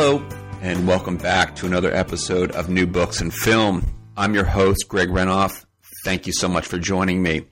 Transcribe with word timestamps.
Hello, 0.00 0.24
and 0.62 0.86
welcome 0.86 1.16
back 1.16 1.56
to 1.56 1.66
another 1.66 1.92
episode 1.92 2.52
of 2.52 2.68
New 2.68 2.86
Books 2.86 3.20
in 3.20 3.32
Film. 3.32 3.84
I'm 4.16 4.32
your 4.32 4.44
host, 4.44 4.86
Greg 4.88 5.08
Renoff. 5.08 5.64
Thank 6.04 6.24
you 6.24 6.32
so 6.32 6.46
much 6.48 6.68
for 6.68 6.78
joining 6.78 7.20
me. 7.20 7.46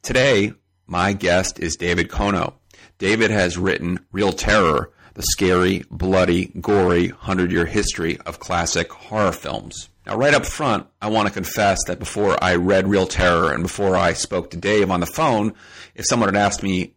Today, 0.00 0.52
my 0.86 1.12
guest 1.12 1.58
is 1.58 1.74
David 1.74 2.08
Konow. 2.08 2.54
David 2.98 3.32
has 3.32 3.58
written 3.58 3.98
Reel 4.12 4.32
Terror, 4.32 4.92
the 5.14 5.24
scary, 5.24 5.82
bloody, 5.90 6.52
gory 6.60 7.08
100 7.08 7.50
year 7.50 7.66
history 7.66 8.16
of 8.18 8.38
classic 8.38 8.92
horror 8.92 9.32
films. 9.32 9.88
Now, 10.06 10.16
right 10.16 10.34
up 10.34 10.46
front, 10.46 10.86
I 11.00 11.08
want 11.08 11.26
to 11.26 11.34
confess 11.34 11.80
that 11.88 11.98
before 11.98 12.38
I 12.40 12.54
read 12.54 12.86
Reel 12.86 13.08
Terror 13.08 13.52
and 13.52 13.64
before 13.64 13.96
I 13.96 14.12
spoke 14.12 14.50
to 14.50 14.56
Dave 14.56 14.88
on 14.92 15.00
the 15.00 15.06
phone, 15.06 15.52
if 15.96 16.06
someone 16.06 16.28
had 16.28 16.40
asked 16.40 16.62
me, 16.62 16.94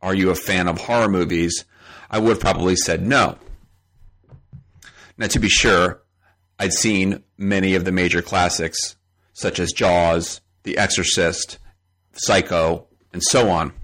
Are 0.00 0.14
you 0.14 0.30
a 0.30 0.36
fan 0.36 0.68
of 0.68 0.78
horror 0.78 1.08
movies? 1.08 1.64
I 2.08 2.20
would 2.20 2.30
have 2.30 2.40
probably 2.40 2.76
said 2.76 3.04
no. 3.04 3.36
Now, 5.20 5.26
to 5.26 5.38
be 5.38 5.50
sure, 5.50 6.00
I'd 6.58 6.72
seen 6.72 7.22
many 7.36 7.74
of 7.74 7.84
the 7.84 7.92
major 7.92 8.22
classics, 8.22 8.96
such 9.34 9.60
as 9.60 9.70
Jaws, 9.70 10.40
The 10.62 10.78
Exorcist, 10.78 11.58
Psycho, 12.14 12.86
and 13.12 13.22
so 13.22 13.50
on. 13.50 13.74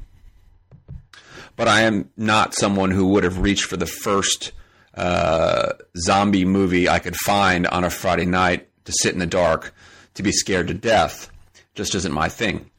But 1.54 1.68
I 1.68 1.82
am 1.82 2.08
not 2.16 2.54
someone 2.54 2.90
who 2.90 3.08
would 3.08 3.22
have 3.22 3.40
reached 3.40 3.64
for 3.64 3.76
the 3.76 3.84
first 3.84 4.52
uh, 4.94 5.74
zombie 5.98 6.46
movie 6.46 6.88
I 6.88 7.00
could 7.00 7.16
find 7.16 7.66
on 7.66 7.84
a 7.84 7.90
Friday 7.90 8.24
night 8.24 8.70
to 8.86 8.92
sit 9.02 9.12
in 9.12 9.18
the 9.18 9.26
dark 9.26 9.74
to 10.14 10.22
be 10.22 10.32
scared 10.32 10.68
to 10.68 10.74
death. 10.74 11.30
Just 11.74 11.94
isn't 11.94 12.14
my 12.14 12.30
thing. 12.30 12.70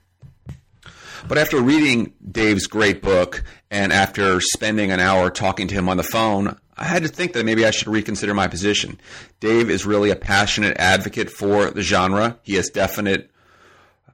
But 1.27 1.37
after 1.37 1.61
reading 1.61 2.11
Dave's 2.31 2.65
great 2.65 3.03
book 3.03 3.43
and 3.69 3.93
after 3.93 4.41
spending 4.41 4.91
an 4.91 4.99
hour 4.99 5.29
talking 5.29 5.67
to 5.67 5.75
him 5.75 5.89
on 5.89 5.97
the 5.97 6.03
phone, 6.03 6.57
I 6.77 6.85
had 6.85 7.03
to 7.03 7.09
think 7.09 7.33
that 7.33 7.45
maybe 7.45 7.65
I 7.65 7.71
should 7.71 7.87
reconsider 7.87 8.33
my 8.33 8.47
position. 8.47 8.99
Dave 9.39 9.69
is 9.69 9.85
really 9.85 10.11
a 10.11 10.15
passionate 10.15 10.77
advocate 10.77 11.29
for 11.29 11.71
the 11.71 11.81
genre. 11.81 12.37
He 12.43 12.55
has 12.55 12.69
definite 12.69 13.31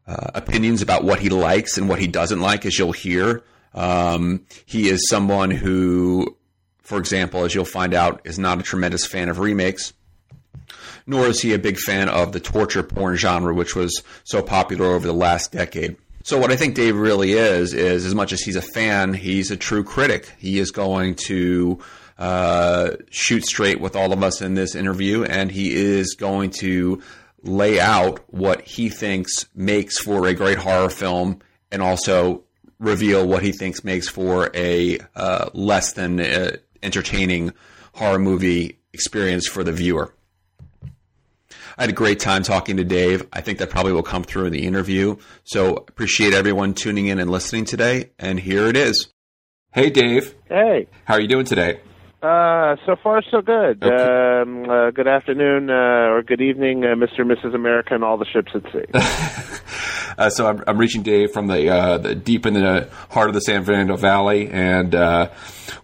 uh, 0.07 0.31
opinions 0.33 0.81
about 0.81 1.03
what 1.03 1.19
he 1.19 1.29
likes 1.29 1.77
and 1.77 1.89
what 1.89 1.99
he 1.99 2.07
doesn't 2.07 2.39
like, 2.39 2.65
as 2.65 2.79
you'll 2.79 2.93
hear. 2.93 3.43
Um, 3.73 4.45
he 4.65 4.89
is 4.89 5.09
someone 5.09 5.51
who, 5.51 6.37
for 6.81 6.97
example, 6.99 7.43
as 7.43 7.53
you'll 7.53 7.65
find 7.65 7.93
out, 7.93 8.21
is 8.23 8.39
not 8.39 8.59
a 8.59 8.63
tremendous 8.63 9.05
fan 9.05 9.29
of 9.29 9.39
remakes. 9.39 9.93
Nor 11.05 11.27
is 11.27 11.41
he 11.41 11.53
a 11.53 11.59
big 11.59 11.77
fan 11.77 12.07
of 12.07 12.31
the 12.31 12.39
torture 12.39 12.83
porn 12.83 13.17
genre, 13.17 13.53
which 13.53 13.75
was 13.75 14.03
so 14.23 14.41
popular 14.41 14.85
over 14.85 15.05
the 15.05 15.13
last 15.13 15.51
decade. 15.51 15.97
So 16.23 16.37
what 16.37 16.51
I 16.51 16.55
think 16.55 16.75
Dave 16.75 16.95
really 16.95 17.33
is 17.33 17.73
is 17.73 18.05
as 18.05 18.15
much 18.15 18.31
as 18.31 18.39
he's 18.39 18.55
a 18.55 18.61
fan, 18.61 19.13
he's 19.13 19.51
a 19.51 19.57
true 19.57 19.83
critic. 19.83 20.31
He 20.37 20.59
is 20.59 20.71
going 20.71 21.15
to 21.27 21.79
uh, 22.17 22.91
shoot 23.09 23.45
straight 23.45 23.79
with 23.79 23.95
all 23.95 24.13
of 24.13 24.23
us 24.23 24.41
in 24.41 24.53
this 24.53 24.75
interview, 24.75 25.23
and 25.23 25.51
he 25.51 25.73
is 25.73 26.15
going 26.15 26.51
to 26.59 27.01
lay 27.41 27.79
out 27.79 28.21
what 28.33 28.61
he 28.61 28.89
thinks 28.89 29.47
makes 29.53 29.99
for 29.99 30.27
a 30.27 30.33
great 30.33 30.57
horror 30.57 30.89
film, 30.89 31.39
and 31.71 31.81
also 31.81 32.43
reveal 32.79 33.27
what 33.27 33.43
he 33.43 33.51
thinks 33.51 33.83
makes 33.83 34.09
for 34.09 34.51
a 34.53 34.99
uh, 35.15 35.49
less 35.53 35.93
than 35.93 36.19
uh, 36.19 36.55
entertaining 36.81 37.53
horror 37.93 38.19
movie 38.19 38.79
experience 38.93 39.47
for 39.47 39.63
the 39.63 39.71
viewer. 39.71 40.13
I 41.77 41.83
had 41.83 41.89
a 41.89 41.93
great 41.93 42.19
time 42.19 42.43
talking 42.43 42.77
to 42.77 42.83
Dave. 42.83 43.27
I 43.33 43.41
think 43.41 43.57
that 43.59 43.71
probably 43.71 43.93
will 43.93 44.03
come 44.03 44.23
through 44.23 44.45
in 44.45 44.53
the 44.53 44.65
interview. 44.65 45.17
So 45.43 45.75
appreciate 45.75 46.33
everyone 46.33 46.75
tuning 46.75 47.07
in 47.07 47.19
and 47.19 47.31
listening 47.31 47.65
today. 47.65 48.11
And 48.19 48.39
here 48.39 48.67
it 48.67 48.77
is. 48.77 49.07
Hey, 49.73 49.89
Dave. 49.89 50.35
Hey. 50.47 50.87
How 51.05 51.15
are 51.15 51.21
you 51.21 51.27
doing 51.27 51.45
today? 51.45 51.79
Uh, 52.23 52.77
so 52.85 52.95
far 52.95 53.21
so 53.29 53.41
good. 53.41 53.83
Okay. 53.83 54.41
Um, 54.41 54.69
uh, 54.69 54.91
good 54.91 55.09
afternoon 55.09 55.69
uh, 55.69 56.07
or 56.07 56.23
good 56.23 56.39
evening, 56.39 56.85
uh, 56.85 56.95
Mr. 56.95 57.19
and 57.19 57.31
Mrs. 57.31 57.53
America, 57.53 57.93
and 57.93 58.03
all 58.03 58.17
the 58.17 58.23
ships 58.23 58.53
at 58.55 58.63
sea. 58.71 58.85
Uh, 60.17 60.29
so 60.29 60.47
I'm, 60.47 60.63
I'm 60.67 60.77
reaching 60.77 61.01
Dave 61.03 61.31
from 61.31 61.47
the, 61.47 61.69
uh, 61.69 61.97
the 61.97 62.15
deep 62.15 62.45
in 62.45 62.53
the 62.53 62.89
heart 63.09 63.27
of 63.29 63.33
the 63.33 63.41
San 63.41 63.63
Fernando 63.63 63.95
Valley, 63.95 64.49
and 64.49 64.93
uh, 64.93 65.29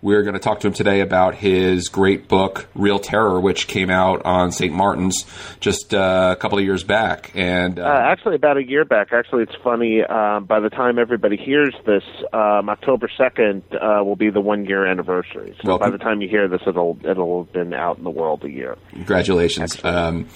we're 0.02 0.24
going 0.24 0.34
to 0.34 0.40
talk 0.40 0.60
to 0.62 0.68
him 0.68 0.74
today 0.74 1.02
about 1.02 1.36
his 1.36 1.88
great 1.90 2.28
book, 2.28 2.68
Reel 2.76 3.00
Terror, 3.00 3.40
which 3.40 3.68
came 3.68 3.90
out 3.90 4.22
on 4.26 4.52
St. 4.52 4.74
Martin's 4.74 5.26
just 5.60 5.94
uh, 5.94 6.36
a 6.38 6.40
couple 6.40 6.58
of 6.58 6.64
years 6.64 6.84
back. 6.84 7.32
And 7.36 7.80
uh, 7.80 7.84
Uh, 7.84 8.02
actually, 8.12 8.36
about 8.36 8.58
a 8.58 8.64
year 8.64 8.86
back. 8.86 9.12
Actually, 9.12 9.44
it's 9.44 9.56
funny. 9.64 10.02
By 10.08 10.60
the 10.60 10.70
time 10.70 11.00
everybody 11.00 11.38
hears 11.38 11.74
this, 11.86 12.04
um, 12.34 12.70
October 12.70 13.10
second 13.18 13.64
uh, 13.74 14.04
will 14.04 14.16
be 14.16 14.30
the 14.30 14.42
one 14.42 14.66
year 14.66 14.86
anniversary. 14.86 15.56
So 15.62 15.70
Welcome. 15.70 15.92
by 15.92 15.98
the 15.98 16.04
time 16.04 16.22
you 16.22 16.30
hear 16.30 16.48
this, 16.48 16.62
it'll 16.68 16.98
it'll 17.04 17.44
have 17.44 17.54
been 17.54 17.74
out 17.74 17.98
in 17.98 18.04
the 18.04 18.10
world 18.10 18.44
a 18.44 18.50
year. 18.50 18.78
congratulations. 18.92 19.84
Um, 19.84 20.28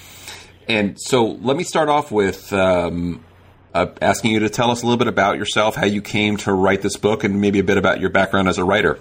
and 0.68 0.98
so 1.00 1.26
let 1.42 1.58
me 1.58 1.64
start 1.64 1.90
off 1.90 2.12
with 2.12 2.52
um, 2.54 3.24
uh, 3.74 3.88
asking 4.02 4.32
you 4.32 4.40
to 4.40 4.50
tell 4.50 4.72
us 4.72 4.82
a 4.82 4.86
little 4.86 4.98
bit 4.98 5.08
about 5.08 5.38
yourself, 5.38 5.76
how 5.76 5.86
you 5.86 6.02
came 6.02 6.38
to 6.38 6.54
write 6.54 6.82
this 6.82 6.98
book, 6.98 7.24
and 7.24 7.42
maybe 7.42 7.60
a 7.60 7.64
bit 7.64 7.78
about 7.78 8.00
your 8.00 8.10
background 8.10 8.48
as 8.48 8.58
a 8.58 8.64
writer. 8.64 9.00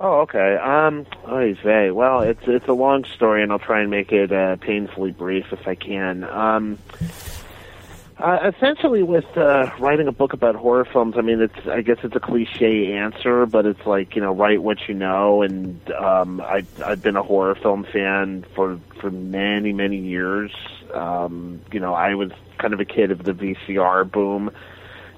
Oh, 0.00 0.22
okay. 0.22 0.56
Um, 0.56 1.06
oy 1.28 1.54
vey. 1.62 1.92
Well, 1.92 2.22
it's 2.22 2.42
it's 2.46 2.66
a 2.66 2.72
long 2.72 3.04
story, 3.04 3.44
and 3.44 3.52
I'll 3.52 3.60
try 3.60 3.82
and 3.82 3.90
make 3.90 4.10
it 4.10 4.32
uh, 4.32 4.56
painfully 4.56 5.12
brief 5.12 5.52
if 5.52 5.68
I 5.68 5.76
can. 5.76 6.24
Um, 6.24 6.78
uh, 8.18 8.50
essentially, 8.54 9.04
with 9.04 9.36
uh, 9.36 9.70
writing 9.78 10.08
a 10.08 10.12
book 10.12 10.32
about 10.32 10.56
horror 10.56 10.84
films, 10.84 11.14
I 11.16 11.20
mean, 11.20 11.40
it's 11.40 11.68
I 11.68 11.82
guess 11.82 11.98
it's 12.02 12.16
a 12.16 12.20
cliche 12.20 12.94
answer, 12.94 13.46
but 13.46 13.64
it's 13.64 13.86
like 13.86 14.16
you 14.16 14.22
know, 14.22 14.32
write 14.32 14.60
what 14.60 14.78
you 14.88 14.94
know. 14.94 15.42
And 15.42 15.80
um, 15.92 16.40
I 16.40 16.64
I've 16.84 17.02
been 17.02 17.16
a 17.16 17.22
horror 17.22 17.54
film 17.54 17.84
fan 17.84 18.44
for 18.56 18.80
for 19.00 19.10
many 19.10 19.72
many 19.72 19.98
years. 19.98 20.52
Um, 20.94 21.60
you 21.72 21.80
know, 21.80 21.94
I 21.94 22.14
was 22.14 22.30
kind 22.58 22.74
of 22.74 22.80
a 22.80 22.84
kid 22.84 23.10
of 23.10 23.24
the 23.24 23.32
VCR 23.32 24.10
boom, 24.10 24.50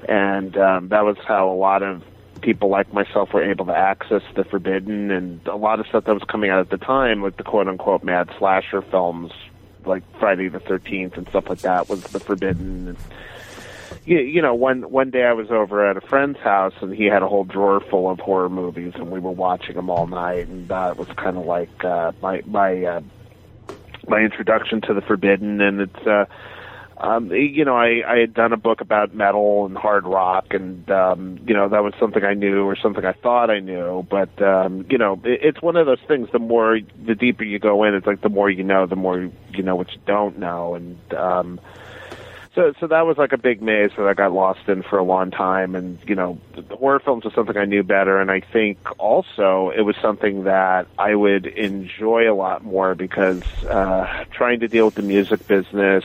and 0.09 0.57
um, 0.57 0.89
that 0.89 1.05
was 1.05 1.17
how 1.27 1.51
a 1.51 1.55
lot 1.55 1.83
of 1.83 2.03
people 2.41 2.69
like 2.69 2.93
myself 2.93 3.33
were 3.33 3.43
able 3.43 3.65
to 3.67 3.77
access 3.77 4.23
the 4.37 4.45
forbidden 4.45 5.11
and 5.11 5.47
a 5.47 5.57
lot 5.57 5.81
of 5.81 5.87
stuff 5.87 6.05
that 6.05 6.15
was 6.15 6.25
coming 6.25 6.51
out 6.51 6.61
at 6.61 6.71
the 6.71 6.77
time, 6.77 7.23
like 7.23 7.37
the 7.37 7.43
quote 7.43 7.69
unquote 7.69 8.05
mad 8.05 8.31
slasher 8.39 8.83
films, 8.83 9.33
like 9.85 10.03
Friday 10.19 10.49
the 10.49 10.61
Thirteenth 10.61 11.17
and 11.17 11.29
stuff 11.29 11.49
like 11.49 11.61
that, 11.61 11.89
was 11.89 12.03
the 12.05 12.21
forbidden. 12.21 12.89
And, 12.89 12.99
you, 14.05 14.19
you 14.19 14.43
know, 14.43 14.55
one 14.55 14.91
one 14.91 15.11
day 15.11 15.25
I 15.25 15.33
was 15.33 15.51
over 15.51 15.89
at 15.89 15.97
a 15.97 16.01
friend's 16.03 16.39
house 16.39 16.75
and 16.81 16.95
he 16.95 17.07
had 17.07 17.23
a 17.23 17.29
whole 17.29 17.45
drawer 17.45 17.81
full 17.81 18.11
of 18.11 18.21
horror 18.21 18.51
movies 18.51 18.93
and 18.97 19.11
we 19.11 19.21
were 19.21 19.31
watching 19.31 19.77
them 19.77 19.89
all 19.89 20.07
night 20.07 20.49
and 20.49 20.69
that 20.69 20.99
was 20.99 21.09
kind 21.17 21.39
of 21.39 21.47
like 21.47 21.85
uh, 21.85 22.13
my 22.21 22.43
my 22.47 22.85
uh, 22.85 23.01
my 24.09 24.21
introduction 24.21 24.81
to 24.83 24.95
the 24.95 25.01
forbidden 25.01 25.61
and 25.61 25.81
it's 25.81 26.07
uh 26.07 26.25
um 26.99 27.31
you 27.33 27.65
know 27.65 27.77
i 27.77 28.03
i 28.07 28.19
had 28.19 28.35
done 28.35 28.53
a 28.53 28.57
book 28.57 28.81
about 28.81 29.15
metal 29.15 29.67
and 29.67 29.77
hard 29.77 30.05
rock 30.07 30.47
and 30.51 30.89
um 30.91 31.39
you 31.47 31.55
know 31.55 31.69
that 31.69 31.83
was 31.83 31.93
something 31.99 32.25
i 32.25 32.35
knew 32.35 32.65
or 32.65 32.77
something 32.77 33.05
i 33.05 33.13
thought 33.13 33.51
i 33.51 33.59
knew 33.59 34.07
but 34.11 34.41
um 34.43 34.87
you 34.91 34.99
know 34.99 35.21
it, 35.25 35.41
it's 35.43 35.63
one 35.63 35.77
of 35.77 35.87
those 35.87 36.01
things 36.07 36.29
the 36.33 36.39
more 36.39 36.79
the 37.05 37.15
deeper 37.15 37.45
you 37.45 37.59
go 37.59 37.83
in 37.85 37.95
it's 37.95 38.07
like 38.07 38.21
the 38.21 38.29
more 38.29 38.49
you 38.49 38.63
know 38.63 38.87
the 38.87 38.97
more 38.97 39.31
you 39.51 39.63
know 39.63 39.77
what 39.77 39.91
you 39.93 40.01
don't 40.07 40.39
know 40.39 40.75
and 40.75 41.15
um 41.15 41.61
so 42.55 42.73
so 42.79 42.87
that 42.87 43.07
was 43.07 43.19
like 43.19 43.33
a 43.33 43.39
big 43.39 43.61
maze 43.61 43.91
that 43.97 44.07
I 44.07 44.15
got 44.15 44.33
lost 44.33 44.69
in 44.69 44.83
for 44.83 44.99
a 44.99 45.03
long 45.03 45.31
time. 45.31 45.75
And 45.75 45.99
you 46.07 46.15
know 46.15 46.39
the 46.55 46.77
horror 46.77 47.01
films 47.01 47.25
was 47.25 47.35
something 47.35 47.57
I 47.57 47.65
knew 47.65 47.83
better. 47.83 48.21
And 48.21 48.31
I 48.31 48.41
think 48.41 48.79
also 48.99 49.73
it 49.77 49.83
was 49.83 49.97
something 50.01 50.45
that 50.45 50.87
I 50.99 51.15
would 51.15 51.47
enjoy 51.47 52.31
a 52.31 52.35
lot 52.35 52.65
more 52.65 52.95
because 52.95 53.43
uh 53.65 54.25
trying 54.33 54.61
to 54.61 54.69
deal 54.69 54.87
with 54.87 54.95
the 54.95 55.03
music 55.03 55.47
business 55.47 56.05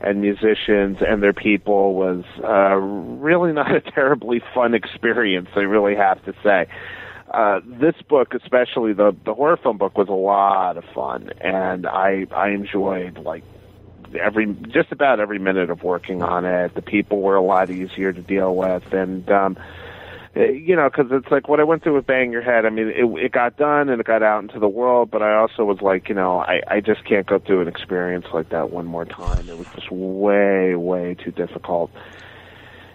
and 0.00 0.20
musicians 0.20 0.98
and 1.06 1.22
their 1.22 1.32
people 1.32 1.94
was 1.94 2.24
uh 2.42 2.74
really 2.76 3.52
not 3.60 3.74
a 3.74 3.80
terribly 3.80 4.42
fun 4.54 4.74
experience 4.74 5.48
I 5.54 5.60
really 5.60 5.96
have 5.96 6.24
to 6.24 6.34
say. 6.42 6.66
Uh, 7.30 7.60
this 7.62 7.94
book, 8.08 8.32
especially 8.32 8.94
the 8.94 9.14
the 9.26 9.34
horror 9.34 9.58
film 9.58 9.76
book, 9.76 9.98
was 9.98 10.08
a 10.08 10.12
lot 10.12 10.78
of 10.78 10.84
fun, 10.94 11.30
and 11.42 11.86
I 11.86 12.26
I 12.34 12.48
enjoyed 12.48 13.18
like 13.18 13.44
every 14.20 14.46
just 14.68 14.92
about 14.92 15.20
every 15.20 15.38
minute 15.38 15.70
of 15.70 15.82
working 15.82 16.22
on 16.22 16.44
it. 16.44 16.74
The 16.74 16.82
people 16.82 17.20
were 17.20 17.36
a 17.36 17.42
lot 17.42 17.70
easier 17.70 18.12
to 18.12 18.20
deal 18.20 18.54
with, 18.54 18.92
and 18.92 19.28
um, 19.30 19.58
uh, 20.36 20.42
you 20.42 20.76
know, 20.76 20.88
because 20.88 21.10
it's 21.10 21.30
like 21.30 21.48
what 21.48 21.58
I 21.58 21.64
went 21.64 21.82
through 21.82 21.94
with 21.94 22.06
Bang 22.06 22.30
Your 22.30 22.42
Head. 22.42 22.66
I 22.66 22.70
mean, 22.70 22.88
it, 22.88 23.04
it 23.24 23.32
got 23.32 23.56
done 23.56 23.88
and 23.88 24.00
it 24.00 24.06
got 24.06 24.22
out 24.22 24.42
into 24.42 24.58
the 24.58 24.68
world, 24.68 25.10
but 25.10 25.22
I 25.22 25.34
also 25.34 25.64
was 25.64 25.80
like, 25.80 26.08
you 26.08 26.14
know, 26.14 26.38
I, 26.40 26.60
I 26.68 26.80
just 26.80 27.04
can't 27.04 27.26
go 27.26 27.38
through 27.38 27.62
an 27.62 27.68
experience 27.68 28.26
like 28.32 28.50
that 28.50 28.70
one 28.70 28.86
more 28.86 29.04
time. 29.04 29.48
It 29.48 29.56
was 29.56 29.66
just 29.74 29.90
way, 29.90 30.74
way 30.74 31.14
too 31.14 31.32
difficult. 31.32 31.90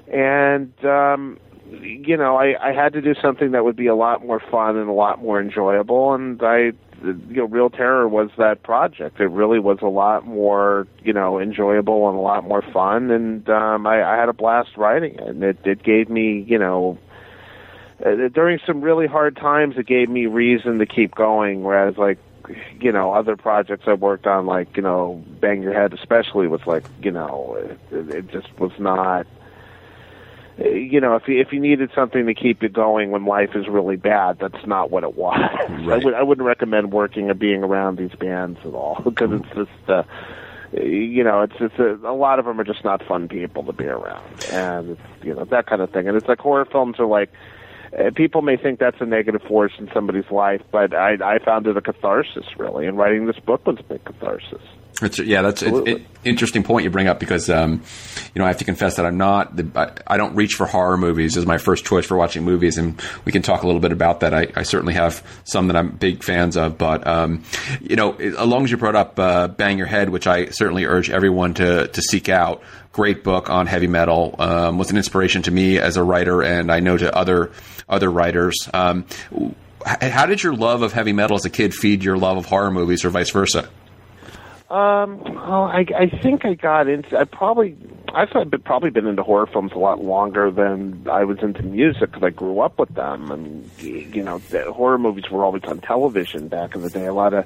And, 0.07 0.73
um, 0.85 1.39
you 1.81 2.17
know, 2.17 2.37
I, 2.37 2.69
I 2.69 2.71
had 2.71 2.93
to 2.93 3.01
do 3.01 3.15
something 3.19 3.51
that 3.51 3.65
would 3.65 3.75
be 3.75 3.87
a 3.87 3.95
lot 3.95 4.23
more 4.25 4.39
fun 4.39 4.77
and 4.77 4.87
a 4.87 4.93
lot 4.93 5.21
more 5.21 5.41
enjoyable, 5.41 6.13
and 6.13 6.41
I 6.43 6.73
you 7.03 7.35
know, 7.35 7.45
Reel 7.45 7.69
Terror 7.69 8.07
was 8.07 8.29
that 8.37 8.63
project. 8.63 9.19
It 9.19 9.27
really 9.27 9.59
was 9.59 9.79
a 9.81 9.87
lot 9.87 10.25
more, 10.25 10.87
you 11.03 11.13
know, 11.13 11.39
enjoyable 11.39 12.09
and 12.09 12.17
a 12.17 12.21
lot 12.21 12.47
more 12.47 12.61
fun, 12.61 13.11
and 13.11 13.47
um, 13.49 13.85
I, 13.85 14.03
I 14.03 14.17
had 14.17 14.29
a 14.29 14.33
blast 14.33 14.77
writing 14.77 15.15
it. 15.15 15.27
And 15.27 15.43
it, 15.43 15.57
it 15.65 15.83
gave 15.83 16.09
me, 16.09 16.45
you 16.47 16.57
know, 16.57 16.97
uh, 18.03 18.29
during 18.29 18.59
some 18.65 18.81
really 18.81 19.07
hard 19.07 19.35
times, 19.35 19.77
it 19.77 19.85
gave 19.85 20.09
me 20.09 20.25
reason 20.25 20.79
to 20.79 20.85
keep 20.85 21.13
going. 21.13 21.63
Whereas, 21.63 21.97
like, 21.97 22.19
you 22.79 22.91
know, 22.91 23.13
other 23.13 23.37
projects 23.37 23.83
I 23.87 23.93
worked 23.93 24.27
on, 24.27 24.45
like, 24.45 24.75
you 24.75 24.83
know, 24.83 25.23
Bang 25.39 25.61
Your 25.61 25.73
Head, 25.73 25.93
especially, 25.93 26.47
was 26.47 26.65
like, 26.65 26.85
you 27.01 27.11
know, 27.11 27.57
it, 27.91 28.09
it 28.09 28.27
just 28.29 28.47
was 28.59 28.71
not 28.79 29.27
you 30.57 31.01
know, 31.01 31.15
if 31.15 31.27
you, 31.27 31.39
if 31.39 31.51
you 31.51 31.59
needed 31.59 31.89
something 31.95 32.25
to 32.27 32.33
keep 32.33 32.61
you 32.61 32.69
going 32.69 33.11
when 33.11 33.25
life 33.25 33.51
is 33.55 33.67
really 33.67 33.95
bad, 33.95 34.37
that's 34.39 34.65
not 34.67 34.91
what 34.91 35.03
it 35.03 35.15
was. 35.15 35.39
Right. 35.83 36.01
I 36.01 36.05
would 36.05 36.13
I 36.13 36.23
wouldn't 36.23 36.45
recommend 36.45 36.93
working 36.93 37.29
or 37.29 37.33
being 37.33 37.63
around 37.63 37.97
these 37.97 38.13
bands 38.17 38.59
at 38.63 38.73
all 38.73 39.01
because 39.03 39.31
it's 39.33 39.55
just 39.55 39.89
uh, 39.89 40.03
you 40.71 41.23
know, 41.23 41.41
it's 41.41 41.55
it's 41.59 41.77
a, 41.77 42.07
a 42.07 42.15
lot 42.15 42.39
of 42.39 42.45
them 42.45 42.59
are 42.59 42.63
just 42.63 42.83
not 42.83 43.03
fun 43.05 43.27
people 43.27 43.63
to 43.63 43.73
be 43.73 43.85
around, 43.85 44.45
and 44.51 44.91
it's 44.91 45.01
you 45.23 45.33
know 45.33 45.45
that 45.45 45.65
kind 45.67 45.81
of 45.81 45.89
thing. 45.91 46.07
And 46.07 46.15
it's 46.15 46.27
like 46.27 46.39
horror 46.39 46.65
films 46.65 46.99
are 46.99 47.05
like 47.05 47.31
uh, 47.97 48.11
people 48.15 48.41
may 48.41 48.55
think 48.55 48.79
that's 48.79 49.01
a 49.01 49.05
negative 49.05 49.41
force 49.43 49.73
in 49.77 49.89
somebody's 49.93 50.29
life, 50.31 50.61
but 50.71 50.93
I 50.93 51.15
I 51.23 51.39
found 51.39 51.67
it 51.67 51.75
a 51.75 51.81
catharsis 51.81 52.45
really, 52.57 52.87
and 52.87 52.97
writing 52.97 53.25
this 53.25 53.39
book 53.39 53.65
was 53.67 53.77
a 53.79 53.83
big 53.83 54.05
catharsis. 54.05 54.61
It's, 55.01 55.19
yeah, 55.19 55.41
that's 55.41 55.61
an 55.61 56.05
interesting 56.23 56.63
point 56.63 56.83
you 56.83 56.89
bring 56.89 57.07
up 57.07 57.19
because 57.19 57.49
um, 57.49 57.81
you 58.33 58.39
know 58.39 58.45
I 58.45 58.49
have 58.49 58.57
to 58.57 58.65
confess 58.65 58.95
that 58.97 59.05
I'm 59.05 59.17
not 59.17 59.55
the, 59.55 59.67
I, 59.75 60.13
I, 60.15 60.17
don't 60.17 60.35
reach 60.35 60.53
for 60.53 60.65
horror 60.65 60.97
movies 60.97 61.35
as 61.35 61.45
my 61.45 61.57
first 61.57 61.83
choice 61.83 62.05
for 62.05 62.15
watching 62.15 62.43
movies, 62.43 62.77
and 62.77 63.01
we 63.25 63.31
can 63.31 63.41
talk 63.41 63.63
a 63.63 63.65
little 63.65 63.81
bit 63.81 63.91
about 63.91 64.19
that. 64.19 64.33
I, 64.33 64.47
I 64.55 64.63
certainly 64.63 64.93
have 64.93 65.25
some 65.45 65.67
that 65.67 65.75
I'm 65.75 65.89
big 65.89 66.23
fans 66.23 66.57
of, 66.57 66.77
but 66.77 67.05
um, 67.07 67.43
you 67.81 67.95
know, 67.95 68.13
as 68.13 68.35
long 68.45 68.63
as 68.63 68.71
you 68.71 68.77
brought 68.77 68.95
up 68.95 69.19
uh, 69.19 69.47
Bang 69.47 69.77
Your 69.77 69.87
Head, 69.87 70.09
which 70.09 70.27
I 70.27 70.49
certainly 70.49 70.85
urge 70.85 71.09
everyone 71.09 71.55
to 71.55 71.87
to 71.87 72.01
seek 72.01 72.29
out. 72.29 72.61
Great 72.91 73.23
book 73.23 73.49
on 73.49 73.65
heavy 73.65 73.87
metal 73.87 74.35
um, 74.37 74.77
was 74.77 74.91
an 74.91 74.97
inspiration 74.97 75.41
to 75.41 75.49
me 75.49 75.79
as 75.79 75.97
a 75.97 76.03
writer, 76.03 76.43
and 76.43 76.71
I 76.71 76.79
know 76.79 76.95
to 76.95 77.15
other 77.15 77.51
other 77.89 78.11
writers. 78.11 78.69
Um, 78.71 79.05
how 79.83 80.27
did 80.27 80.43
your 80.43 80.53
love 80.53 80.83
of 80.83 80.93
heavy 80.93 81.11
metal 81.11 81.35
as 81.35 81.45
a 81.45 81.49
kid 81.49 81.73
feed 81.73 82.03
your 82.03 82.17
love 82.17 82.37
of 82.37 82.45
horror 82.45 82.69
movies, 82.69 83.03
or 83.03 83.09
vice 83.09 83.31
versa? 83.31 83.67
Um, 84.73 85.19
well, 85.21 85.65
I, 85.65 85.85
I 85.95 86.09
think 86.09 86.45
I 86.45 86.55
got 86.55 86.87
into. 86.87 87.15
I 87.15 87.25
probably 87.25 87.77
I've 88.11 88.31
probably 88.63 88.89
been 88.89 89.05
into 89.05 89.21
horror 89.21 89.45
films 89.45 89.71
a 89.73 89.77
lot 89.77 90.03
longer 90.03 90.49
than 90.49 91.05
I 91.07 91.25
was 91.25 91.37
into 91.43 91.61
music 91.61 92.11
because 92.11 92.23
I 92.23 92.31
grew 92.31 92.59
up 92.59 92.79
with 92.79 92.89
them. 92.95 93.29
And 93.29 93.69
you 93.77 94.23
know, 94.23 94.39
the 94.39 94.73
horror 94.73 94.97
movies 94.97 95.29
were 95.29 95.43
always 95.43 95.63
on 95.65 95.77
television 95.77 96.47
back 96.47 96.73
in 96.73 96.81
the 96.81 96.89
day. 96.89 97.05
A 97.05 97.13
lot 97.13 97.35
of 97.35 97.45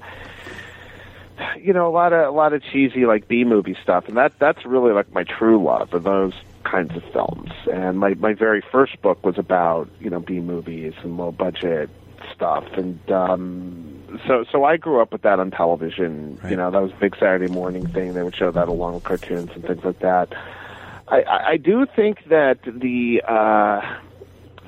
you 1.60 1.74
know, 1.74 1.90
a 1.90 1.92
lot 1.92 2.14
of 2.14 2.30
a 2.30 2.32
lot 2.32 2.54
of 2.54 2.64
cheesy 2.64 3.06
like 3.06 3.28
B 3.28 3.44
movie 3.44 3.76
stuff, 3.84 4.08
and 4.08 4.16
that 4.16 4.40
that's 4.40 4.66
really 4.66 4.94
like 4.94 5.12
my 5.12 5.26
true 5.26 5.62
love 5.62 5.90
for 5.90 6.00
those 6.00 6.34
kinds 6.64 6.96
of 6.96 7.04
films. 7.12 7.52
And 7.70 8.00
my 8.00 8.14
my 8.14 8.36
very 8.36 8.64
first 8.72 9.02
book 9.02 9.26
was 9.26 9.38
about 9.38 9.90
you 10.00 10.10
know 10.10 10.22
B 10.22 10.40
movies 10.40 10.94
and 11.04 11.18
low 11.18 11.34
budget 11.34 11.90
stuff, 12.34 12.66
and 12.74 13.12
um, 13.12 14.22
so 14.28 14.46
so 14.52 14.64
I 14.64 14.78
grew 14.78 15.02
up 15.02 15.12
with 15.12 15.22
that 15.24 15.40
on 15.40 15.52
television. 15.52 16.38
Right. 16.42 16.52
You 16.52 16.58
know, 16.58 16.72
that 16.72 16.82
was 16.82 16.92
a 16.92 16.96
big 16.96 17.16
Saturday 17.16 17.52
morning 17.52 17.88
thing. 17.88 18.14
They 18.14 18.24
would 18.24 18.36
show 18.36 18.52
that 18.52 18.68
along 18.68 18.96
with 18.96 19.04
cartoons 19.04 19.52
and 19.54 19.64
things 19.64 19.84
like 19.84 20.00
that. 20.00 20.34
I, 21.08 21.22
I, 21.22 21.50
I 21.52 21.58
do 21.58 21.86
think 21.96 22.26
that 22.30 22.60
the 22.64 23.22
uh, 23.28 23.82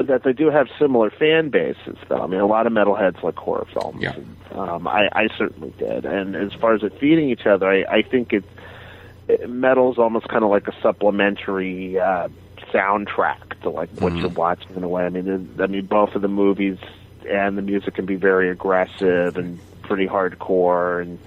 that 0.04 0.24
they 0.24 0.34
do 0.34 0.50
have 0.50 0.68
similar 0.80 1.10
fan 1.10 1.50
bases, 1.50 1.98
though. 2.07 2.22
I 2.22 2.28
mean, 2.28 2.40
a 2.40 2.48
lot 2.48 2.68
of 2.68 2.74
metalheads 2.74 3.22
like 3.22 3.36
horror 3.36 3.68
films. 3.74 4.01
Yeah. 4.01 4.13
And, 4.16 4.36
um, 4.51 4.88
I, 4.88 5.10
I 5.12 5.28
certainly 5.38 5.74
did. 5.78 6.06
And 6.06 6.36
as 6.36 6.54
far 6.54 6.74
as 6.74 6.84
it 6.84 6.98
feeding 7.00 7.30
each 7.30 7.46
other, 7.46 7.69
I, 7.69 7.84
I 7.98 8.01
think 8.01 8.34
it, 8.34 8.44
it 9.28 9.50
metal's 9.50 9.98
almost 9.98 10.28
kind 10.28 10.44
of 10.44 10.50
like 10.50 10.68
a 10.68 10.81
supplementary 10.81 12.00
uh, 12.00 12.30
soundtrack 12.74 13.62
to 13.62 13.69
like 13.69 13.90
what 14.00 14.13
mm-hmm. 14.13 14.22
you're 14.22 14.30
watching 14.30 14.75
in 14.75 14.84
a 14.84 14.88
way. 14.88 15.06
I 15.06 15.10
mean, 15.10 15.56
I 15.60 15.68
mean, 15.68 15.86
both 15.86 16.16
of 16.16 16.22
the 16.22 16.28
movies 16.28 16.78
and 17.25 17.57
the 17.57 17.62
music 17.62 17.95
can 17.95 18.06
be 18.06 18.16
very 18.16 18.50
aggressive 18.50 19.38
and 19.38 19.60
pretty 19.83 20.07
hardcore 20.07 21.01
and 21.01 21.19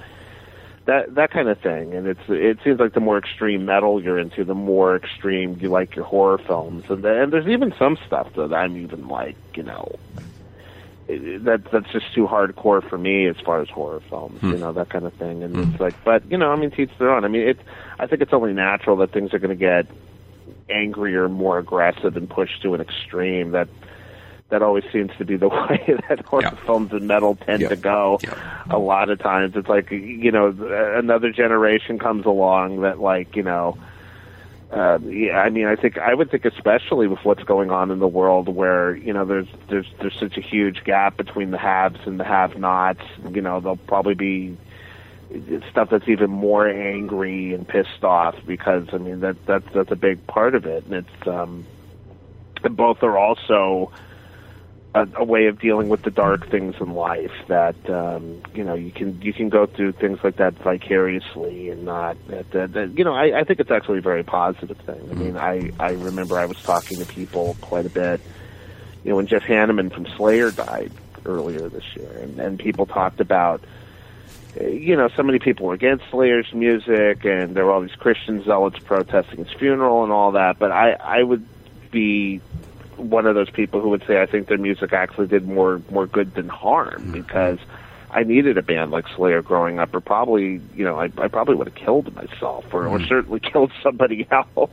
that 0.84 1.14
that 1.14 1.30
kind 1.30 1.48
of 1.48 1.58
thing. 1.60 1.94
And 1.94 2.06
it's 2.06 2.20
it 2.28 2.58
seems 2.64 2.80
like 2.80 2.94
the 2.94 3.00
more 3.00 3.18
extreme 3.18 3.64
metal 3.64 4.02
you're 4.02 4.18
into, 4.18 4.44
the 4.44 4.54
more 4.54 4.96
extreme 4.96 5.58
you 5.60 5.68
like 5.68 5.94
your 5.94 6.04
horror 6.04 6.38
films. 6.38 6.84
And 6.88 7.02
the, 7.02 7.22
and 7.22 7.32
there's 7.32 7.46
even 7.46 7.74
some 7.78 7.96
stuff 8.06 8.32
that 8.34 8.52
I'm 8.52 8.76
even 8.76 9.08
like, 9.08 9.36
you 9.54 9.62
know, 9.62 9.98
that 11.08 11.62
that's 11.70 11.90
just 11.92 12.12
too 12.14 12.26
hardcore 12.26 12.88
for 12.88 12.98
me 12.98 13.26
as 13.26 13.36
far 13.44 13.60
as 13.60 13.68
horror 13.68 14.00
films, 14.08 14.40
hmm. 14.40 14.52
you 14.52 14.58
know, 14.58 14.72
that 14.72 14.90
kind 14.90 15.04
of 15.04 15.12
thing. 15.14 15.42
And 15.42 15.54
hmm. 15.54 15.72
it's 15.72 15.80
like, 15.80 15.94
but 16.04 16.28
you 16.30 16.38
know, 16.38 16.50
I 16.50 16.56
mean, 16.56 16.70
teach 16.70 16.90
their 16.98 17.10
own. 17.10 17.24
I 17.24 17.28
mean, 17.28 17.46
it's 17.46 17.62
I 17.98 18.06
think 18.06 18.22
it's 18.22 18.32
only 18.32 18.52
natural 18.52 18.96
that 18.96 19.12
things 19.12 19.32
are 19.34 19.38
going 19.38 19.56
to 19.56 19.56
get 19.56 19.86
angrier, 20.68 21.28
more 21.28 21.58
aggressive, 21.58 22.16
and 22.16 22.28
pushed 22.28 22.62
to 22.62 22.74
an 22.74 22.80
extreme. 22.80 23.52
That 23.52 23.68
that 24.52 24.62
always 24.62 24.84
seems 24.92 25.10
to 25.16 25.24
be 25.24 25.36
the 25.36 25.48
way 25.48 25.98
that 26.08 26.20
horror 26.20 26.42
yeah. 26.42 26.64
films 26.66 26.92
and 26.92 27.08
metal 27.08 27.36
tend 27.36 27.62
yeah. 27.62 27.68
to 27.68 27.76
go. 27.76 28.20
Yeah. 28.22 28.62
A 28.70 28.78
lot 28.78 29.08
of 29.08 29.18
times, 29.18 29.56
it's 29.56 29.68
like 29.68 29.90
you 29.90 30.30
know 30.30 30.48
another 30.96 31.32
generation 31.32 31.98
comes 31.98 32.24
along 32.26 32.82
that 32.82 33.00
like 33.00 33.34
you 33.34 33.42
know. 33.42 33.76
Uh, 34.70 34.98
yeah, 35.04 35.38
I 35.38 35.50
mean, 35.50 35.66
I 35.66 35.76
think 35.76 35.98
I 35.98 36.14
would 36.14 36.30
think, 36.30 36.46
especially 36.46 37.06
with 37.06 37.18
what's 37.24 37.42
going 37.42 37.70
on 37.70 37.90
in 37.90 37.98
the 37.98 38.08
world, 38.08 38.48
where 38.48 38.96
you 38.96 39.12
know 39.12 39.26
there's 39.26 39.48
there's 39.68 39.86
there's 40.00 40.18
such 40.18 40.38
a 40.38 40.40
huge 40.40 40.84
gap 40.84 41.18
between 41.18 41.50
the 41.50 41.58
haves 41.58 42.00
and 42.06 42.18
the 42.18 42.24
have-nots. 42.24 43.02
You 43.30 43.42
know, 43.42 43.60
there'll 43.60 43.76
probably 43.76 44.14
be 44.14 44.56
stuff 45.70 45.90
that's 45.90 46.08
even 46.08 46.30
more 46.30 46.66
angry 46.68 47.52
and 47.52 47.68
pissed 47.68 48.02
off 48.02 48.34
because 48.46 48.88
I 48.92 48.98
mean 48.98 49.20
that 49.20 49.36
that's 49.44 49.66
that's 49.74 49.90
a 49.90 49.96
big 49.96 50.26
part 50.26 50.54
of 50.54 50.64
it, 50.64 50.86
and 50.86 50.94
it's 50.94 51.28
um, 51.28 51.66
both 52.70 53.02
are 53.02 53.18
also 53.18 53.92
a, 54.94 55.08
a 55.16 55.24
way 55.24 55.46
of 55.46 55.58
dealing 55.58 55.88
with 55.88 56.02
the 56.02 56.10
dark 56.10 56.48
things 56.48 56.74
in 56.80 56.92
life 56.94 57.32
that 57.48 57.76
um, 57.88 58.42
you 58.54 58.62
know 58.62 58.74
you 58.74 58.90
can 58.90 59.20
you 59.22 59.32
can 59.32 59.48
go 59.48 59.66
through 59.66 59.92
things 59.92 60.18
like 60.22 60.36
that 60.36 60.54
vicariously 60.54 61.70
and 61.70 61.84
not 61.84 62.16
that, 62.28 62.50
that, 62.50 62.72
that 62.72 62.98
you 62.98 63.04
know 63.04 63.14
I, 63.14 63.40
I 63.40 63.44
think 63.44 63.60
it's 63.60 63.70
actually 63.70 63.98
a 63.98 64.02
very 64.02 64.22
positive 64.22 64.76
thing. 64.78 65.08
I 65.10 65.14
mean 65.14 65.36
I 65.36 65.72
I 65.80 65.92
remember 65.92 66.38
I 66.38 66.46
was 66.46 66.62
talking 66.62 66.98
to 66.98 67.06
people 67.06 67.56
quite 67.60 67.86
a 67.86 67.90
bit 67.90 68.20
you 69.04 69.10
know 69.10 69.16
when 69.16 69.26
Jeff 69.26 69.42
Hanneman 69.42 69.92
from 69.92 70.06
Slayer 70.16 70.50
died 70.50 70.92
earlier 71.24 71.68
this 71.68 71.84
year 71.96 72.10
and, 72.20 72.38
and 72.38 72.58
people 72.58 72.86
talked 72.86 73.20
about 73.20 73.62
you 74.60 74.96
know, 74.96 75.08
so 75.16 75.22
many 75.22 75.38
people 75.38 75.66
were 75.66 75.72
against 75.72 76.04
Slayer's 76.10 76.52
music, 76.52 77.24
and 77.24 77.54
there 77.54 77.64
were 77.64 77.72
all 77.72 77.80
these 77.80 77.94
Christian 77.94 78.44
zealots 78.44 78.78
protesting 78.80 79.44
his 79.44 79.50
funeral 79.54 80.02
and 80.02 80.12
all 80.12 80.32
that. 80.32 80.58
But 80.58 80.72
I, 80.72 80.92
I 80.92 81.22
would 81.22 81.46
be 81.90 82.42
one 82.96 83.26
of 83.26 83.34
those 83.34 83.50
people 83.50 83.80
who 83.80 83.88
would 83.90 84.04
say 84.06 84.20
I 84.22 84.26
think 84.26 84.48
their 84.48 84.58
music 84.58 84.92
actually 84.92 85.26
did 85.26 85.46
more 85.46 85.80
more 85.90 86.06
good 86.06 86.34
than 86.34 86.48
harm 86.48 87.02
mm-hmm. 87.02 87.12
because 87.12 87.58
I 88.14 88.24
needed 88.24 88.58
a 88.58 88.62
band 88.62 88.90
like 88.90 89.06
Slayer 89.16 89.40
growing 89.40 89.78
up, 89.78 89.94
or 89.94 90.00
probably 90.00 90.60
you 90.74 90.84
know 90.84 91.00
I, 91.00 91.04
I 91.16 91.28
probably 91.28 91.54
would 91.54 91.66
have 91.66 91.74
killed 91.74 92.14
myself, 92.14 92.66
or, 92.72 92.84
mm-hmm. 92.84 93.02
or 93.02 93.06
certainly 93.06 93.40
killed 93.52 93.72
somebody 93.82 94.26
else. 94.30 94.70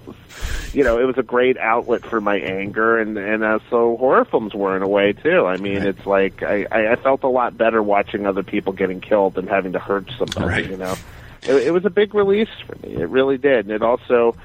you 0.73 0.83
know, 0.83 0.99
it 0.99 1.05
was 1.05 1.17
a 1.17 1.23
great 1.23 1.57
outlet 1.57 2.05
for 2.05 2.19
my 2.19 2.37
anger, 2.37 2.99
and 2.99 3.17
and 3.17 3.43
uh, 3.43 3.59
so 3.69 3.95
horror 3.95 4.25
films 4.25 4.53
were 4.53 4.75
in 4.75 4.83
a 4.83 4.87
way 4.87 5.13
too. 5.13 5.45
I 5.45 5.55
mean, 5.55 5.79
right. 5.79 5.87
it's 5.87 6.05
like 6.05 6.43
I 6.43 6.65
I 6.69 6.95
felt 6.97 7.23
a 7.23 7.29
lot 7.29 7.57
better 7.57 7.81
watching 7.81 8.27
other 8.27 8.43
people 8.43 8.73
getting 8.73 8.99
killed 8.99 9.35
than 9.35 9.47
having 9.47 9.71
to 9.71 9.79
hurt 9.79 10.11
somebody. 10.17 10.45
Right. 10.45 10.69
You 10.69 10.77
know, 10.77 10.95
it, 11.43 11.67
it 11.67 11.71
was 11.71 11.85
a 11.85 11.89
big 11.89 12.13
release 12.13 12.49
for 12.67 12.75
me. 12.85 12.95
It 12.95 13.07
really 13.07 13.37
did, 13.37 13.67
and 13.67 13.71
it 13.71 13.81
also, 13.81 14.35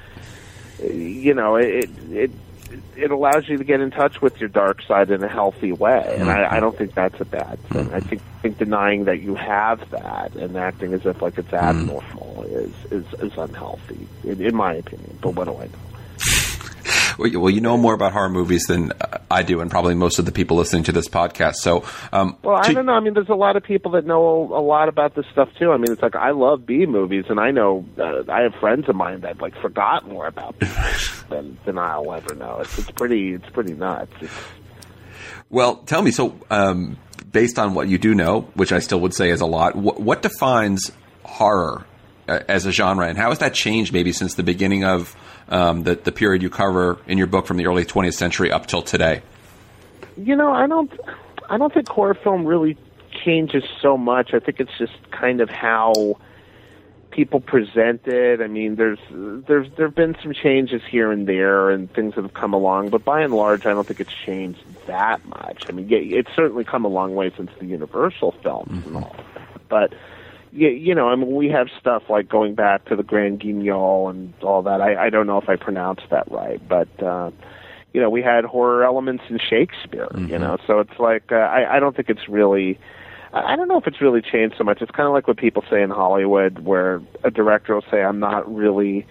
you 0.81 1.35
know, 1.35 1.57
it 1.57 1.91
it 2.11 2.31
it 2.97 3.11
allows 3.11 3.49
you 3.49 3.59
to 3.59 3.65
get 3.65 3.81
in 3.81 3.91
touch 3.91 4.21
with 4.23 4.41
your 4.41 4.49
dark 4.49 4.83
side 4.83 5.11
in 5.11 5.23
a 5.23 5.29
healthy 5.29 5.73
way, 5.73 6.17
and 6.19 6.31
I, 6.31 6.43
I 6.43 6.45
mm-hmm. 6.45 6.61
don't 6.61 6.79
think 6.79 6.95
that's 6.95 7.21
a 7.21 7.25
bad 7.25 7.59
thing. 7.69 7.93
I 7.93 7.99
mm-hmm. 7.99 8.09
think, 8.09 8.23
think 8.43 8.59
denying 8.59 9.05
that 9.05 9.21
you 9.21 9.35
have 9.35 9.89
that 9.91 10.35
and 10.35 10.57
acting 10.57 10.93
as 10.95 11.05
if 11.07 11.23
like 11.23 11.39
it's 11.39 11.49
mm-hmm. 11.49 11.81
abnormal 11.91 12.45
is 12.45 12.73
is 12.91 13.07
is 13.21 13.37
unhealthy, 13.37 14.07
in, 14.25 14.41
in 14.41 14.55
my 14.55 14.75
opinion. 14.75 15.19
But 15.21 15.35
what 15.35 15.45
do 15.45 15.57
I 15.57 15.67
know? 15.67 15.94
Well, 17.19 17.51
you 17.51 17.61
know 17.61 17.77
more 17.77 17.95
about 17.95 18.13
horror 18.13 18.29
movies 18.29 18.65
than 18.65 18.93
I 19.31 19.43
do, 19.43 19.61
and 19.61 19.71
probably 19.71 19.95
most 19.95 20.19
of 20.19 20.25
the 20.25 20.33
people 20.33 20.57
listening 20.57 20.85
to 20.85 20.93
this 20.93 21.09
podcast. 21.09 21.57
So, 21.57 21.85
um, 22.13 22.37
well, 22.43 22.57
I 22.57 22.73
don't 22.73 22.87
know. 22.87 22.93
I 22.93 23.01
mean, 23.01 23.15
there's 23.15 23.29
a 23.29 23.35
lot 23.35 23.57
of 23.57 23.63
people 23.63 23.93
that 23.93 24.07
know 24.07 24.23
a 24.53 24.61
lot 24.61 24.89
about 24.89 25.15
this 25.15 25.27
stuff 25.33 25.49
too. 25.59 25.73
I 25.73 25.77
mean, 25.77 25.93
it's 25.93 26.03
like 26.03 26.17
I 26.17 26.31
love 26.31 26.67
B 26.67 26.87
movies, 26.87 27.25
and 27.29 27.41
I 27.41 27.51
know 27.51 27.85
uh, 27.99 28.31
I 28.31 28.43
have 28.43 28.55
friends 28.57 28.89
of 28.89 28.97
mine 28.97 29.21
that 29.21 29.41
like 29.41 29.55
forgot 29.61 30.09
more 30.09 30.27
about 30.27 30.59
than 31.29 31.59
than 31.65 31.79
I'll 31.79 32.13
ever 32.13 32.35
know. 32.35 32.59
It's 32.61 32.79
it's 32.79 32.91
pretty 32.91 33.35
it's 33.35 33.49
pretty 33.51 33.75
nuts. 33.75 34.13
It's, 34.21 34.33
Well, 35.51 35.77
tell 35.77 36.03
me. 36.03 36.11
So, 36.11 36.39
um, 36.51 36.99
based 37.31 37.59
on 37.59 37.75
what 37.75 37.89
you 37.89 37.99
do 37.99 38.15
know, 38.15 38.43
which 38.55 38.73
I 38.73 38.79
still 38.79 39.01
would 39.01 39.15
say 39.15 39.31
is 39.31 39.41
a 39.41 39.47
lot, 39.47 39.77
what, 39.77 40.01
what 40.01 40.23
defines 40.23 40.91
horror 41.23 41.85
uh, 42.29 42.41
as 42.49 42.67
a 42.67 42.73
genre, 42.73 43.07
and 43.07 43.19
how 43.19 43.31
has 43.31 43.41
that 43.41 43.55
changed 43.55 43.93
maybe 43.93 44.13
since 44.13 44.35
the 44.35 44.43
beginning 44.43 44.85
of 44.85 45.15
um, 45.49 45.83
the, 45.83 45.95
the 45.95 46.13
period 46.13 46.43
you 46.43 46.51
cover 46.51 46.99
in 47.07 47.19
your 47.19 47.27
book 47.27 47.47
from 47.47 47.57
the 47.57 47.67
early 47.67 47.85
20th 47.85 48.15
century 48.15 48.51
up 48.51 48.67
till 48.67 48.83
today? 48.83 49.23
You 50.17 50.37
know, 50.37 50.53
I 50.53 50.67
don't, 50.67 50.93
I 51.49 51.59
don't 51.59 51.73
think 51.73 51.89
horror 51.89 52.15
film 52.15 52.47
really 52.47 52.77
changes 53.25 53.65
so 53.81 53.97
much. 53.97 54.35
I 54.35 54.39
think 54.39 54.61
it's 54.61 54.77
just 54.79 54.95
kind 55.11 55.41
of 55.41 55.51
how 55.51 56.19
people 57.15 57.41
present 57.41 58.07
it. 58.07 58.41
I 58.41 58.49
mean, 58.49 58.75
there's 58.75 58.99
there's 59.11 59.69
there've 59.77 59.95
been 59.95 60.17
some 60.23 60.35
changes 60.35 60.83
here 60.89 61.13
and 61.13 61.27
there, 61.27 61.71
and 61.71 61.91
things 61.93 62.15
that 62.17 62.23
have 62.23 62.35
come 62.35 62.53
along, 62.53 62.91
but 62.91 63.05
by 63.05 63.23
and 63.23 63.33
large, 63.33 63.67
I 63.67 63.71
don't 63.71 63.87
think 63.87 64.01
it's 64.01 64.13
changed 64.13 64.61
that 64.87 65.25
much. 65.27 65.65
I 65.69 65.73
mean, 65.73 65.89
it's 65.91 66.31
certainly 66.35 66.65
come 66.65 66.85
a 66.85 66.89
long 66.89 67.15
way 67.15 67.33
since 67.37 67.51
the 67.59 67.67
Universal 67.67 68.33
films 68.43 68.71
mm-hmm. 68.71 68.97
and 68.97 69.05
all, 69.05 69.17
but. 69.69 69.93
You, 70.55 70.69
you 70.69 70.95
know, 70.95 71.09
I 71.09 71.17
mean, 71.17 71.35
we 71.35 71.49
have 71.49 71.69
stuff 71.81 72.05
like 72.09 72.29
going 72.29 72.55
back 72.55 72.85
to 72.87 72.97
the 72.97 73.03
Grand 73.03 73.41
Guignol 73.41 74.09
and 74.09 74.33
all 74.43 74.63
that. 74.63 74.81
I, 74.81 75.07
I 75.07 75.11
don't 75.11 75.27
know 75.27 75.39
if 75.39 75.49
I 75.49 75.57
pronounced 75.57 76.05
that 76.11 76.31
right, 76.31 76.61
but 76.69 77.03
uh, 77.03 77.31
you 77.93 78.01
know, 78.01 78.09
we 78.09 78.23
had 78.23 78.45
horror 78.45 78.85
elements 78.85 79.25
in 79.29 79.39
Shakespeare. 79.39 80.09
Mm-hmm. 80.13 80.29
You 80.29 80.39
know, 80.39 80.59
so 80.67 80.79
it's 80.79 80.99
like 80.99 81.33
uh, 81.33 81.37
I, 81.37 81.77
I 81.77 81.81
don't 81.81 81.97
think 81.97 82.09
it's 82.09 82.29
really 82.29 82.79
I 83.35 83.57
don't 83.57 83.67
know 83.67 83.79
if 83.79 83.89
it's 83.89 84.01
really 84.01 84.23
changed 84.23 84.55
so 84.57 84.63
much. 84.63 84.81
It's 84.81 84.93
kind 84.93 85.09
of 85.09 85.13
like 85.13 85.27
what 85.27 85.37
people 85.37 85.65
say 85.69 85.83
in 85.83 85.91
Hollywood, 85.91 86.61
where 86.61 87.03
a 87.25 87.33
director 87.33 87.75
will 87.75 87.85
say, 87.91 88.03
"I'm 88.03 88.21
not 88.21 88.53
really." 88.53 89.07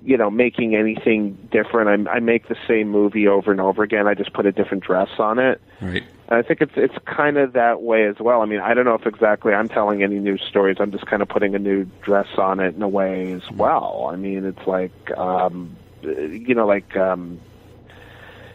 you 0.00 0.16
know 0.16 0.30
making 0.30 0.76
anything 0.76 1.36
different 1.50 2.08
I, 2.08 2.12
I 2.12 2.20
make 2.20 2.46
the 2.46 2.54
same 2.68 2.88
movie 2.88 3.26
over 3.26 3.50
and 3.50 3.60
over 3.60 3.82
again 3.82 4.06
i 4.06 4.14
just 4.14 4.32
put 4.32 4.46
a 4.46 4.52
different 4.52 4.84
dress 4.84 5.08
on 5.18 5.40
it 5.40 5.60
right 5.80 6.04
and 6.28 6.38
i 6.38 6.42
think 6.42 6.60
it's 6.60 6.72
it's 6.76 6.94
kind 7.04 7.36
of 7.36 7.54
that 7.54 7.82
way 7.82 8.06
as 8.06 8.18
well. 8.20 8.42
I 8.42 8.46
mean 8.46 8.60
i 8.60 8.74
don't 8.74 8.84
know 8.84 8.94
if 8.94 9.06
exactly 9.06 9.52
i'm 9.52 9.68
telling 9.68 10.02
any 10.02 10.18
new 10.18 10.38
stories. 10.38 10.76
I'm 10.80 10.92
just 10.92 11.06
kind 11.06 11.22
of 11.22 11.28
putting 11.28 11.54
a 11.54 11.58
new 11.58 11.84
dress 12.02 12.28
on 12.38 12.60
it 12.60 12.74
in 12.74 12.82
a 12.82 12.88
way 12.88 13.32
as 13.32 13.50
well. 13.50 14.10
I 14.12 14.16
mean 14.16 14.44
it's 14.44 14.66
like 14.66 15.10
um 15.16 15.76
you 16.02 16.54
know 16.54 16.66
like 16.66 16.96
um 16.96 17.40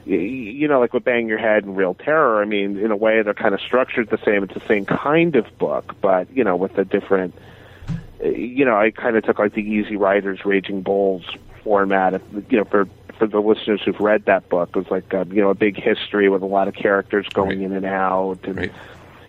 you 0.05 0.67
know, 0.67 0.79
like 0.79 0.93
with 0.93 1.03
Bang 1.03 1.27
Your 1.27 1.37
Head 1.37 1.63
and 1.63 1.77
Reel 1.77 1.93
Terror, 1.93 2.41
I 2.41 2.45
mean, 2.45 2.77
in 2.77 2.91
a 2.91 2.95
way, 2.95 3.21
they're 3.21 3.33
kind 3.33 3.53
of 3.53 3.61
structured 3.61 4.09
the 4.09 4.17
same. 4.25 4.43
It's 4.43 4.53
the 4.53 4.67
same 4.67 4.85
kind 4.85 5.35
of 5.35 5.45
book, 5.57 5.95
but, 6.01 6.29
you 6.35 6.43
know, 6.43 6.55
with 6.55 6.77
a 6.77 6.83
different, 6.83 7.33
you 8.21 8.65
know, 8.65 8.75
I 8.75 8.91
kind 8.91 9.15
of 9.15 9.23
took 9.23 9.39
like 9.39 9.53
the 9.53 9.61
Easy 9.61 9.95
Riders, 9.95 10.45
Raging 10.45 10.81
Bulls 10.81 11.25
format, 11.63 12.21
you 12.49 12.57
know, 12.57 12.65
for 12.65 12.87
for 13.17 13.27
the 13.27 13.39
listeners 13.39 13.81
who've 13.83 13.99
read 13.99 14.25
that 14.25 14.49
book, 14.49 14.69
it 14.69 14.77
was 14.77 14.91
like, 14.91 15.11
a, 15.13 15.21
um, 15.21 15.31
you 15.31 15.41
know, 15.41 15.49
a 15.49 15.55
big 15.55 15.81
history 15.81 16.29
with 16.29 16.41
a 16.41 16.47
lot 16.47 16.67
of 16.67 16.73
characters 16.73 17.27
going 17.29 17.59
right. 17.59 17.61
in 17.61 17.73
and 17.73 17.85
out. 17.85 18.39
And, 18.43 18.57
right. 18.57 18.71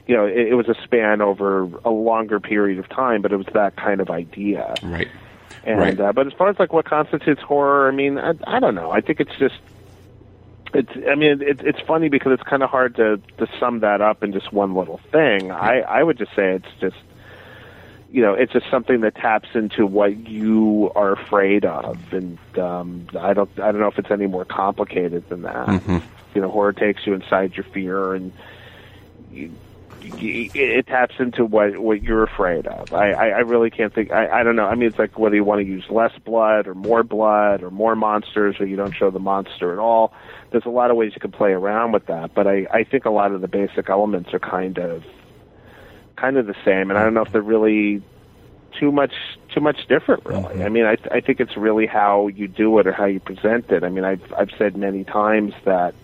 you 0.06 0.16
know, 0.16 0.26
it, 0.26 0.48
it 0.48 0.54
was 0.54 0.68
a 0.68 0.74
span 0.82 1.20
over 1.20 1.64
a 1.84 1.90
longer 1.90 2.40
period 2.40 2.78
of 2.78 2.88
time, 2.88 3.22
but 3.22 3.32
it 3.32 3.36
was 3.36 3.46
that 3.54 3.76
kind 3.76 4.00
of 4.00 4.10
idea. 4.10 4.74
Right. 4.82 5.08
And, 5.64 5.78
right. 5.78 6.00
Uh, 6.00 6.12
but 6.12 6.26
as 6.26 6.32
far 6.32 6.48
as 6.48 6.58
like 6.58 6.72
what 6.72 6.84
constitutes 6.84 7.42
horror, 7.42 7.88
I 7.88 7.92
mean, 7.92 8.18
I, 8.18 8.34
I 8.46 8.60
don't 8.60 8.74
know. 8.74 8.90
I 8.90 9.00
think 9.00 9.20
it's 9.20 9.34
just 9.38 9.56
it's 10.74 10.90
i 11.08 11.14
mean 11.14 11.40
it, 11.40 11.60
it's 11.62 11.80
funny 11.86 12.08
because 12.08 12.32
it's 12.32 12.42
kind 12.42 12.62
of 12.62 12.68
hard 12.68 12.96
to 12.96 13.20
to 13.38 13.46
sum 13.60 13.80
that 13.80 14.00
up 14.00 14.22
in 14.24 14.32
just 14.32 14.52
one 14.52 14.74
little 14.74 14.98
thing 15.12 15.52
i 15.52 15.80
i 15.82 16.02
would 16.02 16.18
just 16.18 16.34
say 16.34 16.52
it's 16.52 16.80
just 16.80 16.96
you 18.14 18.22
know 18.22 18.32
it's 18.32 18.52
just 18.52 18.70
something 18.70 19.00
that 19.00 19.16
taps 19.16 19.48
into 19.54 19.84
what 19.84 20.28
you 20.28 20.92
are 20.94 21.12
afraid 21.12 21.64
of 21.64 21.98
and 22.12 22.38
um 22.56 23.08
i 23.18 23.34
don't 23.34 23.50
i 23.58 23.72
don't 23.72 23.80
know 23.80 23.88
if 23.88 23.98
it's 23.98 24.10
any 24.12 24.28
more 24.28 24.44
complicated 24.44 25.28
than 25.28 25.42
that 25.42 25.66
mm-hmm. 25.66 25.98
you 26.32 26.40
know 26.40 26.48
horror 26.48 26.72
takes 26.72 27.04
you 27.06 27.12
inside 27.12 27.56
your 27.56 27.64
fear 27.64 28.14
and 28.14 28.32
you, 29.32 29.50
it 30.54 30.86
taps 30.86 31.14
into 31.18 31.46
what 31.46 31.78
what 31.78 32.02
you're 32.02 32.24
afraid 32.24 32.66
of. 32.66 32.92
I, 32.92 33.12
I, 33.12 33.28
I 33.28 33.38
really 33.38 33.70
can't 33.70 33.94
think. 33.94 34.12
I, 34.12 34.40
I 34.40 34.42
don't 34.42 34.54
know. 34.54 34.66
I 34.66 34.74
mean, 34.74 34.88
it's 34.88 34.98
like 34.98 35.18
whether 35.18 35.34
you 35.34 35.44
want 35.44 35.62
to 35.62 35.66
use 35.66 35.84
less 35.88 36.12
blood 36.26 36.66
or 36.66 36.74
more 36.74 37.02
blood 37.02 37.62
or 37.62 37.70
more 37.70 37.96
monsters, 37.96 38.56
or 38.60 38.66
you 38.66 38.76
don't 38.76 38.94
show 38.94 39.10
the 39.10 39.18
monster 39.18 39.72
at 39.72 39.78
all. 39.78 40.12
There's 40.50 40.66
a 40.66 40.70
lot 40.70 40.90
of 40.90 40.98
ways 40.98 41.12
you 41.14 41.20
can 41.20 41.32
play 41.32 41.52
around 41.52 41.92
with 41.92 42.04
that, 42.06 42.34
but 42.34 42.46
I, 42.46 42.66
I 42.70 42.84
think 42.84 43.06
a 43.06 43.10
lot 43.10 43.32
of 43.32 43.40
the 43.40 43.48
basic 43.48 43.88
elements 43.88 44.34
are 44.34 44.38
kind 44.38 44.78
of 44.78 45.04
kind 46.16 46.36
of 46.36 46.46
the 46.46 46.56
same, 46.64 46.90
and 46.90 46.98
I 46.98 47.04
don't 47.04 47.14
know 47.14 47.22
if 47.22 47.32
they're 47.32 47.42
really 47.42 48.02
too 48.78 48.90
much 48.90 49.12
too 49.52 49.60
much 49.60 49.86
different. 49.88 50.24
Really, 50.26 50.42
mm-hmm. 50.42 50.62
I 50.62 50.68
mean, 50.68 50.84
I 50.84 50.96
I 51.10 51.20
think 51.20 51.40
it's 51.40 51.56
really 51.56 51.86
how 51.86 52.28
you 52.28 52.48
do 52.48 52.78
it 52.78 52.86
or 52.86 52.92
how 52.92 53.06
you 53.06 53.20
present 53.20 53.70
it. 53.70 53.84
I 53.84 53.88
mean, 53.88 54.04
I've 54.04 54.32
I've 54.32 54.50
said 54.58 54.76
many 54.76 55.04
times 55.04 55.54
that 55.64 55.94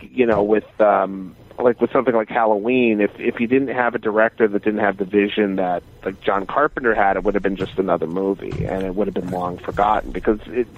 you 0.00 0.26
know 0.26 0.42
with 0.42 0.80
um 0.80 1.34
like 1.58 1.80
with 1.80 1.90
something 1.92 2.14
like 2.14 2.28
Halloween, 2.28 3.00
if 3.00 3.18
if 3.18 3.40
you 3.40 3.46
didn't 3.46 3.68
have 3.68 3.94
a 3.94 3.98
director 3.98 4.46
that 4.48 4.62
didn't 4.62 4.80
have 4.80 4.96
the 4.96 5.04
vision 5.04 5.56
that 5.56 5.82
like 6.04 6.20
John 6.20 6.46
Carpenter 6.46 6.94
had, 6.94 7.16
it 7.16 7.24
would 7.24 7.34
have 7.34 7.42
been 7.42 7.56
just 7.56 7.78
another 7.78 8.06
movie, 8.06 8.64
and 8.64 8.84
it 8.84 8.94
would 8.94 9.06
have 9.06 9.14
been 9.14 9.30
long 9.30 9.58
forgotten 9.58 10.12
because 10.12 10.40
it 10.46 10.68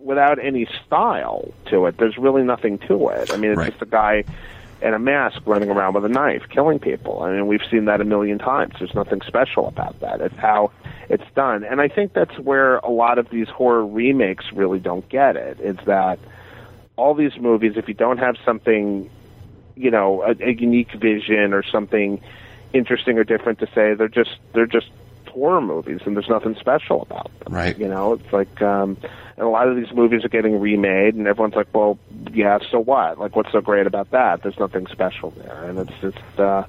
without 0.00 0.38
any 0.38 0.66
style 0.86 1.52
to 1.66 1.86
it, 1.86 1.98
there's 1.98 2.16
really 2.16 2.42
nothing 2.42 2.78
to 2.78 3.08
it. 3.08 3.30
I 3.30 3.36
mean, 3.36 3.50
it's 3.50 3.58
right. 3.58 3.70
just 3.70 3.82
a 3.82 3.86
guy 3.86 4.24
in 4.80 4.94
a 4.94 4.98
mask 4.98 5.40
running 5.46 5.70
around 5.70 5.94
with 5.94 6.04
a 6.04 6.08
knife, 6.08 6.42
killing 6.50 6.78
people. 6.78 7.22
I 7.22 7.32
mean, 7.32 7.46
we've 7.46 7.64
seen 7.70 7.86
that 7.86 8.00
a 8.00 8.04
million 8.04 8.38
times. 8.38 8.74
There's 8.78 8.94
nothing 8.94 9.20
special 9.26 9.66
about 9.66 9.98
that. 10.00 10.20
It's 10.20 10.36
how 10.36 10.70
it's 11.08 11.24
done, 11.34 11.64
and 11.64 11.80
I 11.80 11.88
think 11.88 12.12
that's 12.12 12.38
where 12.38 12.76
a 12.78 12.90
lot 12.90 13.18
of 13.18 13.30
these 13.30 13.48
horror 13.48 13.86
remakes 13.86 14.44
really 14.52 14.78
don't 14.78 15.08
get 15.08 15.36
it. 15.36 15.58
Is 15.60 15.76
that 15.86 16.18
all 16.96 17.14
these 17.14 17.36
movies, 17.40 17.72
if 17.76 17.88
you 17.88 17.94
don't 17.94 18.18
have 18.18 18.36
something 18.44 19.10
you 19.78 19.90
know 19.90 20.22
a, 20.22 20.34
a 20.44 20.52
unique 20.52 20.92
vision 20.92 21.54
or 21.54 21.62
something 21.62 22.20
interesting 22.72 23.18
or 23.18 23.24
different 23.24 23.60
to 23.60 23.66
say. 23.74 23.94
They're 23.94 24.08
just 24.08 24.36
they're 24.52 24.66
just 24.66 24.90
horror 25.28 25.60
movies, 25.60 26.00
and 26.04 26.16
there's 26.16 26.28
nothing 26.28 26.56
special 26.56 27.02
about 27.02 27.30
them. 27.40 27.54
Right. 27.54 27.78
You 27.78 27.88
know, 27.88 28.14
it's 28.14 28.32
like 28.32 28.60
um, 28.62 28.96
and 29.36 29.46
a 29.46 29.48
lot 29.48 29.68
of 29.68 29.76
these 29.76 29.92
movies 29.92 30.24
are 30.24 30.28
getting 30.28 30.60
remade, 30.60 31.14
and 31.14 31.26
everyone's 31.26 31.54
like, 31.54 31.68
well, 31.74 31.98
yeah, 32.32 32.58
so 32.70 32.80
what? 32.80 33.18
Like, 33.18 33.36
what's 33.36 33.52
so 33.52 33.60
great 33.60 33.86
about 33.86 34.10
that? 34.10 34.42
There's 34.42 34.58
nothing 34.58 34.86
special 34.88 35.30
there, 35.30 35.64
and 35.64 35.78
it's 35.78 36.00
just. 36.00 36.40
uh 36.40 36.64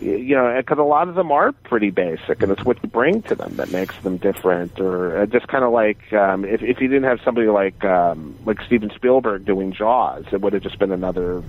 you 0.00 0.36
know, 0.36 0.54
because 0.56 0.78
a 0.78 0.82
lot 0.82 1.08
of 1.08 1.16
them 1.16 1.32
are 1.32 1.50
pretty 1.52 1.90
basic, 1.90 2.40
and 2.42 2.52
it's 2.52 2.64
what 2.64 2.80
you 2.82 2.88
bring 2.88 3.22
to 3.22 3.34
them 3.34 3.56
that 3.56 3.72
makes 3.72 3.96
them 4.02 4.16
different. 4.16 4.78
Or 4.78 5.22
uh, 5.22 5.26
just 5.26 5.48
kind 5.48 5.64
of 5.64 5.72
like 5.72 6.12
um, 6.12 6.44
if 6.44 6.62
if 6.62 6.80
you 6.80 6.86
didn't 6.86 7.04
have 7.04 7.20
somebody 7.24 7.48
like 7.48 7.84
um, 7.84 8.36
like 8.44 8.60
Steven 8.62 8.90
Spielberg 8.94 9.44
doing 9.44 9.72
Jaws, 9.72 10.24
it 10.30 10.40
would 10.40 10.52
have 10.52 10.62
just 10.62 10.78
been 10.78 10.92
another 10.92 11.42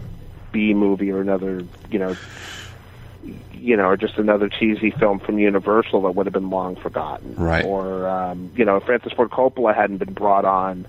B 0.52 0.74
movie 0.74 1.12
or 1.12 1.22
another, 1.22 1.64
you 1.92 2.00
know, 2.00 2.16
you 3.54 3.76
know, 3.76 3.86
or 3.86 3.98
just 3.98 4.18
another 4.18 4.50
cheesy 4.50 4.92
film 4.92 5.20
from 5.20 5.40
Universal 5.40 6.04
that 6.04 6.12
would 6.12 6.26
have 6.26 6.34
been 6.34 6.50
long 6.50 6.76
forgotten. 6.76 7.36
Right. 7.36 7.66
Or 7.66 8.08
um, 8.08 8.52
you 8.56 8.66
know, 8.66 8.78
if 8.78 8.84
Francis 8.84 9.14
Ford 9.14 9.30
Coppola 9.30 9.76
hadn't 9.76 9.98
been 9.98 10.14
brought 10.14 10.46
on, 10.46 10.88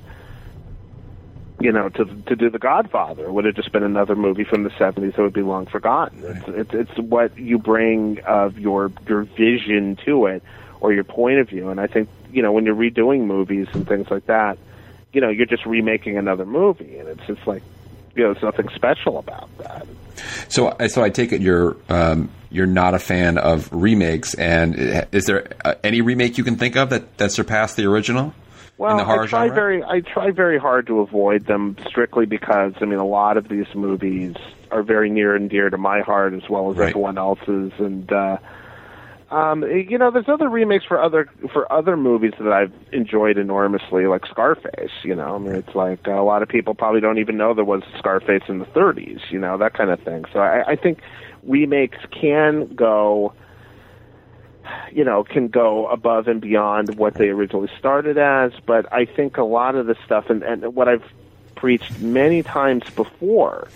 you 1.60 1.72
know, 1.72 1.88
to 1.90 2.04
to 2.04 2.36
do 2.36 2.50
The 2.50 2.58
Godfather, 2.58 3.26
it 3.26 3.32
would 3.32 3.44
have 3.44 3.54
just 3.54 3.72
been 3.72 3.82
another 3.82 4.16
movie 4.16 4.44
from 4.44 4.62
the 4.62 4.70
seventies 4.78 5.14
that 5.16 5.22
would 5.22 5.32
be 5.32 5.42
long 5.42 5.66
forgotten. 5.66 6.22
Right. 6.22 6.36
It's, 6.36 6.48
it's 6.48 6.90
it's 6.90 6.98
what 6.98 7.36
you 7.36 7.58
bring 7.58 8.20
of 8.20 8.58
your 8.58 8.92
your 9.08 9.22
vision 9.22 9.96
to 10.04 10.26
it 10.26 10.42
or 10.80 10.92
your 10.92 11.04
point 11.04 11.40
of 11.40 11.48
view, 11.48 11.68
and 11.70 11.80
I 11.80 11.86
think 11.86 12.08
you 12.32 12.42
know 12.42 12.52
when 12.52 12.64
you're 12.64 12.76
redoing 12.76 13.26
movies 13.26 13.68
and 13.72 13.86
things 13.86 14.10
like 14.10 14.26
that, 14.26 14.56
you 15.12 15.20
know, 15.20 15.28
you're 15.28 15.46
just 15.46 15.66
remaking 15.66 16.16
another 16.16 16.46
movie, 16.46 16.98
and 16.98 17.08
it's 17.08 17.26
just 17.26 17.46
like 17.46 17.62
you 18.14 18.24
know, 18.24 18.32
there's 18.32 18.42
nothing 18.42 18.68
special 18.74 19.18
about 19.18 19.48
that. 19.58 19.86
So, 20.48 20.76
so 20.88 21.02
I 21.02 21.10
take 21.10 21.32
it 21.32 21.40
you're 21.40 21.76
um, 21.88 22.30
you're 22.50 22.66
not 22.66 22.94
a 22.94 22.98
fan 22.98 23.38
of 23.38 23.72
remakes, 23.72 24.34
and 24.34 25.06
is 25.12 25.26
there 25.26 25.52
uh, 25.64 25.74
any 25.82 26.00
remake 26.00 26.36
you 26.36 26.44
can 26.44 26.56
think 26.56 26.76
of 26.76 26.90
that, 26.90 27.16
that 27.18 27.32
surpassed 27.32 27.76
the 27.76 27.86
original? 27.86 28.34
Well, 28.76 28.98
I 28.98 29.26
try 29.26 29.26
genre? 29.26 29.54
very 29.54 29.84
I 29.84 30.00
try 30.00 30.30
very 30.30 30.58
hard 30.58 30.86
to 30.86 31.00
avoid 31.00 31.46
them 31.46 31.76
strictly 31.86 32.26
because 32.26 32.72
I 32.80 32.86
mean 32.86 32.98
a 32.98 33.06
lot 33.06 33.36
of 33.36 33.48
these 33.48 33.66
movies 33.74 34.36
are 34.70 34.82
very 34.82 35.10
near 35.10 35.36
and 35.36 35.50
dear 35.50 35.68
to 35.68 35.76
my 35.76 36.00
heart 36.00 36.32
as 36.32 36.48
well 36.48 36.70
as 36.70 36.78
right. 36.78 36.88
everyone 36.88 37.18
else's, 37.18 37.72
and 37.78 38.10
uh, 38.10 38.38
um, 39.30 39.62
you 39.62 39.96
know, 39.96 40.10
there's 40.10 40.28
other 40.28 40.48
remakes 40.48 40.84
for 40.84 41.00
other 41.00 41.28
for 41.52 41.72
other 41.72 41.96
movies 41.96 42.32
that 42.40 42.52
I've 42.52 42.72
enjoyed 42.92 43.38
enormously, 43.38 44.06
like 44.06 44.26
Scarface. 44.26 44.90
You 45.04 45.14
know, 45.14 45.36
I 45.36 45.38
mean, 45.38 45.54
it's 45.54 45.74
like 45.74 46.08
uh, 46.08 46.20
a 46.20 46.24
lot 46.24 46.42
of 46.42 46.48
people 46.48 46.74
probably 46.74 47.00
don't 47.00 47.18
even 47.18 47.36
know 47.36 47.54
there 47.54 47.64
was 47.64 47.82
Scarface 47.96 48.42
in 48.48 48.58
the 48.58 48.64
30s. 48.66 49.20
You 49.30 49.38
know, 49.38 49.56
that 49.58 49.74
kind 49.74 49.90
of 49.90 50.00
thing. 50.00 50.24
So 50.32 50.40
I, 50.40 50.72
I 50.72 50.76
think 50.76 50.98
remakes 51.44 51.98
can 52.10 52.74
go, 52.74 53.32
you 54.90 55.04
know, 55.04 55.22
can 55.22 55.46
go 55.46 55.86
above 55.86 56.26
and 56.26 56.40
beyond 56.40 56.96
what 56.96 57.14
they 57.14 57.28
originally 57.28 57.70
started 57.78 58.18
as. 58.18 58.50
But 58.66 58.92
I 58.92 59.04
think 59.04 59.36
a 59.36 59.44
lot 59.44 59.76
of 59.76 59.86
the 59.86 59.94
stuff, 60.04 60.28
and, 60.28 60.42
and 60.42 60.74
what 60.74 60.88
I've 60.88 61.04
preached 61.54 62.00
many 62.00 62.42
times 62.42 62.82
before 62.96 63.68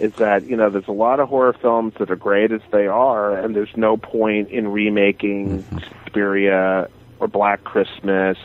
is 0.00 0.14
that 0.14 0.46
you 0.46 0.56
know 0.56 0.70
there's 0.70 0.88
a 0.88 0.92
lot 0.92 1.20
of 1.20 1.28
horror 1.28 1.52
films 1.52 1.94
that 1.98 2.10
are 2.10 2.16
great 2.16 2.52
as 2.52 2.62
they 2.70 2.86
are, 2.86 3.36
and 3.36 3.54
there's 3.54 3.76
no 3.76 3.96
point 3.96 4.48
in 4.50 4.68
remaking 4.68 5.62
mm-hmm. 5.62 5.78
Suspiria 5.78 6.88
or 7.18 7.28
Black 7.28 7.64
Christmas 7.64 8.38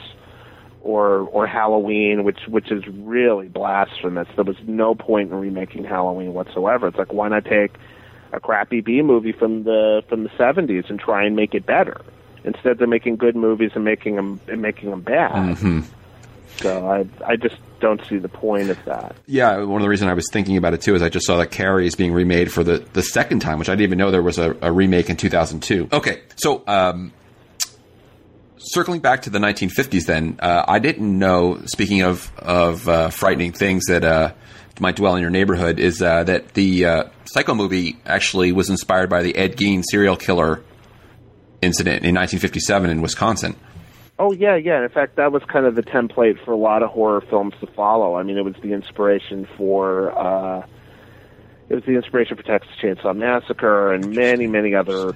or 0.81 1.19
or 1.31 1.47
Halloween, 1.47 2.24
which 2.24 2.47
which 2.47 2.71
is 2.71 2.85
really 2.88 3.47
blasphemous. 3.47 4.27
There 4.35 4.43
was 4.43 4.57
no 4.67 4.95
point 4.95 5.31
in 5.31 5.39
remaking 5.39 5.83
Halloween 5.83 6.33
whatsoever. 6.33 6.88
It's 6.88 6.97
like 6.97 7.13
why 7.13 7.27
not 7.29 7.45
take 7.45 7.71
a 8.31 8.39
crappy 8.39 8.81
B 8.81 9.01
movie 9.01 9.31
from 9.31 9.63
the 9.63 10.03
from 10.07 10.24
the 10.24 10.29
70s 10.29 10.89
and 10.89 11.00
try 11.00 11.24
and 11.24 11.35
make 11.35 11.55
it 11.55 11.65
better 11.65 12.01
instead 12.45 12.77
they're 12.77 12.88
making 12.88 13.17
good 13.17 13.35
movies 13.35 13.71
and 13.75 13.83
making 13.83 14.15
them 14.15 14.39
and 14.47 14.62
making 14.62 14.91
them 14.91 15.01
bad. 15.01 15.57
Mm-hmm. 15.57 15.81
So 16.57 16.88
I 16.88 17.05
I 17.25 17.35
just 17.35 17.57
don't 17.79 18.05
see 18.08 18.17
the 18.17 18.29
point 18.29 18.70
of 18.70 18.84
that. 18.86 19.15
Yeah, 19.25 19.58
one 19.63 19.82
of 19.82 19.82
the 19.82 19.89
reasons 19.89 20.10
I 20.10 20.13
was 20.13 20.27
thinking 20.32 20.58
about 20.58 20.74
it 20.74 20.82
too 20.82 20.96
is 20.96 21.01
I 21.01 21.10
just 21.10 21.25
saw 21.25 21.38
that 21.38 21.51
Carrie 21.51 21.88
is 21.88 21.96
being 21.96 22.13
remade 22.13 22.51
for 22.51 22.63
the, 22.63 22.79
the 22.94 23.01
second 23.01 23.39
time, 23.39 23.60
which 23.60 23.70
I 23.70 23.74
didn't 23.74 23.84
even 23.84 23.98
know 23.98 24.12
there 24.12 24.22
was 24.22 24.38
a, 24.38 24.55
a 24.62 24.72
remake 24.72 25.10
in 25.10 25.17
2002. 25.17 25.89
Okay, 25.91 26.22
so 26.36 26.63
um, 26.67 27.13
circling 28.58 29.00
back 29.00 29.24
to 29.24 29.29
the 29.29 29.39
1950s, 29.39 30.05
then 30.05 30.39
uh, 30.41 30.65
I 30.67 30.79
didn't 30.79 31.17
know. 31.17 31.62
Speaking 31.65 32.01
of 32.01 32.32
of 32.39 32.88
uh, 32.88 33.10
frightening 33.10 33.51
things 33.51 33.86
that 33.86 34.03
uh, 34.03 34.34
might 34.79 34.96
dwell 34.96 35.15
in 35.15 35.22
your 35.22 35.32
neighborhood, 35.32 35.79
is 35.79 36.01
uh, 36.01 36.24
that 36.24 36.53
the 36.53 36.86
uh, 36.86 37.03
Psycho 37.25 37.53
movie 37.53 37.98
actually 38.05 38.51
was 38.51 38.70
inspired 38.70 39.10
by 39.10 39.22
the 39.22 39.36
Ed 39.36 39.58
Gein 39.58 39.84
serial 39.89 40.15
killer 40.15 40.63
incident 41.62 42.05
in 42.05 42.15
1957 42.15 42.89
in 42.89 43.01
Wisconsin. 43.01 43.55
Oh 44.17 44.31
yeah, 44.31 44.55
yeah. 44.55 44.81
In 44.81 44.89
fact, 44.89 45.17
that 45.17 45.31
was 45.31 45.43
kind 45.43 45.65
of 45.65 45.75
the 45.75 45.84
template 45.84 46.43
for 46.43 46.51
a 46.51 46.57
lot 46.57 46.84
of 46.84 46.89
horror 46.89 47.22
films 47.22 47.53
to 47.60 47.67
follow. 47.67 48.15
I 48.15 48.24
mean, 48.24 48.38
it 48.38 48.45
was 48.45 48.55
the 48.62 48.72
inspiration 48.72 49.48
for 49.57 50.17
uh, 50.17 50.65
it 51.67 51.75
was 51.75 51.84
the 51.84 51.93
inspiration 51.93 52.38
for 52.38 52.43
Texas 52.43 52.72
Chainsaw 52.81 53.15
Massacre 53.15 53.93
and 53.93 54.15
many, 54.15 54.48
many 54.48 54.74
other 54.74 55.15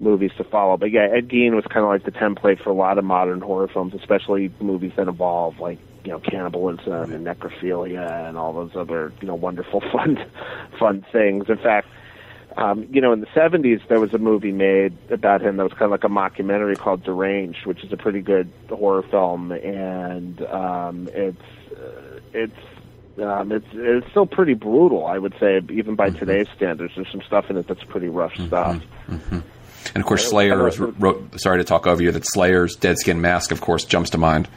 movies 0.00 0.30
to 0.36 0.44
follow. 0.44 0.76
But 0.76 0.92
yeah, 0.92 1.08
Ed 1.10 1.28
Gein 1.28 1.54
was 1.54 1.64
kind 1.64 1.84
of 1.84 1.88
like 1.88 2.04
the 2.04 2.12
template 2.12 2.62
for 2.62 2.70
a 2.70 2.74
lot 2.74 2.98
of 2.98 3.04
modern 3.04 3.40
horror 3.40 3.68
films, 3.68 3.94
especially 3.94 4.52
movies 4.60 4.92
that 4.96 5.08
involve 5.08 5.58
like 5.58 5.78
you 6.04 6.12
know 6.12 6.20
cannibalism 6.20 7.12
and 7.12 7.26
necrophilia 7.26 8.28
and 8.28 8.38
all 8.38 8.52
those 8.52 8.70
other 8.76 9.12
you 9.20 9.26
know 9.26 9.34
wonderful 9.34 9.80
fun 9.92 10.18
fun 10.78 11.04
things. 11.10 11.46
In 11.48 11.58
fact, 11.58 11.88
um, 12.56 12.86
you 12.90 13.00
know, 13.00 13.12
in 13.12 13.20
the 13.20 13.26
70s, 13.28 13.86
there 13.88 14.00
was 14.00 14.12
a 14.14 14.18
movie 14.18 14.52
made 14.52 14.96
about 15.10 15.42
him 15.42 15.56
that 15.58 15.64
was 15.64 15.72
kind 15.72 15.84
of 15.84 15.90
like 15.90 16.04
a 16.04 16.08
mockumentary 16.08 16.76
called 16.78 17.04
Deranged, 17.04 17.66
which 17.66 17.84
is 17.84 17.92
a 17.92 17.96
pretty 17.96 18.20
good 18.20 18.50
horror 18.68 19.02
film, 19.02 19.52
and 19.52 20.40
um, 20.46 21.08
it's 21.12 21.42
uh, 21.76 22.20
it's 22.32 22.52
um, 23.22 23.52
it's 23.52 23.66
it's 23.72 24.08
still 24.10 24.26
pretty 24.26 24.54
brutal, 24.54 25.06
I 25.06 25.18
would 25.18 25.34
say, 25.38 25.60
even 25.70 25.94
by 25.94 26.08
Mm-hmm. 26.10 26.18
today's 26.18 26.46
standards. 26.56 26.94
There's 26.96 27.10
some 27.12 27.22
stuff 27.22 27.50
in 27.50 27.56
it 27.56 27.66
that's 27.68 27.84
pretty 27.84 28.08
rough 28.08 28.34
stuff. 28.34 28.80
And 29.08 29.42
of 29.96 30.04
course, 30.06 30.28
Slayer 30.28 30.70
wrote. 30.98 31.40
Sorry 31.40 31.58
to 31.58 31.64
talk 31.64 31.86
over 31.86 32.02
you. 32.02 32.10
That 32.12 32.24
Slayer's 32.26 32.76
Dead 32.76 32.98
Skin 32.98 33.20
Mask, 33.20 33.52
of 33.52 33.60
course, 33.60 33.84
jumps 33.84 34.10
to 34.10 34.18
mind. 34.18 34.48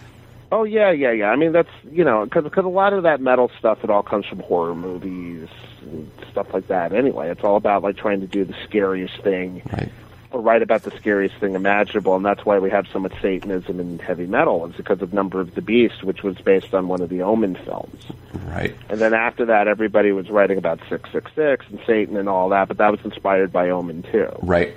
Oh 0.52 0.64
yeah, 0.66 0.92
yeah, 0.92 1.12
yeah. 1.12 1.30
I 1.30 1.36
mean, 1.36 1.52
that's 1.54 1.70
you 1.90 2.04
know, 2.04 2.26
because 2.26 2.44
because 2.44 2.66
a 2.66 2.70
lot 2.70 2.94
of 2.94 3.04
that 3.04 3.22
metal 3.22 3.50
stuff, 3.58 3.84
it 3.84 3.90
all 3.90 4.04
comes 4.04 4.26
from 4.26 4.40
horror 4.40 4.76
movies 4.76 5.48
and 5.82 6.12
stuff 6.30 6.54
like 6.54 6.68
that. 6.68 6.94
Anyway, 6.94 7.30
it's 7.30 7.44
all 7.44 7.56
about 7.56 7.84
like 7.84 7.96
trying 7.98 8.22
to 8.22 8.28
do 8.28 8.44
the 8.44 8.56
scariest 8.66 9.22
thing, 9.24 9.62
Right. 9.72 9.90
or 10.32 10.42
write 10.42 10.62
about 10.62 10.84
the 10.84 10.92
scariest 10.92 11.36
thing 11.38 11.56
imaginable, 11.56 12.16
and 12.18 12.26
that's 12.26 12.46
why 12.46 12.60
we 12.60 12.70
have 12.70 12.86
so 12.92 13.00
much 13.00 13.14
Satanism 13.22 13.80
in 13.80 14.00
heavy 14.00 14.26
metal. 14.28 14.66
Is 14.66 14.76
because 14.76 15.02
of 15.02 15.14
Number 15.14 15.40
of 15.40 15.56
the 15.56 15.62
Beast, 15.62 16.04
which 16.04 16.22
was 16.22 16.36
based 16.38 16.74
on 16.74 16.88
one 16.90 17.02
of 17.02 17.08
the 17.10 17.22
Omen 17.22 17.56
films. 17.56 18.04
Right. 18.48 18.76
And 18.90 19.00
then 19.00 19.14
after 19.14 19.46
that, 19.46 19.70
everybody 19.70 20.12
was 20.12 20.30
writing 20.30 20.58
about 20.58 20.80
six 20.90 21.10
six 21.14 21.32
six 21.34 21.66
and 21.70 21.80
Satan 21.88 22.18
and 22.18 22.28
all 22.28 22.50
that, 22.50 22.68
but 22.68 22.78
that 22.78 22.92
was 22.92 23.00
inspired 23.06 23.54
by 23.54 23.70
Omen 23.70 24.04
too. 24.04 24.28
Right. 24.42 24.76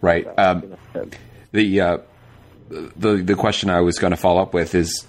Right. 0.00 0.26
Um, 0.36 0.62
You 0.62 0.68
know, 0.94 1.08
the 1.52 1.80
uh, 1.80 1.98
the 2.96 3.16
the 3.16 3.34
question 3.34 3.70
I 3.70 3.80
was 3.80 3.98
going 3.98 4.10
to 4.12 4.16
follow 4.16 4.42
up 4.42 4.52
with 4.54 4.74
is 4.74 5.06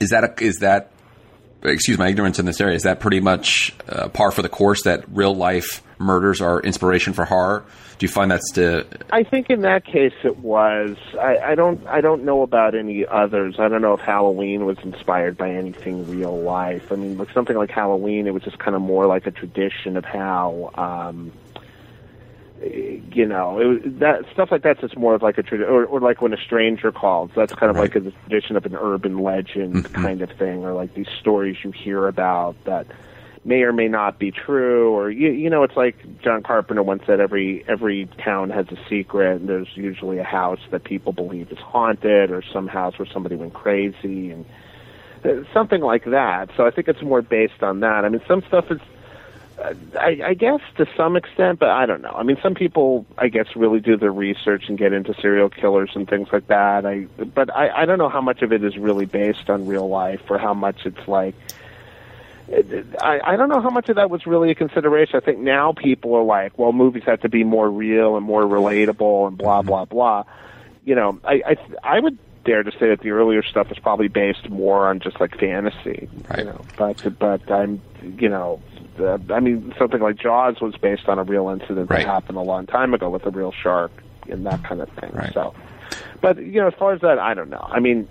is 0.00 0.10
that 0.10 0.24
a, 0.24 0.44
is 0.44 0.56
that 0.58 0.90
excuse 1.62 1.98
my 1.98 2.08
ignorance 2.08 2.38
in 2.38 2.46
this 2.46 2.60
area 2.60 2.74
is 2.74 2.84
that 2.84 3.00
pretty 3.00 3.20
much 3.20 3.74
uh, 3.88 4.08
par 4.08 4.30
for 4.30 4.42
the 4.42 4.48
course 4.48 4.84
that 4.84 5.04
real 5.10 5.34
life 5.34 5.82
murders 5.98 6.40
are 6.40 6.60
inspiration 6.60 7.12
for 7.12 7.24
horror? 7.24 7.64
Do 7.98 8.06
you 8.06 8.08
find 8.08 8.30
that's 8.30 8.52
to 8.52 8.86
I 9.10 9.24
think 9.24 9.50
in 9.50 9.60
that 9.60 9.84
case 9.84 10.14
it 10.24 10.38
was. 10.38 10.96
I, 11.20 11.36
I 11.36 11.54
don't. 11.54 11.86
I 11.86 12.00
don't 12.00 12.24
know 12.24 12.40
about 12.40 12.74
any 12.74 13.04
others. 13.06 13.56
I 13.58 13.68
don't 13.68 13.82
know 13.82 13.92
if 13.92 14.00
Halloween 14.00 14.64
was 14.64 14.78
inspired 14.82 15.36
by 15.36 15.50
anything 15.50 16.10
real 16.10 16.40
life. 16.40 16.90
I 16.90 16.96
mean, 16.96 17.18
like 17.18 17.30
something 17.32 17.56
like 17.56 17.70
Halloween, 17.70 18.26
it 18.26 18.32
was 18.32 18.42
just 18.42 18.58
kind 18.58 18.74
of 18.74 18.80
more 18.80 19.06
like 19.06 19.26
a 19.26 19.30
tradition 19.30 19.98
of 19.98 20.06
how. 20.06 20.70
Um, 20.76 21.32
you 22.62 23.26
know, 23.26 23.58
it 23.58 23.64
was, 23.64 23.78
that 24.00 24.24
stuff 24.32 24.48
like 24.50 24.62
that's 24.62 24.80
just 24.80 24.96
more 24.96 25.14
of 25.14 25.22
like 25.22 25.38
a 25.38 25.42
tradition, 25.42 25.72
or, 25.72 25.84
or 25.86 26.00
like 26.00 26.20
when 26.20 26.32
a 26.32 26.36
stranger 26.36 26.92
calls. 26.92 27.30
That's 27.34 27.52
kind 27.54 27.70
of 27.70 27.76
Right. 27.76 27.94
like 27.94 28.04
a 28.04 28.10
tradition 28.28 28.56
of 28.56 28.66
an 28.66 28.76
urban 28.76 29.18
legend 29.18 29.92
kind 29.94 30.20
of 30.20 30.30
thing, 30.38 30.64
or 30.64 30.74
like 30.74 30.94
these 30.94 31.08
stories 31.20 31.56
you 31.64 31.72
hear 31.72 32.06
about 32.06 32.56
that 32.66 32.86
may 33.44 33.62
or 33.62 33.72
may 33.72 33.88
not 33.88 34.18
be 34.18 34.30
true 34.30 34.92
or 34.92 35.10
you 35.10 35.30
you 35.30 35.48
know 35.48 35.62
it's 35.62 35.76
like 35.76 35.96
John 36.22 36.42
Carpenter 36.42 36.82
once 36.82 37.02
said 37.06 37.20
every 37.20 37.64
every 37.66 38.06
town 38.22 38.50
has 38.50 38.66
a 38.68 38.76
secret 38.88 39.40
and 39.40 39.48
there's 39.48 39.68
usually 39.74 40.18
a 40.18 40.24
house 40.24 40.58
that 40.70 40.84
people 40.84 41.12
believe 41.14 41.50
is 41.50 41.58
haunted 41.58 42.30
or 42.30 42.42
some 42.52 42.68
house 42.68 42.98
where 42.98 43.08
somebody 43.10 43.36
went 43.36 43.54
crazy 43.54 44.30
and 44.30 44.44
uh, 45.24 45.28
something 45.54 45.80
like 45.80 46.04
that 46.04 46.50
so 46.54 46.66
I 46.66 46.70
think 46.70 46.88
it's 46.88 47.00
more 47.02 47.22
based 47.22 47.62
on 47.62 47.80
that 47.80 48.04
I 48.04 48.10
mean 48.10 48.20
some 48.28 48.42
stuff 48.46 48.66
is 48.70 48.80
I, 49.98 50.20
I 50.24 50.34
guess 50.34 50.60
to 50.76 50.86
some 50.96 51.16
extent, 51.16 51.58
but 51.58 51.68
I 51.68 51.86
don't 51.86 52.02
know. 52.02 52.12
I 52.12 52.22
mean, 52.22 52.38
some 52.42 52.54
people, 52.54 53.04
I 53.18 53.28
guess, 53.28 53.46
really 53.54 53.80
do 53.80 53.96
their 53.96 54.12
research 54.12 54.68
and 54.68 54.78
get 54.78 54.92
into 54.92 55.14
serial 55.20 55.50
killers 55.50 55.90
and 55.94 56.08
things 56.08 56.28
like 56.32 56.46
that. 56.46 56.86
I, 56.86 57.06
but 57.34 57.54
I, 57.54 57.82
I 57.82 57.84
don't 57.86 57.98
know 57.98 58.08
how 58.08 58.20
much 58.20 58.42
of 58.42 58.52
it 58.52 58.64
is 58.64 58.76
really 58.76 59.06
based 59.06 59.50
on 59.50 59.66
real 59.66 59.88
life 59.88 60.22
or 60.30 60.38
how 60.38 60.54
much 60.54 60.86
it's 60.86 61.06
like. 61.06 61.34
I, 63.00 63.20
I 63.24 63.36
don't 63.36 63.48
know 63.48 63.60
how 63.60 63.70
much 63.70 63.88
of 63.90 63.96
that 63.96 64.10
was 64.10 64.26
really 64.26 64.50
a 64.50 64.56
consideration. 64.56 65.16
I 65.16 65.20
think 65.20 65.38
now 65.38 65.72
people 65.72 66.14
are 66.14 66.24
like, 66.24 66.58
well, 66.58 66.72
movies 66.72 67.04
have 67.06 67.20
to 67.20 67.28
be 67.28 67.44
more 67.44 67.70
real 67.70 68.16
and 68.16 68.26
more 68.26 68.42
relatable 68.42 69.28
and 69.28 69.38
blah 69.38 69.60
mm-hmm. 69.60 69.68
blah 69.68 69.84
blah. 69.84 70.24
You 70.84 70.96
know, 70.96 71.20
I 71.22 71.42
I, 71.46 71.56
I 71.84 72.00
would 72.00 72.18
dare 72.44 72.64
to 72.64 72.72
say 72.72 72.88
that 72.88 73.00
the 73.00 73.10
earlier 73.10 73.44
stuff 73.44 73.70
is 73.70 73.78
probably 73.78 74.08
based 74.08 74.48
more 74.50 74.88
on 74.88 74.98
just 74.98 75.20
like 75.20 75.38
fantasy. 75.38 76.08
Right. 76.28 76.40
You 76.40 76.44
know, 76.46 76.64
but 76.76 77.18
but 77.18 77.50
I'm 77.50 77.80
you 78.18 78.28
know. 78.28 78.60
Uh, 79.00 79.18
I 79.32 79.40
mean, 79.40 79.72
something 79.78 80.00
like 80.00 80.16
Jaws 80.16 80.60
was 80.60 80.76
based 80.76 81.08
on 81.08 81.18
a 81.18 81.24
real 81.24 81.48
incident 81.48 81.90
Right. 81.90 82.04
that 82.04 82.06
happened 82.06 82.38
a 82.38 82.42
long 82.42 82.66
time 82.66 82.94
ago 82.94 83.08
with 83.10 83.26
a 83.26 83.30
real 83.30 83.52
shark 83.52 83.90
and 84.28 84.46
that 84.46 84.62
kind 84.64 84.80
of 84.80 84.88
thing. 84.90 85.10
Right. 85.12 85.32
So, 85.32 85.54
but 86.20 86.38
you 86.38 86.60
know, 86.60 86.68
as 86.68 86.74
far 86.74 86.92
as 86.92 87.00
that, 87.00 87.18
I 87.18 87.34
don't 87.34 87.50
know. 87.50 87.66
I 87.68 87.80
mean, 87.80 88.06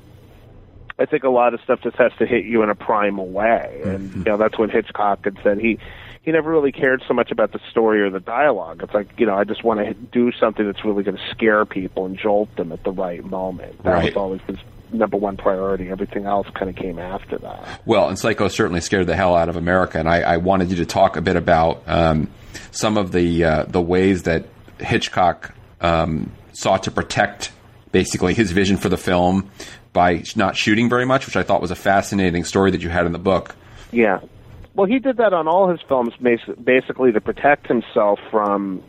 I 0.98 1.06
think 1.06 1.24
a 1.24 1.30
lot 1.30 1.54
of 1.54 1.62
stuff 1.62 1.80
just 1.82 1.96
has 1.98 2.12
to 2.20 2.26
hit 2.26 2.46
you 2.46 2.62
in 2.64 2.70
a 2.70 2.76
primal 2.76 3.28
way, 3.28 3.82
and 3.86 4.14
you 4.16 4.24
know 4.24 4.38
that's 4.38 4.58
what 4.58 4.70
Hitchcock 4.70 5.24
had 5.24 5.38
said. 5.44 5.60
He 5.60 5.80
he 6.24 6.32
never 6.34 6.50
really 6.52 6.74
cared 6.74 7.02
so 7.08 7.14
much 7.14 7.32
about 7.32 7.54
the 7.54 7.60
story 7.72 8.02
or 8.02 8.10
the 8.10 8.20
dialogue. 8.20 8.82
It's 8.84 8.94
like 8.94 9.08
you 9.18 9.26
know 9.26 9.36
I 9.36 9.46
just 9.46 9.64
want 9.64 9.80
to 9.80 9.94
do 9.94 10.32
something 10.34 10.66
that's 10.66 10.84
really 10.84 11.04
going 11.04 11.16
to 11.16 11.24
scare 11.32 11.66
people 11.66 12.06
and 12.06 12.18
jolt 12.18 12.54
them 12.58 12.74
at 12.74 12.84
the 12.84 12.92
right 12.92 13.24
moment. 13.24 13.82
That 13.84 13.92
Right. 13.94 14.06
was 14.06 14.18
always 14.18 14.42
his 14.48 14.58
number 14.92 15.18
one 15.18 15.38
priority. 15.38 15.90
Everything 15.90 16.26
else 16.26 16.48
kind 16.54 16.70
of 16.70 16.76
came 16.76 17.00
after 17.00 17.38
that. 17.40 17.82
Well, 17.86 18.10
and 18.10 18.18
Psycho 18.18 18.48
certainly 18.48 18.82
scared 18.82 19.08
the 19.08 19.16
hell 19.16 19.36
out 19.36 19.50
of 19.50 19.56
America, 19.56 20.00
and 20.00 20.08
I, 20.08 20.22
I 20.22 20.38
wanted 20.38 20.70
you 20.70 20.78
to 20.78 20.86
talk 20.86 21.18
a 21.18 21.22
bit 21.22 21.36
about 21.36 21.84
um, 21.88 22.30
some 22.72 22.98
of 22.98 23.12
the 23.12 23.44
uh, 23.44 23.64
the 23.64 23.82
ways 23.82 24.24
that 24.24 24.46
Hitchcock 24.80 25.54
um, 25.82 26.32
sought 26.54 26.84
to 26.84 26.92
protect 26.92 27.52
basically 27.92 28.34
his 28.34 28.52
vision 28.52 28.78
for 28.78 28.90
the 28.90 28.98
film 28.98 29.50
by 29.94 30.24
not 30.36 30.56
shooting 30.56 30.90
very 30.90 31.06
much, 31.06 31.26
which 31.26 31.36
I 31.36 31.44
thought 31.44 31.62
was 31.62 31.72
a 31.72 31.76
fascinating 31.76 32.44
story 32.44 32.72
that 32.72 32.82
you 32.82 32.90
had 32.90 33.06
in 33.06 33.12
the 33.12 33.20
book. 33.20 33.56
Yeah. 33.92 34.20
Well, 34.76 34.86
he 34.86 35.00
did 35.00 35.18
that 35.18 35.34
on 35.34 35.48
all 35.48 35.70
his 35.70 35.82
films, 35.88 36.14
basically 36.18 37.12
to 37.12 37.20
protect 37.20 37.68
himself 37.68 38.20
from 38.30 38.84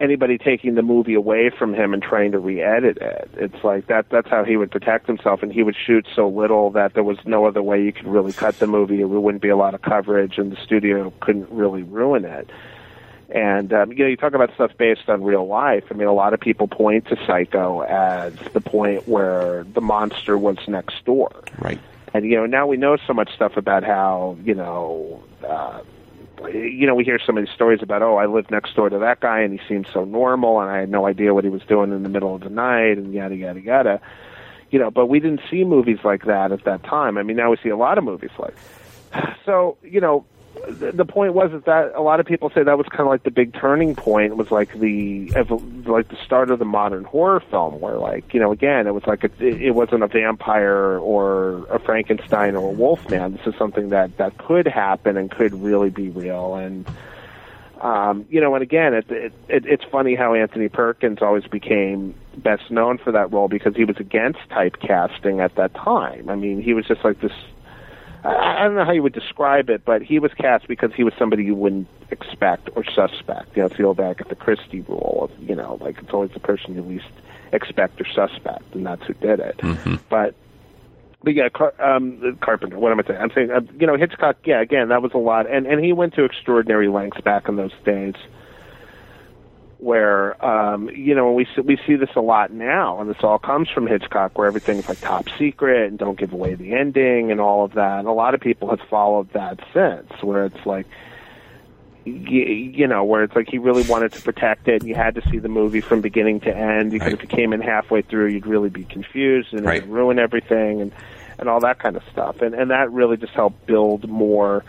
anybody 0.00 0.38
taking 0.38 0.74
the 0.74 0.82
movie 0.82 1.14
away 1.14 1.50
from 1.50 1.74
him 1.74 1.94
and 1.94 2.02
trying 2.02 2.32
to 2.32 2.38
re-edit 2.38 2.98
it. 2.98 3.30
It's 3.34 3.64
like 3.64 3.86
that. 3.86 4.08
That's 4.10 4.28
how 4.28 4.44
he 4.44 4.56
would 4.56 4.70
protect 4.70 5.06
himself, 5.06 5.42
and 5.42 5.52
he 5.52 5.62
would 5.62 5.76
shoot 5.76 6.06
so 6.14 6.28
little 6.28 6.70
that 6.72 6.94
there 6.94 7.04
was 7.04 7.18
no 7.24 7.46
other 7.46 7.62
way 7.62 7.82
you 7.82 7.92
could 7.92 8.06
really 8.06 8.32
cut 8.32 8.58
the 8.58 8.66
movie. 8.66 8.98
There 8.98 9.06
wouldn't 9.06 9.42
be 9.42 9.48
a 9.48 9.56
lot 9.56 9.74
of 9.74 9.82
coverage, 9.82 10.38
and 10.38 10.52
the 10.52 10.56
studio 10.62 11.12
couldn't 11.20 11.50
really 11.50 11.82
ruin 11.82 12.24
it. 12.24 12.50
And 13.28 13.72
um, 13.72 13.92
you 13.92 13.98
know, 13.98 14.06
you 14.06 14.16
talk 14.16 14.34
about 14.34 14.54
stuff 14.54 14.70
based 14.78 15.08
on 15.08 15.24
real 15.24 15.46
life. 15.46 15.84
I 15.90 15.94
mean, 15.94 16.06
a 16.06 16.12
lot 16.12 16.32
of 16.32 16.40
people 16.40 16.68
point 16.68 17.06
to 17.08 17.16
Psycho 17.26 17.82
as 17.82 18.34
the 18.52 18.60
point 18.60 19.08
where 19.08 19.64
the 19.64 19.80
monster 19.80 20.38
was 20.38 20.58
next 20.68 21.04
door. 21.04 21.32
Right. 21.58 21.80
And 22.14 22.24
you 22.24 22.36
know, 22.36 22.46
now 22.46 22.66
we 22.66 22.76
know 22.76 22.96
so 23.04 23.12
much 23.12 23.34
stuff 23.34 23.56
about 23.56 23.82
how 23.82 24.36
you 24.44 24.54
know, 24.54 25.24
uh, 25.46 25.80
you 26.52 26.86
know, 26.86 26.94
we 26.94 27.04
hear 27.04 27.18
of 27.28 27.36
these 27.36 27.54
stories 27.54 27.82
about, 27.82 28.02
oh, 28.02 28.16
I 28.16 28.26
lived 28.26 28.50
next 28.50 28.74
door 28.74 28.88
to 28.88 28.98
that 28.98 29.20
guy, 29.20 29.40
and 29.40 29.58
he 29.58 29.66
seemed 29.66 29.86
so 29.92 30.04
normal, 30.04 30.60
and 30.60 30.70
I 30.70 30.78
had 30.78 30.90
no 30.90 31.06
idea 31.06 31.34
what 31.34 31.44
he 31.44 31.50
was 31.50 31.62
doing 31.62 31.92
in 31.92 32.02
the 32.02 32.08
middle 32.08 32.34
of 32.34 32.42
the 32.42 32.50
night, 32.50 32.98
and 32.98 33.12
yada 33.12 33.34
yada 33.34 33.60
yada. 33.60 34.00
You 34.70 34.78
know, 34.78 34.90
but 34.90 35.06
we 35.06 35.20
didn't 35.20 35.40
see 35.50 35.64
movies 35.64 35.98
like 36.04 36.24
that 36.24 36.52
at 36.52 36.64
that 36.64 36.82
time. 36.82 37.18
I 37.18 37.22
mean, 37.22 37.36
now 37.36 37.50
we 37.50 37.56
see 37.62 37.68
a 37.68 37.76
lot 37.76 37.98
of 37.98 38.04
movies 38.04 38.30
like. 38.38 38.54
So 39.46 39.78
you 39.82 40.00
know, 40.00 40.24
the 40.68 41.04
point 41.04 41.34
was 41.34 41.50
that 41.64 41.92
a 41.94 42.02
lot 42.02 42.18
of 42.18 42.26
people 42.26 42.50
say 42.50 42.62
that 42.62 42.76
was 42.76 42.86
kind 42.88 43.02
of 43.02 43.06
like 43.06 43.22
the 43.22 43.30
big 43.30 43.54
turning 43.54 43.94
point. 43.94 44.36
Was 44.36 44.50
like 44.50 44.72
the 44.78 45.30
like 45.86 46.08
the 46.08 46.16
start 46.24 46.50
of 46.50 46.58
the 46.58 46.64
modern 46.64 47.04
horror 47.04 47.40
film, 47.40 47.80
where 47.80 47.96
like 47.96 48.34
you 48.34 48.40
know 48.40 48.52
again 48.52 48.86
it 48.86 48.94
was 48.94 49.06
like 49.06 49.22
a, 49.24 49.30
it 49.40 49.74
wasn't 49.74 50.02
a 50.02 50.08
vampire 50.08 50.98
or 50.98 51.66
a 51.66 51.78
Frankenstein 51.78 52.56
or 52.56 52.70
a 52.70 52.72
Wolfman. 52.72 53.36
This 53.36 53.46
is 53.46 53.54
something 53.56 53.90
that 53.90 54.16
that 54.16 54.38
could 54.38 54.66
happen 54.66 55.16
and 55.16 55.30
could 55.30 55.54
really 55.54 55.90
be 55.90 56.08
real. 56.08 56.56
And 56.56 56.84
um, 57.80 58.26
you 58.30 58.40
know, 58.40 58.54
and 58.54 58.62
again, 58.62 58.94
it, 58.94 59.10
it, 59.10 59.32
it 59.48 59.66
it's 59.66 59.84
funny 59.84 60.14
how 60.14 60.34
Anthony 60.34 60.68
Perkins 60.68 61.18
always 61.22 61.44
became 61.44 62.14
best 62.36 62.70
known 62.70 62.98
for 62.98 63.12
that 63.12 63.32
role 63.32 63.48
because 63.48 63.76
he 63.76 63.84
was 63.84 63.96
against 63.98 64.40
typecasting 64.50 65.42
at 65.42 65.54
that 65.54 65.74
time. 65.74 66.28
I 66.28 66.34
mean, 66.34 66.60
he 66.60 66.74
was 66.74 66.86
just 66.86 67.04
like 67.04 67.20
this 67.20 67.32
I, 68.26 68.60
I 68.60 68.64
don't 68.64 68.74
know 68.74 68.84
how 68.84 68.92
you 68.92 69.02
would 69.02 69.12
describe 69.12 69.70
it, 69.70 69.84
but 69.84 70.02
he 70.02 70.18
was 70.18 70.32
cast 70.34 70.68
because 70.68 70.92
he 70.94 71.04
was 71.04 71.14
somebody 71.18 71.44
you 71.44 71.54
wouldn't 71.54 71.88
expect 72.10 72.68
or 72.74 72.84
suspect. 72.84 73.56
You 73.56 73.62
know, 73.62 73.66
it's 73.66 73.76
the 73.76 73.84
old 73.84 74.00
Agatha 74.00 74.34
Christie 74.34 74.80
rule 74.82 75.30
of, 75.30 75.48
you 75.48 75.54
know, 75.54 75.78
like 75.80 75.98
it's 75.98 76.12
always 76.12 76.30
the 76.32 76.40
person 76.40 76.74
you 76.74 76.82
least 76.82 77.06
expect 77.52 78.00
or 78.00 78.06
suspect, 78.06 78.74
and 78.74 78.84
that's 78.86 79.04
who 79.06 79.14
did 79.14 79.40
it. 79.40 79.58
Mm-hmm. 79.58 79.96
But 80.08 80.34
but 81.22 81.34
yeah, 81.34 81.48
Car- 81.48 81.74
um, 81.80 82.38
Carpenter. 82.40 82.78
What 82.78 82.92
am 82.92 83.00
I 83.00 83.02
saying? 83.04 83.20
I'm 83.20 83.30
saying, 83.34 83.50
uh, 83.50 83.60
you 83.78 83.86
know, 83.86 83.96
Hitchcock. 83.96 84.36
Yeah, 84.44 84.60
again, 84.60 84.88
that 84.90 85.02
was 85.02 85.12
a 85.14 85.18
lot, 85.18 85.50
and 85.50 85.66
and 85.66 85.84
he 85.84 85.92
went 85.92 86.14
to 86.14 86.24
extraordinary 86.24 86.88
lengths 86.88 87.20
back 87.20 87.48
in 87.48 87.56
those 87.56 87.72
days 87.84 88.14
where 89.78 90.42
um, 90.44 90.88
you 90.90 91.14
know 91.14 91.32
we 91.32 91.46
see, 91.54 91.60
we 91.60 91.78
see 91.86 91.96
this 91.96 92.10
a 92.16 92.20
lot 92.20 92.50
now, 92.52 93.00
and 93.00 93.10
this 93.10 93.22
all 93.22 93.38
comes 93.38 93.68
from 93.68 93.86
Hitchcock, 93.86 94.36
where 94.38 94.46
everything's 94.46 94.88
like 94.88 95.00
top 95.00 95.26
secret 95.38 95.88
and 95.88 95.98
don't 95.98 96.18
give 96.18 96.32
away 96.32 96.54
the 96.54 96.72
ending 96.72 97.30
and 97.30 97.40
all 97.40 97.64
of 97.64 97.72
that. 97.74 97.98
And 98.00 98.08
a 98.08 98.12
lot 98.12 98.34
of 98.34 98.40
people 98.40 98.70
have 98.70 98.80
followed 98.88 99.30
that 99.32 99.60
since, 99.74 100.10
where 100.22 100.46
it's 100.46 100.64
like 100.66 100.86
you, 102.04 102.12
you 102.42 102.86
know, 102.86 103.02
where 103.04 103.24
it's 103.24 103.34
like 103.34 103.48
he 103.50 103.58
really 103.58 103.82
wanted 103.82 104.12
to 104.12 104.22
protect 104.22 104.68
it. 104.68 104.80
And 104.82 104.88
you 104.88 104.94
had 104.94 105.16
to 105.16 105.22
see 105.30 105.38
the 105.38 105.48
movie 105.48 105.80
from 105.80 106.00
beginning 106.00 106.40
to 106.40 106.56
end 106.56 106.92
because 106.92 107.06
Right. 107.12 107.14
if 107.14 107.22
you 107.22 107.28
came 107.28 107.52
in 107.52 107.60
halfway 107.60 108.02
through, 108.02 108.28
you'd 108.28 108.46
really 108.46 108.68
be 108.70 108.84
confused 108.84 109.52
and 109.52 109.64
Right. 109.64 109.86
ruin 109.86 110.18
everything 110.18 110.80
and 110.80 110.92
and 111.38 111.50
all 111.50 111.60
that 111.60 111.78
kind 111.80 111.96
of 111.96 112.02
stuff. 112.12 112.40
And 112.40 112.54
and 112.54 112.70
that 112.70 112.90
really 112.92 113.16
just 113.16 113.32
helped 113.34 113.66
build 113.66 114.08
more 114.08 114.64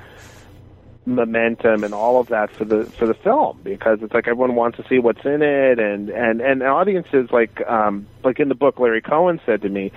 momentum 1.07 1.85
and 1.85 1.93
all 1.93 2.19
of 2.19 2.27
that 2.27 2.49
for 2.57 2.65
the 2.65 2.91
for 2.99 3.07
the 3.07 3.13
film 3.13 3.57
because 3.63 3.99
it's 4.01 4.13
like 4.13 4.27
everyone 4.27 4.55
wants 4.55 4.75
to 4.75 4.83
see 4.89 4.99
what's 4.99 5.23
in 5.23 5.41
it 5.41 5.79
and 5.79 6.09
and 6.09 6.41
and 6.41 6.61
audiences 6.61 7.29
like 7.31 7.65
um 7.67 8.05
like 8.25 8.39
in 8.39 8.49
the 8.49 8.55
book 8.55 8.77
Larry 8.77 9.01
Cohen 9.01 9.39
said 9.45 9.61
to 9.61 9.69
me 9.69 9.89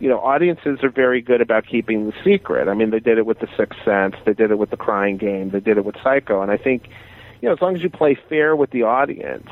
you 0.00 0.08
know 0.08 0.18
audiences 0.18 0.80
are 0.82 0.90
very 0.90 1.20
good 1.20 1.40
about 1.40 1.64
keeping 1.64 2.06
the 2.06 2.12
secret. 2.24 2.68
I 2.68 2.74
mean 2.74 2.90
they 2.90 2.98
did 2.98 3.18
it 3.18 3.26
with 3.26 3.38
the 3.38 3.46
sixth 3.56 3.78
sense 3.84 4.16
they 4.26 4.34
did 4.34 4.50
it 4.50 4.58
with 4.58 4.70
the 4.70 4.76
crying 4.76 5.16
game 5.16 5.50
they 5.50 5.60
did 5.60 5.78
it 5.78 5.84
with 5.84 5.94
psycho 6.02 6.42
and 6.42 6.50
i 6.50 6.56
think 6.56 6.88
you 7.40 7.48
know 7.48 7.54
as 7.54 7.62
long 7.62 7.76
as 7.76 7.82
you 7.82 7.88
play 7.88 8.18
fair 8.28 8.56
with 8.56 8.70
the 8.70 8.82
audience 8.82 9.48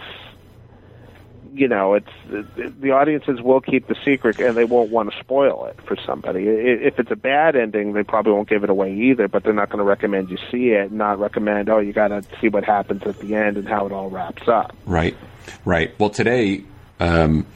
you 1.57 1.69
know 1.69 1.95
it's 1.95 2.11
the, 2.29 2.91
audiences 2.91 3.41
will 3.41 3.61
keep 3.61 3.89
the 3.89 3.97
secret 4.05 4.39
and 4.39 4.57
they 4.57 4.65
won't 4.65 4.91
want 4.91 5.13
to 5.13 5.19
spoil 5.19 5.67
it 5.67 5.79
for 5.87 5.97
somebody. 5.97 6.47
If 6.47 6.99
it's 6.99 7.11
a 7.11 7.17
bad 7.17 7.57
ending 7.57 7.93
they 7.93 8.03
probably 8.03 8.33
won't 8.33 8.49
give 8.49 8.65
it 8.65 8.71
away 8.71 8.95
either 8.95 9.29
but 9.29 9.45
they're 9.45 9.53
not 9.53 9.71
going 9.71 9.79
to 9.79 9.85
recommend 9.85 10.31
you 10.31 10.39
see 10.51 10.71
it 10.71 10.93
not 10.93 11.19
recommend 11.19 11.69
oh 11.69 11.79
you 11.79 11.93
got 11.93 12.09
to 12.09 12.23
see 12.41 12.49
what 12.49 12.65
happens 12.65 13.03
at 13.05 13.19
the 13.21 13.35
end 13.35 13.57
and 13.57 13.69
how 13.69 13.87
it 13.87 13.93
all 13.93 14.11
wraps 14.11 14.49
up. 14.49 14.77
Right, 14.87 15.17
right. 15.65 15.99
Well, 15.99 16.11
today 16.11 16.65
um, 17.01 17.47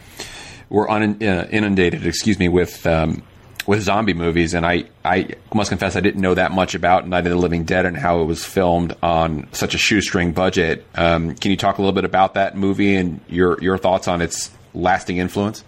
we're 0.69 0.89
un- 0.89 1.23
uh, 1.23 1.49
inundated, 1.51 2.07
excuse 2.07 2.39
me, 2.39 2.49
with 2.49 2.87
um, 2.87 3.23
with 3.71 3.83
zombie 3.83 4.15
movies, 4.15 4.53
and 4.53 4.67
I 4.67 4.83
I 5.05 5.29
must 5.55 5.69
confess 5.71 5.95
I 5.95 6.01
didn't 6.01 6.21
know 6.21 6.35
that 6.35 6.51
much 6.51 6.75
about 6.75 7.07
Night 7.07 7.25
of 7.25 7.31
the 7.31 7.37
Living 7.37 7.63
Dead 7.63 7.87
and 7.87 7.97
how 7.97 8.21
it 8.21 8.25
was 8.25 8.45
filmed 8.45 8.97
on 9.01 9.47
such 9.53 9.77
a 9.77 9.79
shoestring 9.79 10.33
budget. 10.33 10.85
Um, 10.97 11.37
can 11.37 11.53
you 11.53 11.57
talk 11.57 11.79
a 11.79 11.81
little 11.81 11.93
bit 11.93 12.05
about 12.05 12.35
that 12.35 12.57
movie 12.57 12.97
and 12.97 13.21
your 13.29 13.63
your 13.63 13.79
thoughts 13.79 14.09
on 14.09 14.23
its 14.23 14.51
lasting 14.75 15.19
influence? 15.19 15.63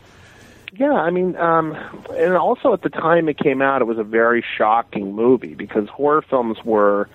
Yeah, 0.73 0.95
I 0.95 1.11
mean, 1.11 1.37
um, 1.37 1.77
and 2.17 2.37
also 2.37 2.73
at 2.73 2.83
the 2.83 2.89
time 2.89 3.29
it 3.29 3.39
came 3.39 3.63
out, 3.63 3.83
it 3.83 3.85
was 3.85 3.99
a 3.99 4.05
very 4.05 4.45
shocking 4.59 5.15
movie 5.15 5.55
because 5.55 5.89
horror 5.89 6.23
films 6.23 6.59
were, 6.65 7.09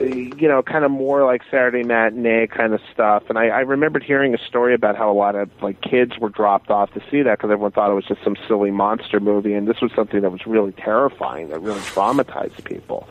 you 0.00 0.48
know, 0.48 0.62
kind 0.62 0.84
of 0.84 0.90
more 0.90 1.24
like 1.24 1.42
Saturday 1.50 1.82
matinee 1.82 2.46
kind 2.46 2.72
of 2.72 2.80
stuff. 2.92 3.24
And 3.28 3.38
I, 3.38 3.48
I 3.48 3.60
remembered 3.60 4.02
hearing 4.02 4.34
a 4.34 4.38
story 4.38 4.74
about 4.74 4.96
how 4.96 5.10
a 5.10 5.14
lot 5.14 5.34
of 5.34 5.50
like 5.62 5.80
kids 5.82 6.18
were 6.18 6.30
dropped 6.30 6.70
off 6.70 6.92
to 6.94 7.02
see 7.10 7.22
that 7.22 7.38
because 7.38 7.50
everyone 7.50 7.72
thought 7.72 7.90
it 7.90 7.94
was 7.94 8.06
just 8.06 8.24
some 8.24 8.36
silly 8.48 8.70
monster 8.70 9.20
movie, 9.20 9.52
and 9.52 9.68
this 9.68 9.80
was 9.80 9.92
something 9.94 10.22
that 10.22 10.30
was 10.30 10.46
really 10.46 10.72
terrifying, 10.72 11.50
that 11.50 11.60
really 11.60 11.80
traumatized 11.80 12.64
people. 12.64 13.06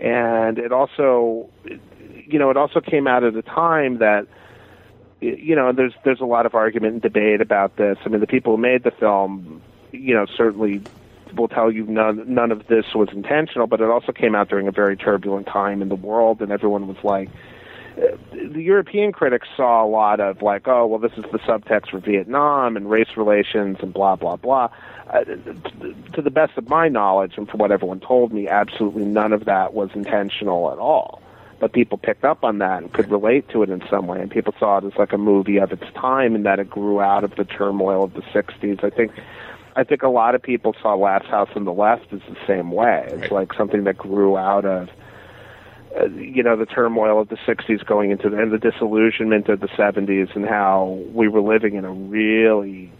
And 0.00 0.58
it 0.58 0.72
also, 0.72 1.48
you 2.26 2.38
know, 2.38 2.50
it 2.50 2.56
also 2.56 2.80
came 2.80 3.06
out 3.06 3.24
at 3.24 3.34
a 3.34 3.42
time 3.42 3.98
that 3.98 4.26
you 5.20 5.56
know, 5.56 5.72
there's 5.72 5.94
there's 6.04 6.20
a 6.20 6.26
lot 6.26 6.46
of 6.46 6.54
argument 6.54 6.92
and 6.94 7.02
debate 7.02 7.40
about 7.40 7.76
this. 7.76 7.98
I 8.04 8.08
mean, 8.08 8.20
the 8.20 8.26
people 8.26 8.56
who 8.56 8.62
made 8.62 8.84
the 8.84 8.92
film, 8.92 9.60
you 9.90 10.14
know, 10.14 10.26
certainly 10.26 10.82
will 11.34 11.48
tell 11.48 11.70
you 11.70 11.84
none 11.86 12.22
none 12.32 12.52
of 12.52 12.66
this 12.68 12.86
was 12.94 13.08
intentional, 13.12 13.66
but 13.66 13.80
it 13.80 13.88
also 13.88 14.12
came 14.12 14.34
out 14.34 14.48
during 14.48 14.68
a 14.68 14.72
very 14.72 14.96
turbulent 14.96 15.46
time 15.46 15.82
in 15.82 15.88
the 15.88 15.96
world, 15.96 16.40
and 16.42 16.50
everyone 16.52 16.86
was 16.88 16.96
like. 17.02 17.28
uh, 17.96 18.16
The 18.32 18.62
European 18.62 19.12
critics 19.12 19.48
saw 19.56 19.84
a 19.84 19.88
lot 19.88 20.20
of 20.20 20.42
like, 20.42 20.68
oh, 20.68 20.86
well, 20.86 20.98
this 21.00 21.12
is 21.16 21.24
the 21.32 21.38
subtext 21.40 21.90
for 21.90 21.98
Vietnam 21.98 22.76
and 22.76 22.88
race 22.90 23.16
relations 23.16 23.78
and 23.80 23.92
blah 23.92 24.16
blah 24.16 24.36
blah. 24.36 24.68
Uh, 25.10 25.24
to 26.12 26.22
the 26.22 26.30
best 26.30 26.56
of 26.58 26.68
my 26.68 26.88
knowledge, 26.88 27.34
and 27.38 27.48
from 27.48 27.58
what 27.58 27.72
everyone 27.72 28.00
told 28.00 28.32
me, 28.32 28.46
absolutely 28.48 29.04
none 29.04 29.32
of 29.32 29.44
that 29.46 29.72
was 29.74 29.90
intentional 29.94 30.70
at 30.72 30.78
all 30.78 31.22
but 31.60 31.72
people 31.72 31.98
picked 31.98 32.24
up 32.24 32.44
on 32.44 32.58
that 32.58 32.82
and 32.82 32.92
could 32.92 33.10
relate 33.10 33.48
to 33.48 33.62
it 33.62 33.70
in 33.70 33.82
some 33.90 34.06
way 34.06 34.20
and 34.20 34.30
people 34.30 34.54
saw 34.58 34.78
it 34.78 34.84
as 34.84 34.92
like 34.96 35.12
a 35.12 35.18
movie 35.18 35.56
of 35.58 35.72
its 35.72 35.82
time 35.94 36.34
and 36.36 36.46
that 36.46 36.58
it 36.60 36.70
grew 36.70 37.00
out 37.00 37.24
of 37.24 37.34
the 37.36 37.44
turmoil 37.44 38.04
of 38.04 38.14
the 38.14 38.22
60s 38.22 38.84
i 38.84 38.90
think 38.90 39.10
i 39.78 39.84
think 39.84 40.02
a 40.02 40.08
lot 40.08 40.34
of 40.34 40.42
people 40.42 40.74
saw 40.82 40.94
last 40.94 41.26
house 41.26 41.48
on 41.54 41.64
the 41.64 41.72
left 41.72 42.12
as 42.12 42.20
the 42.28 42.36
same 42.46 42.70
way. 42.70 43.08
It's 43.10 43.30
like 43.30 43.52
something 43.54 43.84
that 43.84 43.96
grew 43.96 44.36
out 44.36 44.64
of 44.64 44.90
uh, 45.98 46.06
you 46.08 46.42
know 46.42 46.56
the 46.56 46.66
turmoil 46.66 47.20
of 47.20 47.28
the 47.28 47.36
60s 47.36 47.84
going 47.86 48.10
into 48.10 48.28
the 48.28 48.38
and 48.38 48.52
the 48.52 48.58
disillusionment 48.58 49.48
of 49.48 49.60
the 49.60 49.68
70s 49.68 50.34
and 50.36 50.44
how 50.44 51.02
we 51.12 51.28
were 51.28 51.40
living 51.40 51.76
in 51.76 51.84
a 51.84 51.92
really 51.92 52.92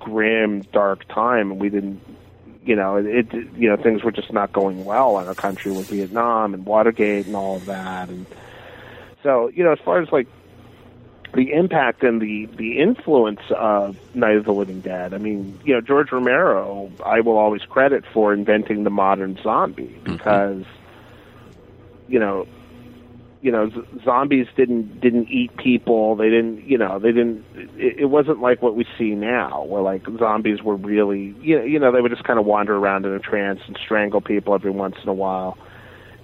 grim 0.00 0.62
dark 0.72 1.06
time 1.08 1.52
and 1.52 1.60
we 1.60 1.68
didn't 1.68 2.00
you 2.64 2.76
know, 2.76 2.96
it, 2.96 3.06
it 3.06 3.48
you 3.56 3.68
know 3.68 3.76
things 3.76 4.02
were 4.02 4.12
just 4.12 4.32
not 4.32 4.52
going 4.52 4.84
well 4.84 5.18
in 5.18 5.26
our 5.26 5.34
country 5.34 5.72
with 5.72 5.88
Vietnam 5.88 6.54
and 6.54 6.64
Watergate 6.64 7.26
and 7.26 7.34
all 7.34 7.56
of 7.56 7.66
that, 7.66 8.08
and 8.08 8.24
so 9.22 9.48
you 9.48 9.64
know, 9.64 9.72
as 9.72 9.80
far 9.80 10.00
as 10.00 10.10
like 10.12 10.28
the 11.34 11.52
impact 11.52 12.02
and 12.02 12.20
the 12.20 12.46
the 12.56 12.78
influence 12.78 13.40
of 13.56 13.96
Night 14.14 14.36
of 14.36 14.44
the 14.44 14.52
Living 14.52 14.80
Dead, 14.80 15.14
I 15.14 15.18
mean, 15.18 15.58
you 15.64 15.74
know, 15.74 15.80
George 15.80 16.12
Romero, 16.12 16.90
I 17.04 17.20
will 17.20 17.38
always 17.38 17.62
credit 17.62 18.04
for 18.12 18.34
inventing 18.34 18.84
the 18.84 18.90
modern 18.90 19.38
zombie 19.42 19.84
mm-hmm. 19.84 20.12
because, 20.12 20.64
you 22.08 22.18
know, 22.18 22.46
you 23.40 23.50
know, 23.50 23.70
z- 23.70 23.82
zombies 24.04 24.46
didn't 24.56 25.00
didn't 25.00 25.28
eat 25.28 25.56
people. 25.56 26.16
They 26.16 26.28
didn't, 26.28 26.66
you 26.66 26.76
know, 26.76 26.98
they 26.98 27.12
didn't. 27.12 27.44
It, 27.76 28.00
it 28.00 28.06
wasn't 28.06 28.40
like 28.40 28.60
what 28.60 28.76
we 28.76 28.86
see 28.98 29.14
now, 29.14 29.64
where 29.64 29.82
like 29.82 30.06
zombies 30.18 30.62
were 30.62 30.76
really, 30.76 31.34
you 31.40 31.58
know, 31.58 31.64
you 31.64 31.78
know, 31.78 31.92
they 31.92 32.00
would 32.02 32.12
just 32.12 32.24
kind 32.24 32.38
of 32.38 32.44
wander 32.44 32.76
around 32.76 33.06
in 33.06 33.12
a 33.12 33.18
trance 33.18 33.60
and 33.66 33.78
strangle 33.82 34.20
people 34.20 34.54
every 34.54 34.70
once 34.70 34.96
in 35.02 35.08
a 35.08 35.14
while. 35.14 35.56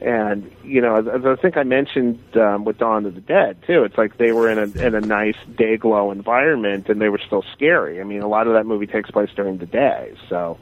And 0.00 0.50
you 0.62 0.80
know, 0.80 0.96
as, 0.96 1.24
I 1.24 1.34
think 1.36 1.56
I 1.56 1.64
mentioned 1.64 2.20
um, 2.36 2.64
with 2.64 2.78
Dawn 2.78 3.04
of 3.06 3.14
the 3.14 3.20
Dead 3.20 3.58
too, 3.66 3.82
it's 3.82 3.98
like 3.98 4.16
they 4.16 4.32
were 4.32 4.48
in 4.50 4.58
a 4.58 4.86
in 4.86 4.94
a 4.94 5.00
nice 5.00 5.36
day 5.56 5.76
glow 5.76 6.12
environment, 6.12 6.88
and 6.88 7.00
they 7.00 7.08
were 7.08 7.20
still 7.24 7.44
scary. 7.54 8.00
I 8.00 8.04
mean, 8.04 8.22
a 8.22 8.28
lot 8.28 8.46
of 8.46 8.52
that 8.54 8.64
movie 8.64 8.86
takes 8.86 9.10
place 9.10 9.30
during 9.34 9.58
the 9.58 9.66
day, 9.66 10.14
so 10.28 10.58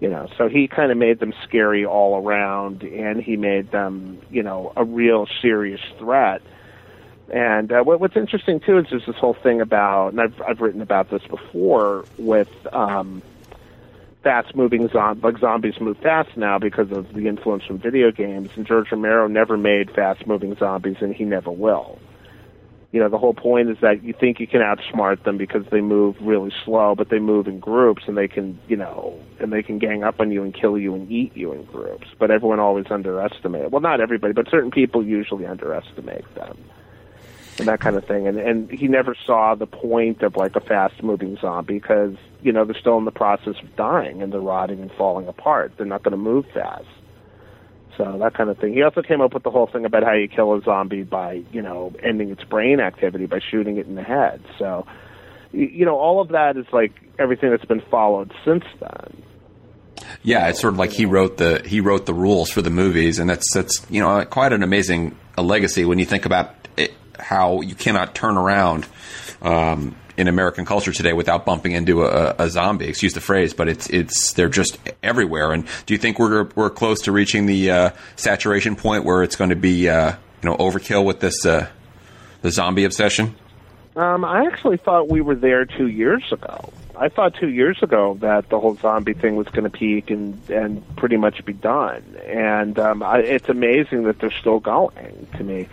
you 0.00 0.08
know 0.08 0.28
so 0.36 0.48
he 0.48 0.68
kind 0.68 0.92
of 0.92 0.98
made 0.98 1.18
them 1.20 1.32
scary 1.44 1.84
all 1.84 2.22
around 2.22 2.82
and 2.82 3.22
he 3.22 3.36
made 3.36 3.70
them 3.70 4.20
you 4.30 4.42
know 4.42 4.72
a 4.76 4.84
real 4.84 5.26
serious 5.40 5.80
threat 5.98 6.42
and 7.32 7.72
uh, 7.72 7.82
what, 7.82 7.98
what's 7.98 8.16
interesting 8.16 8.60
too 8.60 8.78
is 8.78 8.86
there's 8.90 9.06
this 9.06 9.16
whole 9.16 9.34
thing 9.34 9.60
about 9.60 10.08
and 10.08 10.20
I've, 10.20 10.40
I've 10.42 10.60
written 10.60 10.82
about 10.82 11.10
this 11.10 11.22
before 11.22 12.04
with 12.18 12.50
um 12.72 13.22
fast 14.26 14.56
moving 14.56 14.88
zombies 14.88 15.22
like 15.22 15.38
zombies 15.38 15.80
move 15.80 15.96
fast 15.98 16.36
now 16.36 16.58
because 16.58 16.90
of 16.90 17.14
the 17.14 17.28
influence 17.28 17.62
from 17.64 17.78
video 17.78 18.10
games 18.10 18.50
and 18.56 18.66
George 18.66 18.90
Romero 18.90 19.28
never 19.28 19.56
made 19.56 19.88
fast 19.88 20.26
moving 20.26 20.56
zombies 20.56 20.96
and 21.00 21.14
he 21.14 21.22
never 21.22 21.52
will. 21.52 21.96
You 22.90 22.98
know 22.98 23.08
the 23.08 23.18
whole 23.18 23.34
point 23.34 23.70
is 23.70 23.76
that 23.82 24.02
you 24.02 24.12
think 24.12 24.40
you 24.40 24.48
can 24.48 24.62
outsmart 24.62 25.22
them 25.22 25.38
because 25.38 25.64
they 25.70 25.80
move 25.80 26.16
really 26.20 26.50
slow 26.64 26.96
but 26.96 27.08
they 27.08 27.20
move 27.20 27.46
in 27.46 27.60
groups 27.60 28.02
and 28.08 28.16
they 28.16 28.26
can 28.26 28.58
you 28.66 28.76
know 28.76 29.16
and 29.38 29.52
they 29.52 29.62
can 29.62 29.78
gang 29.78 30.02
up 30.02 30.18
on 30.18 30.32
you 30.32 30.42
and 30.42 30.52
kill 30.52 30.76
you 30.76 30.92
and 30.92 31.08
eat 31.08 31.36
you 31.36 31.52
in 31.52 31.62
groups. 31.62 32.08
But 32.18 32.32
everyone 32.32 32.58
always 32.58 32.86
underestimates 32.90 33.70
well 33.70 33.80
not 33.80 34.00
everybody 34.00 34.32
but 34.32 34.50
certain 34.50 34.72
people 34.72 35.06
usually 35.06 35.46
underestimate 35.46 36.34
them 36.34 36.58
and 37.58 37.68
that 37.68 37.80
kind 37.80 37.96
of 37.96 38.04
thing 38.06 38.26
and 38.26 38.38
and 38.38 38.70
he 38.70 38.88
never 38.88 39.14
saw 39.24 39.54
the 39.54 39.66
point 39.66 40.22
of 40.22 40.36
like 40.36 40.54
a 40.56 40.60
fast 40.60 41.02
moving 41.02 41.36
zombie 41.40 41.78
because 41.78 42.14
you 42.42 42.52
know 42.52 42.64
they're 42.64 42.78
still 42.78 42.98
in 42.98 43.04
the 43.04 43.10
process 43.10 43.54
of 43.62 43.76
dying 43.76 44.22
and 44.22 44.32
they're 44.32 44.40
rotting 44.40 44.80
and 44.80 44.90
falling 44.92 45.26
apart 45.28 45.72
they're 45.76 45.86
not 45.86 46.02
going 46.02 46.12
to 46.12 46.18
move 46.18 46.44
fast 46.52 46.86
So 47.96 48.18
that 48.18 48.34
kind 48.34 48.50
of 48.50 48.58
thing. 48.58 48.74
He 48.74 48.82
also 48.82 49.02
came 49.02 49.20
up 49.20 49.32
with 49.32 49.42
the 49.42 49.50
whole 49.50 49.66
thing 49.66 49.84
about 49.84 50.02
how 50.02 50.12
you 50.12 50.28
kill 50.28 50.54
a 50.54 50.60
zombie 50.62 51.02
by, 51.02 51.42
you 51.52 51.62
know, 51.62 51.92
ending 52.02 52.30
its 52.30 52.44
brain 52.44 52.78
activity 52.80 53.26
by 53.26 53.40
shooting 53.40 53.78
it 53.78 53.86
in 53.86 53.94
the 53.94 54.02
head. 54.02 54.42
So, 54.58 54.86
you 55.52 55.86
know, 55.86 55.96
all 55.96 56.20
of 56.20 56.28
that 56.28 56.56
is 56.56 56.66
like 56.72 56.92
everything 57.18 57.50
that's 57.50 57.64
been 57.64 57.82
followed 57.90 58.32
since 58.44 58.64
then. 58.80 59.22
Yeah, 60.22 60.48
it's 60.48 60.60
sort 60.60 60.74
of 60.74 60.78
like 60.78 60.92
he 60.92 61.06
wrote 61.06 61.38
the 61.38 61.62
he 61.64 61.80
wrote 61.80 62.04
the 62.04 62.14
rules 62.14 62.50
for 62.50 62.60
the 62.60 62.70
movies, 62.70 63.18
and 63.18 63.30
that's 63.30 63.50
that's 63.54 63.84
you 63.88 64.00
know 64.02 64.24
quite 64.26 64.52
an 64.52 64.62
amazing 64.62 65.16
a 65.38 65.42
legacy 65.42 65.84
when 65.84 65.98
you 65.98 66.04
think 66.04 66.26
about 66.26 66.65
how 67.18 67.60
you 67.60 67.74
cannot 67.74 68.14
turn 68.14 68.36
around 68.36 68.86
um, 69.42 69.96
in 70.16 70.28
American 70.28 70.64
culture 70.64 70.92
today 70.92 71.12
without 71.12 71.44
bumping 71.44 71.72
into 71.72 72.04
a, 72.04 72.34
a 72.38 72.50
zombie. 72.50 72.88
Excuse 72.88 73.12
the 73.12 73.20
phrase, 73.20 73.54
but 73.54 73.68
it's 73.68 73.88
it's 73.90 74.32
they're 74.32 74.48
just 74.48 74.78
everywhere. 75.02 75.52
And 75.52 75.66
do 75.86 75.94
you 75.94 75.98
think 75.98 76.18
we're 76.18 76.44
we're 76.54 76.70
close 76.70 77.02
to 77.02 77.12
reaching 77.12 77.46
the 77.46 77.70
uh, 77.70 77.90
saturation 78.16 78.76
point 78.76 79.04
where 79.04 79.22
it's 79.22 79.36
going 79.36 79.50
to 79.50 79.56
be 79.56 79.88
uh, 79.88 80.12
you 80.42 80.50
know 80.50 80.56
overkill 80.56 81.04
with 81.04 81.20
this 81.20 81.44
uh, 81.44 81.68
the 82.42 82.50
zombie 82.50 82.84
obsession? 82.84 83.34
Um, 83.96 84.24
I 84.24 84.44
actually 84.44 84.76
thought 84.76 85.08
we 85.08 85.22
were 85.22 85.34
there 85.34 85.64
two 85.64 85.88
years 85.88 86.30
ago. 86.30 86.70
I 86.98 87.08
thought 87.08 87.34
two 87.34 87.48
years 87.48 87.82
ago 87.82 88.16
that 88.20 88.48
the 88.48 88.58
whole 88.58 88.76
zombie 88.76 89.14
thing 89.14 89.36
was 89.36 89.46
going 89.48 89.64
to 89.64 89.70
peak 89.70 90.10
and 90.10 90.38
and 90.50 90.96
pretty 90.96 91.16
much 91.16 91.44
be 91.44 91.52
done. 91.52 92.02
And 92.26 92.78
um, 92.78 93.02
I, 93.02 93.18
it's 93.18 93.48
amazing 93.48 94.04
that 94.04 94.18
they're 94.18 94.30
still 94.30 94.60
going. 94.60 95.26
To 95.36 95.44
me, 95.44 95.68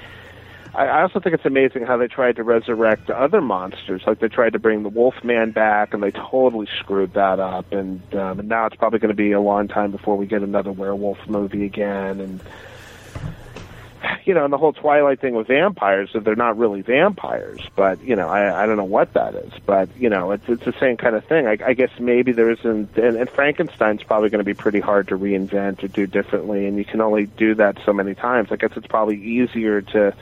I, 0.75 1.01
also 1.01 1.19
think 1.19 1.35
it's 1.35 1.45
amazing 1.45 1.85
how 1.85 1.97
they 1.97 2.07
tried 2.07 2.37
to 2.37 2.43
resurrect 2.43 3.09
other 3.09 3.41
monsters. 3.41 4.01
Like 4.07 4.19
they 4.19 4.27
tried 4.27 4.53
to 4.53 4.59
bring 4.59 4.81
the 4.81 4.89
Wolfman 4.89 5.51
back, 5.51 5.93
and 5.93 6.01
they 6.01 6.11
totally 6.11 6.67
screwed 6.79 7.13
that 7.13 7.39
up. 7.39 7.71
And, 7.71 8.01
um, 8.15 8.39
and 8.39 8.49
now 8.49 8.65
it's 8.65 8.75
probably 8.75 8.99
going 8.99 9.09
to 9.09 9.15
be 9.15 9.33
a 9.33 9.41
long 9.41 9.67
time 9.67 9.91
before 9.91 10.17
we 10.17 10.25
get 10.25 10.41
another 10.41 10.71
werewolf 10.71 11.19
movie 11.27 11.65
again. 11.65 12.19
And 12.19 12.41
you 14.25 14.33
know, 14.33 14.43
and 14.43 14.53
the 14.53 14.57
whole 14.57 14.73
Twilight 14.73 15.19
thing 15.19 15.35
with 15.35 15.47
vampires, 15.47 16.11
that 16.13 16.23
they're 16.23 16.35
not 16.35 16.57
really 16.57 16.81
vampires, 16.81 17.61
but 17.75 18.01
you 18.03 18.15
know, 18.15 18.27
I 18.27 18.63
I 18.63 18.65
don't 18.65 18.77
know 18.77 18.83
what 18.83 19.13
that 19.13 19.35
is, 19.35 19.51
but 19.65 19.89
you 19.97 20.09
know, 20.09 20.31
it's 20.31 20.47
it's 20.47 20.65
the 20.65 20.73
same 20.79 20.97
kind 20.97 21.15
of 21.15 21.25
thing. 21.25 21.47
I, 21.47 21.57
I 21.65 21.73
guess 21.73 21.91
maybe 21.99 22.31
there 22.31 22.49
isn't, 22.49 22.97
and, 22.97 23.17
and 23.17 23.29
Frankenstein's 23.29 24.03
probably 24.03 24.29
going 24.29 24.39
to 24.39 24.45
be 24.45 24.53
pretty 24.53 24.79
hard 24.79 25.09
to 25.09 25.17
reinvent 25.17 25.83
or 25.83 25.87
do 25.87 26.07
differently, 26.07 26.65
and 26.65 26.77
you 26.77 26.85
can 26.85 27.01
only 27.01 27.25
do 27.25 27.55
that 27.55 27.77
so 27.85 27.93
many 27.93 28.15
times. 28.15 28.49
I 28.51 28.55
guess 28.55 28.71
it's 28.75 28.87
probably 28.87 29.21
easier 29.21 29.81
to 29.81 30.13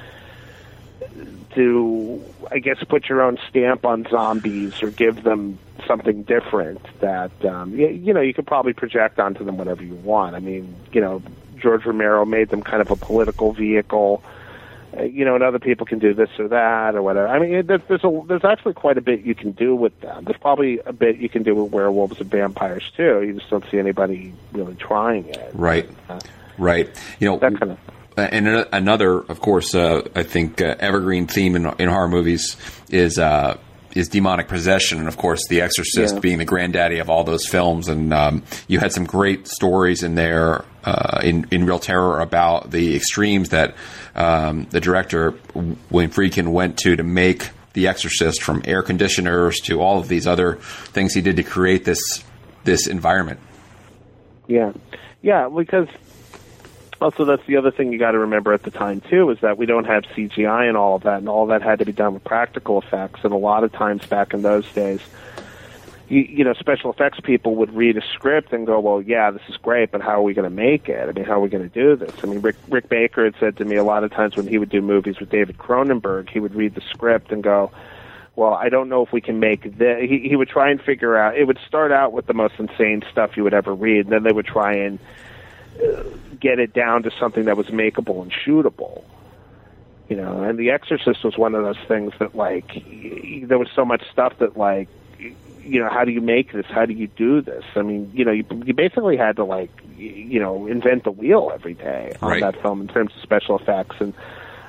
to 1.56 2.24
I 2.52 2.60
guess 2.60 2.84
put 2.88 3.10
your 3.10 3.22
own 3.22 3.38
stamp 3.50 3.86
on 3.86 4.06
zombies 4.10 4.82
or 4.82 4.92
give 4.92 5.24
them 5.24 5.58
something 5.88 6.24
different 6.24 6.82
that 7.00 7.32
um, 7.46 7.78
you, 7.78 7.88
you 7.88 8.14
know 8.14 8.22
you 8.22 8.34
could 8.34 8.48
probably 8.48 8.74
project 8.74 9.20
onto 9.20 9.44
them 9.44 9.58
whatever 9.58 9.84
you 9.84 9.96
want. 9.96 10.36
I 10.36 10.40
mean, 10.40 10.76
you 10.92 11.02
know, 11.02 11.22
George 11.58 11.86
Romero 11.86 12.26
made 12.26 12.50
them 12.50 12.62
kind 12.62 12.82
of 12.82 12.92
a 12.92 12.96
political 12.96 13.54
vehicle. 13.54 14.24
Uh, 14.98 15.04
you 15.04 15.24
know, 15.24 15.36
and 15.36 15.44
other 15.44 15.60
people 15.60 15.86
can 15.86 16.00
do 16.00 16.14
this 16.14 16.30
or 16.38 16.50
that 16.50 16.96
or 16.96 17.02
whatever. 17.02 17.26
I 17.28 17.40
mean, 17.40 17.66
there's 17.66 17.82
there's, 17.88 18.04
a, 18.04 18.22
there's 18.28 18.44
actually 18.44 18.74
quite 18.74 18.98
a 18.98 19.02
bit 19.02 19.22
you 19.22 19.34
can 19.34 19.52
do 19.52 19.74
with 19.74 19.98
them. 20.02 20.26
There's 20.26 20.40
probably 20.40 20.80
a 20.86 20.92
bit 20.92 21.18
you 21.18 21.30
can 21.30 21.44
do 21.44 21.56
with 21.56 21.72
werewolves 21.72 22.20
and 22.20 22.30
vampires 22.30 22.84
too. 22.98 23.22
You 23.22 23.34
just 23.36 23.50
don't 23.50 23.64
see 23.72 23.80
anybody 23.80 24.34
really 24.52 24.76
trying 24.76 25.30
it. 25.30 25.52
Right, 25.54 25.90
Uh, 26.10 26.20
right. 26.58 26.90
You 27.20 27.30
know, 27.30 27.40
that 27.40 27.58
kind 27.58 27.72
of. 27.72 27.78
Uh, 27.88 27.92
and 28.17 28.47
another, 28.74 29.19
of 29.19 29.39
course, 29.39 29.74
uh, 29.74 30.02
I 30.15 30.24
think 30.24 30.62
uh, 30.62 30.76
evergreen 30.80 31.28
theme 31.28 31.56
in, 31.56 31.65
in 31.80 31.89
horror 31.89 32.08
movies 32.10 32.58
is 32.89 33.17
uh, 33.17 33.58
is 33.95 34.08
demonic 34.08 34.47
possession, 34.47 35.00
and 35.00 35.08
of 35.08 35.17
course, 35.17 35.41
The 35.50 35.62
Exorcist 35.62 36.15
Yeah. 36.15 36.19
being 36.21 36.38
the 36.38 36.45
granddaddy 36.45 37.00
of 37.00 37.10
all 37.10 37.24
those 37.26 37.45
films. 37.45 37.89
And 37.89 38.13
um, 38.13 38.43
you 38.67 38.80
had 38.80 38.93
some 38.93 39.06
great 39.06 39.47
stories 39.47 40.02
in 40.04 40.15
there 40.15 40.63
uh, 40.84 41.19
in 41.24 41.47
in 41.52 41.65
Reel 41.65 41.80
Terror 41.80 42.19
about 42.21 42.71
the 42.71 42.95
extremes 42.95 43.50
that 43.50 43.76
um, 44.15 44.67
the 44.71 44.80
director 44.80 45.34
William 45.89 46.12
Friedkin 46.12 46.52
went 46.52 46.78
to 46.80 46.95
to 46.95 47.04
make 47.04 47.50
The 47.74 47.88
Exorcist, 47.88 48.41
from 48.43 48.62
air 48.65 48.82
conditioners 48.82 49.60
to 49.62 49.82
all 49.82 50.00
of 50.00 50.08
these 50.08 50.28
other 50.28 50.56
things 50.93 51.13
he 51.13 51.21
did 51.21 51.36
to 51.38 51.43
create 51.43 51.86
this 51.86 52.24
this 52.63 52.88
environment. 52.88 53.39
Yeah, 54.47 54.74
yeah, 55.21 55.50
because 55.50 55.88
also 57.02 57.26
that's 57.26 57.46
the 57.48 57.58
other 57.58 57.72
thing 57.72 57.92
you 57.92 58.00
got 58.00 58.12
to 58.12 58.20
remember 58.20 58.54
at 58.54 58.64
the 58.64 58.72
time 58.72 59.02
too 59.02 59.30
is 59.30 59.40
that 59.42 59.58
we 59.58 59.66
don't 59.66 59.86
have 59.86 60.04
CGI 60.04 60.68
and 60.68 60.78
all 60.78 60.96
of 60.96 61.04
that, 61.04 61.18
and 61.18 61.30
all 61.30 61.48
that 61.48 61.62
had 61.62 61.80
to 61.80 61.86
be 61.86 61.92
done 61.92 62.14
with 62.14 62.24
practical 62.24 62.80
effects. 62.80 63.22
And 63.24 63.34
a 63.34 63.38
lot 63.38 63.64
of 63.64 63.72
times 63.72 64.06
back 64.06 64.34
in 64.34 64.42
those 64.42 64.72
days, 64.74 65.02
you, 66.08 66.22
you 66.22 66.44
know, 66.44 66.54
special 66.54 66.92
effects 66.92 67.20
people 67.22 67.56
would 67.56 67.74
read 67.74 67.98
a 67.98 68.02
script 68.14 68.54
and 68.54 68.68
go, 68.68 68.80
"Well, 68.80 69.02
yeah, 69.02 69.32
this 69.32 69.44
is 69.50 69.58
great, 69.58 69.92
but 69.92 70.02
how 70.02 70.20
are 70.20 70.24
we 70.24 70.34
going 70.34 70.50
to 70.50 70.56
make 70.56 70.90
it? 70.90 71.10
I 71.10 71.12
mean, 71.12 71.26
how 71.26 71.34
are 71.34 71.42
we 71.42 71.50
going 71.50 71.68
to 71.68 71.74
do 71.74 71.96
this?" 71.96 72.14
I 72.24 72.28
mean, 72.28 72.42
Rick, 72.42 72.58
Rick 72.70 72.90
Baker 72.90 73.26
had 73.26 73.36
said 73.40 73.58
to 73.58 73.66
me 73.66 73.76
a 73.76 73.84
lot 73.84 74.04
of 74.04 74.12
times 74.12 74.36
when 74.36 74.48
he 74.48 74.58
would 74.58 74.70
do 74.70 74.82
movies 74.82 75.20
with 75.20 75.30
David 75.30 75.58
Cronenberg, 75.58 76.30
he 76.30 76.40
would 76.40 76.56
read 76.56 76.76
the 76.76 76.82
script 76.82 77.32
and 77.32 77.44
go, 77.44 77.72
well, 78.36 78.54
I 78.54 78.70
don't 78.70 78.88
know 78.88 79.04
if 79.04 79.12
we 79.12 79.20
can 79.20 79.40
make 79.40 79.78
this. 79.78 80.10
He, 80.10 80.28
he 80.30 80.36
would 80.36 80.48
try 80.48 80.72
and 80.72 80.82
figure 80.82 81.18
out. 81.18 81.38
It 81.38 81.46
would 81.46 81.60
start 81.68 81.92
out 81.92 82.14
with 82.14 82.28
the 82.28 82.34
most 82.34 82.56
insane 82.60 83.04
stuff 83.12 83.36
you 83.36 83.44
would 83.44 83.54
ever 83.54 83.74
read, 83.74 84.06
and 84.06 84.12
then 84.12 84.24
they 84.24 84.32
would 84.32 84.46
try 84.46 84.74
and 84.76 85.00
get 86.40 86.60
it 86.60 86.74
down 86.74 87.04
to 87.04 87.12
something 87.20 87.46
that 87.46 87.58
was 87.58 87.68
makeable 87.68 88.22
and 88.22 88.32
shootable. 88.32 89.04
You 90.10 90.18
know, 90.18 90.44
and 90.44 90.60
The 90.60 90.72
Exorcist 90.72 91.24
was 91.24 91.38
one 91.38 91.56
of 91.56 91.64
those 91.64 91.78
things 91.88 92.12
that, 92.20 92.36
like, 92.36 92.68
y- 92.76 93.44
there 93.46 93.58
was 93.58 93.70
so 93.74 93.86
much 93.86 94.04
stuff 94.12 94.34
that, 94.40 94.58
like, 94.58 94.90
you 95.64 95.80
know, 95.80 95.90
how 95.90 96.04
do 96.04 96.12
you 96.12 96.20
make 96.20 96.52
this? 96.52 96.66
How 96.66 96.86
do 96.86 96.94
you 96.94 97.08
do 97.08 97.42
this? 97.42 97.64
I 97.76 97.82
mean, 97.82 98.12
you 98.14 98.26
know, 98.26 98.32
you, 98.32 98.44
you 98.66 98.74
basically 98.74 99.16
had 99.16 99.38
to, 99.38 99.46
like, 99.46 99.70
y- 99.98 100.04
you 100.04 100.40
know, 100.40 100.68
invent 100.68 101.06
the 101.06 101.12
wheel 101.12 101.52
every 101.54 101.76
day 101.76 102.14
on 102.22 102.30
Right. 102.30 102.42
that 102.42 102.62
film 102.62 102.82
in 102.82 102.88
terms 102.90 103.14
of 103.16 103.22
special 103.22 103.58
effects 103.58 103.96
and 104.00 104.14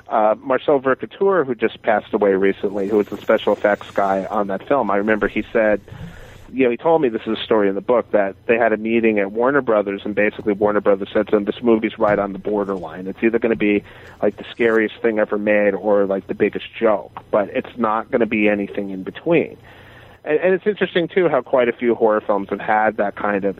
uh, 0.07 0.35
Marcel 0.39 0.79
Vercoutere, 0.79 1.45
who 1.45 1.55
just 1.55 1.81
passed 1.81 2.13
away 2.13 2.33
recently, 2.33 2.87
who 2.87 2.97
was 2.97 3.07
the 3.07 3.17
special 3.17 3.51
effects 3.53 3.89
guy 3.91 4.25
on 4.25 4.47
that 4.47 4.65
film. 4.67 4.91
I 4.91 4.97
remember 4.97 5.27
he 5.27 5.43
said, 5.51 5.81
you 6.53 6.65
know, 6.65 6.69
he 6.69 6.77
told 6.77 7.01
me 7.01 7.09
this 7.09 7.23
is 7.25 7.39
a 7.39 7.43
story 7.43 7.67
in 7.67 7.75
the 7.75 7.81
book 7.81 8.11
that 8.11 8.35
they 8.45 8.57
had 8.57 8.73
a 8.73 8.77
meeting 8.77 9.17
at 9.17 9.31
Warner 9.31 9.61
Brothers, 9.61 10.03
and 10.05 10.13
basically 10.13 10.53
Warner 10.53 10.81
Brothers 10.81 11.09
said 11.11 11.27
to 11.27 11.31
them, 11.31 11.45
"This 11.45 11.63
movie's 11.63 11.97
right 11.97 12.19
on 12.19 12.31
the 12.31 12.39
borderline. 12.39 13.07
It's 13.07 13.21
either 13.23 13.39
going 13.39 13.49
to 13.49 13.57
be 13.57 13.83
like 14.21 14.37
the 14.37 14.45
scariest 14.51 14.95
thing 15.01 15.17
ever 15.17 15.39
made, 15.39 15.73
or 15.73 16.05
like 16.05 16.27
the 16.27 16.35
biggest 16.35 16.65
joke, 16.79 17.23
but 17.31 17.49
it's 17.49 17.75
not 17.77 18.11
going 18.11 18.19
to 18.19 18.27
be 18.27 18.47
anything 18.47 18.91
in 18.91 19.01
between." 19.01 19.57
And, 20.23 20.39
and 20.39 20.53
it's 20.53 20.67
interesting 20.67 21.07
too 21.07 21.27
how 21.27 21.41
quite 21.41 21.69
a 21.69 21.73
few 21.73 21.95
horror 21.95 22.21
films 22.21 22.49
have 22.49 22.61
had 22.61 22.97
that 22.97 23.15
kind 23.15 23.45
of. 23.45 23.57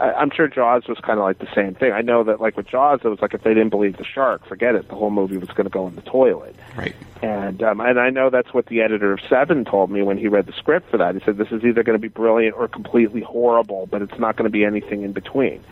I- 0.00 0.14
I'm 0.14 0.30
sure 0.30 0.48
Jaws 0.48 0.88
was 0.88 0.98
kind 0.98 1.18
of 1.18 1.24
like 1.24 1.38
the 1.38 1.48
same 1.54 1.74
thing. 1.74 1.92
I 1.92 2.00
know 2.00 2.24
that 2.24 2.40
like 2.40 2.56
with 2.56 2.66
Jaws, 2.66 3.00
it 3.04 3.08
was 3.08 3.20
like 3.20 3.34
if 3.34 3.42
they 3.42 3.54
didn't 3.54 3.68
believe 3.68 3.98
the 3.98 4.04
shark, 4.04 4.46
forget 4.46 4.74
it. 4.74 4.88
The 4.88 4.94
whole 4.94 5.10
movie 5.10 5.36
was 5.36 5.50
going 5.50 5.64
to 5.64 5.70
go 5.70 5.86
in 5.86 5.94
the 5.94 6.02
toilet. 6.02 6.56
Right. 6.76 6.94
And 7.22 7.62
um, 7.62 7.80
and 7.80 8.00
I 8.00 8.10
know 8.10 8.30
that's 8.30 8.54
what 8.54 8.66
the 8.66 8.80
editor 8.80 9.12
of 9.12 9.20
Seven 9.28 9.64
told 9.64 9.90
me 9.90 10.02
when 10.02 10.16
he 10.16 10.28
read 10.28 10.46
the 10.46 10.52
script 10.52 10.90
for 10.90 10.96
that. 10.96 11.14
He 11.14 11.20
said 11.24 11.36
this 11.36 11.52
is 11.52 11.64
either 11.64 11.82
going 11.82 11.98
to 11.98 12.02
be 12.02 12.08
brilliant 12.08 12.56
or 12.56 12.66
completely 12.66 13.20
horrible, 13.20 13.86
but 13.86 14.00
it's 14.00 14.18
not 14.18 14.36
going 14.36 14.46
to 14.46 14.52
be 14.52 14.64
anything 14.64 15.02
in 15.02 15.12
between. 15.12 15.62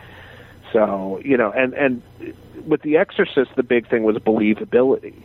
So 0.71 1.19
you 1.25 1.35
know, 1.35 1.51
and 1.51 1.73
and 1.73 2.03
with 2.65 2.83
The 2.83 2.97
Exorcist, 2.97 3.51
the 3.55 3.63
big 3.63 3.89
thing 3.89 4.03
was 4.03 4.15
believability. 4.17 5.23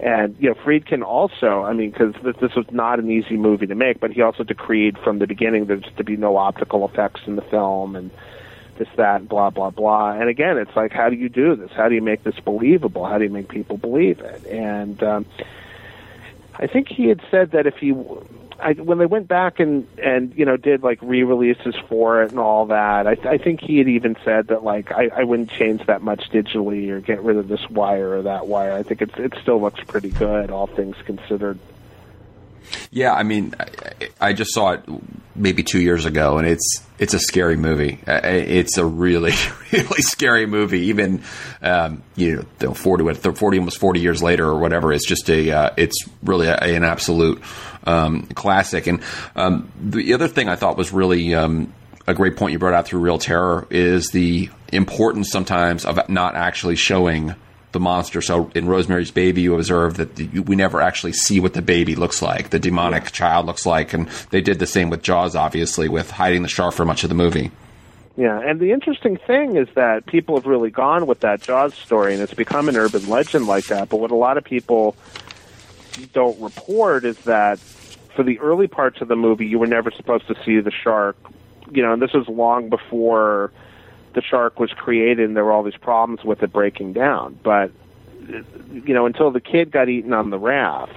And 0.00 0.36
you 0.38 0.48
know, 0.48 0.54
Friedkin 0.54 1.02
also, 1.02 1.62
I 1.64 1.72
mean, 1.72 1.90
because 1.90 2.14
this, 2.22 2.36
this 2.40 2.54
was 2.54 2.66
not 2.70 2.98
an 3.00 3.10
easy 3.10 3.36
movie 3.36 3.66
to 3.66 3.74
make, 3.74 3.98
but 4.00 4.12
he 4.12 4.22
also 4.22 4.44
decreed 4.44 4.96
from 5.02 5.18
the 5.18 5.26
beginning 5.26 5.66
there's 5.66 5.84
to 5.96 6.04
be 6.04 6.16
no 6.16 6.36
optical 6.36 6.88
effects 6.88 7.22
in 7.26 7.36
the 7.36 7.42
film 7.42 7.96
and 7.96 8.10
this, 8.78 8.88
that, 8.96 9.28
blah, 9.28 9.50
blah, 9.50 9.70
blah. 9.70 10.12
And 10.12 10.28
again, 10.28 10.56
it's 10.58 10.74
like, 10.74 10.92
how 10.92 11.10
do 11.10 11.16
you 11.16 11.28
do 11.28 11.56
this? 11.56 11.70
How 11.72 11.88
do 11.88 11.94
you 11.94 12.02
make 12.02 12.22
this 12.22 12.38
believable? 12.40 13.04
How 13.04 13.18
do 13.18 13.24
you 13.24 13.30
make 13.30 13.48
people 13.48 13.76
believe 13.76 14.20
it? 14.20 14.46
And 14.46 15.02
um, 15.02 15.26
I 16.54 16.66
think 16.66 16.88
he 16.88 17.08
had 17.08 17.20
said 17.30 17.52
that 17.52 17.66
if 17.66 17.76
he, 17.76 17.92
I, 18.60 18.72
when 18.72 18.98
they 18.98 19.06
went 19.06 19.28
back 19.28 19.60
and 19.60 19.86
and 20.02 20.34
you 20.34 20.44
know 20.44 20.56
did 20.56 20.82
like 20.82 20.98
re-releases 21.00 21.76
for 21.88 22.22
it 22.22 22.30
and 22.30 22.40
all 22.40 22.66
that, 22.66 23.06
I, 23.06 23.16
I 23.24 23.38
think 23.38 23.60
he 23.60 23.78
had 23.78 23.88
even 23.88 24.16
said 24.24 24.48
that 24.48 24.64
like 24.64 24.90
I, 24.90 25.10
I 25.14 25.24
wouldn't 25.24 25.50
change 25.50 25.86
that 25.86 26.02
much 26.02 26.30
digitally 26.30 26.88
or 26.90 27.00
get 27.00 27.22
rid 27.22 27.36
of 27.36 27.48
this 27.48 27.68
wire 27.70 28.18
or 28.18 28.22
that 28.22 28.48
wire. 28.48 28.72
I 28.72 28.82
think 28.82 29.02
it 29.02 29.16
it 29.18 29.34
still 29.40 29.60
looks 29.60 29.80
pretty 29.84 30.10
good, 30.10 30.50
all 30.50 30.66
things 30.66 30.96
considered. 31.04 31.58
Yeah, 32.90 33.12
I 33.12 33.22
mean, 33.22 33.54
I, 33.58 34.10
I 34.20 34.32
just 34.32 34.52
saw 34.52 34.72
it 34.72 34.82
maybe 35.34 35.62
two 35.62 35.80
years 35.80 36.04
ago, 36.04 36.38
and 36.38 36.46
it's 36.46 36.82
it's 36.98 37.14
a 37.14 37.18
scary 37.18 37.56
movie. 37.56 38.00
It's 38.06 38.76
a 38.76 38.84
really 38.84 39.32
really 39.72 40.02
scary 40.02 40.46
movie. 40.46 40.86
Even 40.86 41.22
um, 41.62 42.02
you 42.16 42.46
know, 42.60 42.74
forty 42.74 43.14
forty 43.14 43.58
almost 43.58 43.78
forty 43.78 44.00
years 44.00 44.22
later 44.22 44.46
or 44.46 44.58
whatever. 44.58 44.92
It's 44.92 45.06
just 45.06 45.28
a 45.30 45.50
uh, 45.50 45.70
it's 45.76 45.96
really 46.22 46.48
a, 46.48 46.56
an 46.56 46.84
absolute 46.84 47.42
um, 47.84 48.22
classic. 48.34 48.86
And 48.86 49.02
um, 49.36 49.70
the 49.80 50.14
other 50.14 50.28
thing 50.28 50.48
I 50.48 50.56
thought 50.56 50.76
was 50.76 50.92
really 50.92 51.34
um, 51.34 51.72
a 52.06 52.14
great 52.14 52.36
point 52.36 52.52
you 52.52 52.58
brought 52.58 52.74
out 52.74 52.86
through 52.86 53.00
Reel 53.00 53.18
Terror 53.18 53.66
is 53.70 54.10
the 54.10 54.50
importance 54.72 55.30
sometimes 55.30 55.84
of 55.84 56.08
not 56.08 56.34
actually 56.34 56.76
showing 56.76 57.34
the 57.72 57.80
monster. 57.80 58.22
So 58.22 58.50
in 58.54 58.66
Rosemary's 58.66 59.10
Baby, 59.10 59.42
you 59.42 59.54
observe 59.54 59.96
that 59.98 60.16
the, 60.16 60.40
we 60.40 60.56
never 60.56 60.80
actually 60.80 61.12
see 61.12 61.40
what 61.40 61.54
the 61.54 61.62
baby 61.62 61.94
looks 61.94 62.22
like, 62.22 62.50
the 62.50 62.58
demonic 62.58 63.12
child 63.12 63.46
looks 63.46 63.66
like, 63.66 63.92
and 63.92 64.08
they 64.30 64.40
did 64.40 64.58
the 64.58 64.66
same 64.66 64.90
with 64.90 65.02
Jaws, 65.02 65.36
obviously, 65.36 65.88
with 65.88 66.10
hiding 66.10 66.42
the 66.42 66.48
shark 66.48 66.74
for 66.74 66.84
much 66.84 67.02
of 67.02 67.08
the 67.08 67.14
movie. 67.14 67.50
Yeah, 68.16 68.40
and 68.40 68.58
the 68.58 68.72
interesting 68.72 69.16
thing 69.16 69.56
is 69.56 69.68
that 69.74 70.06
people 70.06 70.34
have 70.34 70.46
really 70.46 70.70
gone 70.70 71.06
with 71.06 71.20
that 71.20 71.40
Jaws 71.40 71.74
story, 71.74 72.14
and 72.14 72.22
it's 72.22 72.34
become 72.34 72.68
an 72.68 72.76
urban 72.76 73.08
legend 73.08 73.46
like 73.46 73.66
that. 73.66 73.88
But 73.88 73.98
what 73.98 74.10
a 74.10 74.16
lot 74.16 74.36
of 74.36 74.44
people 74.44 74.96
don't 76.12 76.40
report 76.40 77.04
is 77.04 77.16
that 77.18 77.60
for 77.60 78.24
the 78.24 78.40
early 78.40 78.66
parts 78.66 79.00
of 79.00 79.06
the 79.06 79.14
movie, 79.14 79.46
you 79.46 79.60
were 79.60 79.68
never 79.68 79.92
supposed 79.92 80.26
to 80.26 80.34
see 80.44 80.58
the 80.58 80.72
shark. 80.72 81.16
You 81.70 81.82
know, 81.82 81.92
and 81.92 82.02
this 82.02 82.12
was 82.12 82.26
long 82.26 82.70
before 82.70 83.52
the 84.14 84.22
shark 84.22 84.58
was 84.58 84.70
created, 84.70 85.26
and 85.26 85.36
there 85.36 85.44
were 85.44 85.52
all 85.52 85.62
these 85.62 85.76
problems 85.76 86.24
with 86.24 86.42
it 86.42 86.52
breaking 86.52 86.92
down. 86.92 87.38
But 87.42 87.70
you 88.72 88.94
know, 88.94 89.06
until 89.06 89.30
the 89.30 89.40
kid 89.40 89.70
got 89.70 89.88
eaten 89.88 90.12
on 90.12 90.30
the 90.30 90.38
raft, 90.38 90.94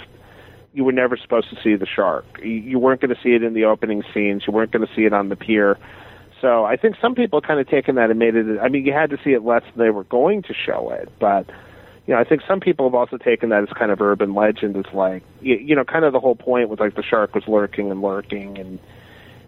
you 0.74 0.84
were 0.84 0.91
never 0.91 1.17
supposed 1.17 1.50
to 1.50 1.62
see 1.62 1.76
the 1.76 1.86
shark. 1.86 2.26
You, 2.43 2.80
weren't 2.80 3.02
going 3.02 3.13
to 3.13 3.21
see 3.21 3.32
it 3.32 3.43
in 3.43 3.54
the 3.54 3.65
opening 3.65 4.04
scenes. 4.13 4.43
You 4.47 4.54
weren't 4.54 4.71
going 4.71 4.86
to 4.86 4.93
see 4.95 5.04
it 5.04 5.13
on 5.13 5.30
the 5.30 5.36
pier. 5.36 5.78
So 6.39 6.65
I 6.65 6.76
think 6.78 6.95
some 7.02 7.13
people 7.13 7.41
kind 7.41 7.60
of 7.60 7.67
taken 7.67 7.95
that 7.95 8.10
and 8.10 8.17
made 8.17 8.36
it. 8.36 8.60
I 8.60 8.69
mean, 8.69 8.86
you 8.86 8.93
had 8.93 9.10
to 9.12 9.17
see 9.24 9.32
it 9.32 9.43
less 9.43 9.63
than 9.63 9.84
they 9.84 9.89
were 9.89 10.06
going 10.06 10.43
to 10.43 10.54
show 10.54 10.89
it, 10.91 11.10
but 11.19 11.50
you 12.08 12.15
know, 12.15 12.19
I 12.19 12.24
think 12.24 12.41
some 12.47 12.60
people 12.60 12.88
have 12.88 12.95
also 12.95 13.17
taken 13.17 13.50
that 13.50 13.62
as 13.62 13.69
kind 13.78 13.91
of 13.91 14.02
urban 14.02 14.34
legend. 14.34 14.76
As 14.76 14.91
like, 14.91 15.24
you 15.41 15.76
know, 15.76 15.84
kind 15.84 16.04
of 16.04 16.13
the 16.13 16.19
whole 16.19 16.36
point 16.36 16.67
was 16.67 16.80
like 16.80 16.95
the 16.95 17.04
shark 17.04 17.36
was 17.36 17.47
lurking 17.47 17.91
and 17.91 18.02
lurking, 18.02 18.58
and 18.58 18.80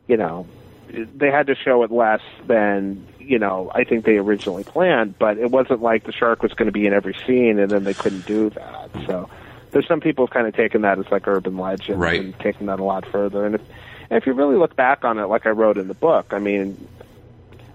you 0.08 0.18
know, 0.18 0.46
they 0.90 1.32
had 1.32 1.48
to 1.48 1.56
show 1.56 1.84
it 1.84 1.92
less 1.92 2.22
than 2.48 3.08
you 3.20 3.40
know 3.40 3.72
I 3.74 3.84
think 3.84 4.06
they 4.06 4.18
originally 4.18 4.64
planned. 4.64 5.18
But 5.18 5.38
it 5.38 5.52
wasn't 5.52 5.82
like 5.82 6.06
the 6.06 6.12
shark 6.12 6.44
was 6.44 6.54
going 6.54 6.68
to 6.68 6.72
be 6.72 6.86
in 6.86 6.94
every 6.94 7.16
scene, 7.26 7.60
and 7.60 7.72
then 7.72 7.84
they 7.84 7.94
couldn't 7.94 8.26
do 8.26 8.50
that. 8.52 8.90
So 9.08 9.30
there's 9.72 9.88
some 9.88 10.00
people 10.02 10.26
have 10.28 10.34
kind 10.34 10.48
of 10.48 10.56
taken 10.56 10.82
that 10.82 11.00
as 11.00 11.06
like 11.12 11.28
urban 11.28 11.58
legend 11.58 12.00
Right. 12.00 12.20
and 12.20 12.38
taken 12.40 12.68
that 12.68 12.80
a 12.80 12.84
lot 12.84 13.06
further. 13.06 13.46
And 13.46 13.56
if 13.56 13.62
and 14.10 14.18
if 14.22 14.28
you 14.28 14.34
really 14.34 14.58
look 14.58 14.76
back 14.76 15.04
on 15.04 15.18
it, 15.18 15.26
like 15.26 15.46
I 15.46 15.50
wrote 15.50 15.78
in 15.78 15.88
the 15.88 15.94
book, 15.96 16.28
I 16.32 16.40
mean, 16.40 16.88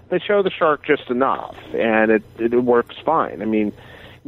they 0.09 0.19
show 0.19 0.41
the 0.41 0.51
shark 0.51 0.85
just 0.85 1.09
enough, 1.09 1.57
and 1.73 2.11
it 2.11 2.23
it 2.37 2.63
works 2.63 2.95
fine. 3.03 3.41
I 3.41 3.45
mean, 3.45 3.73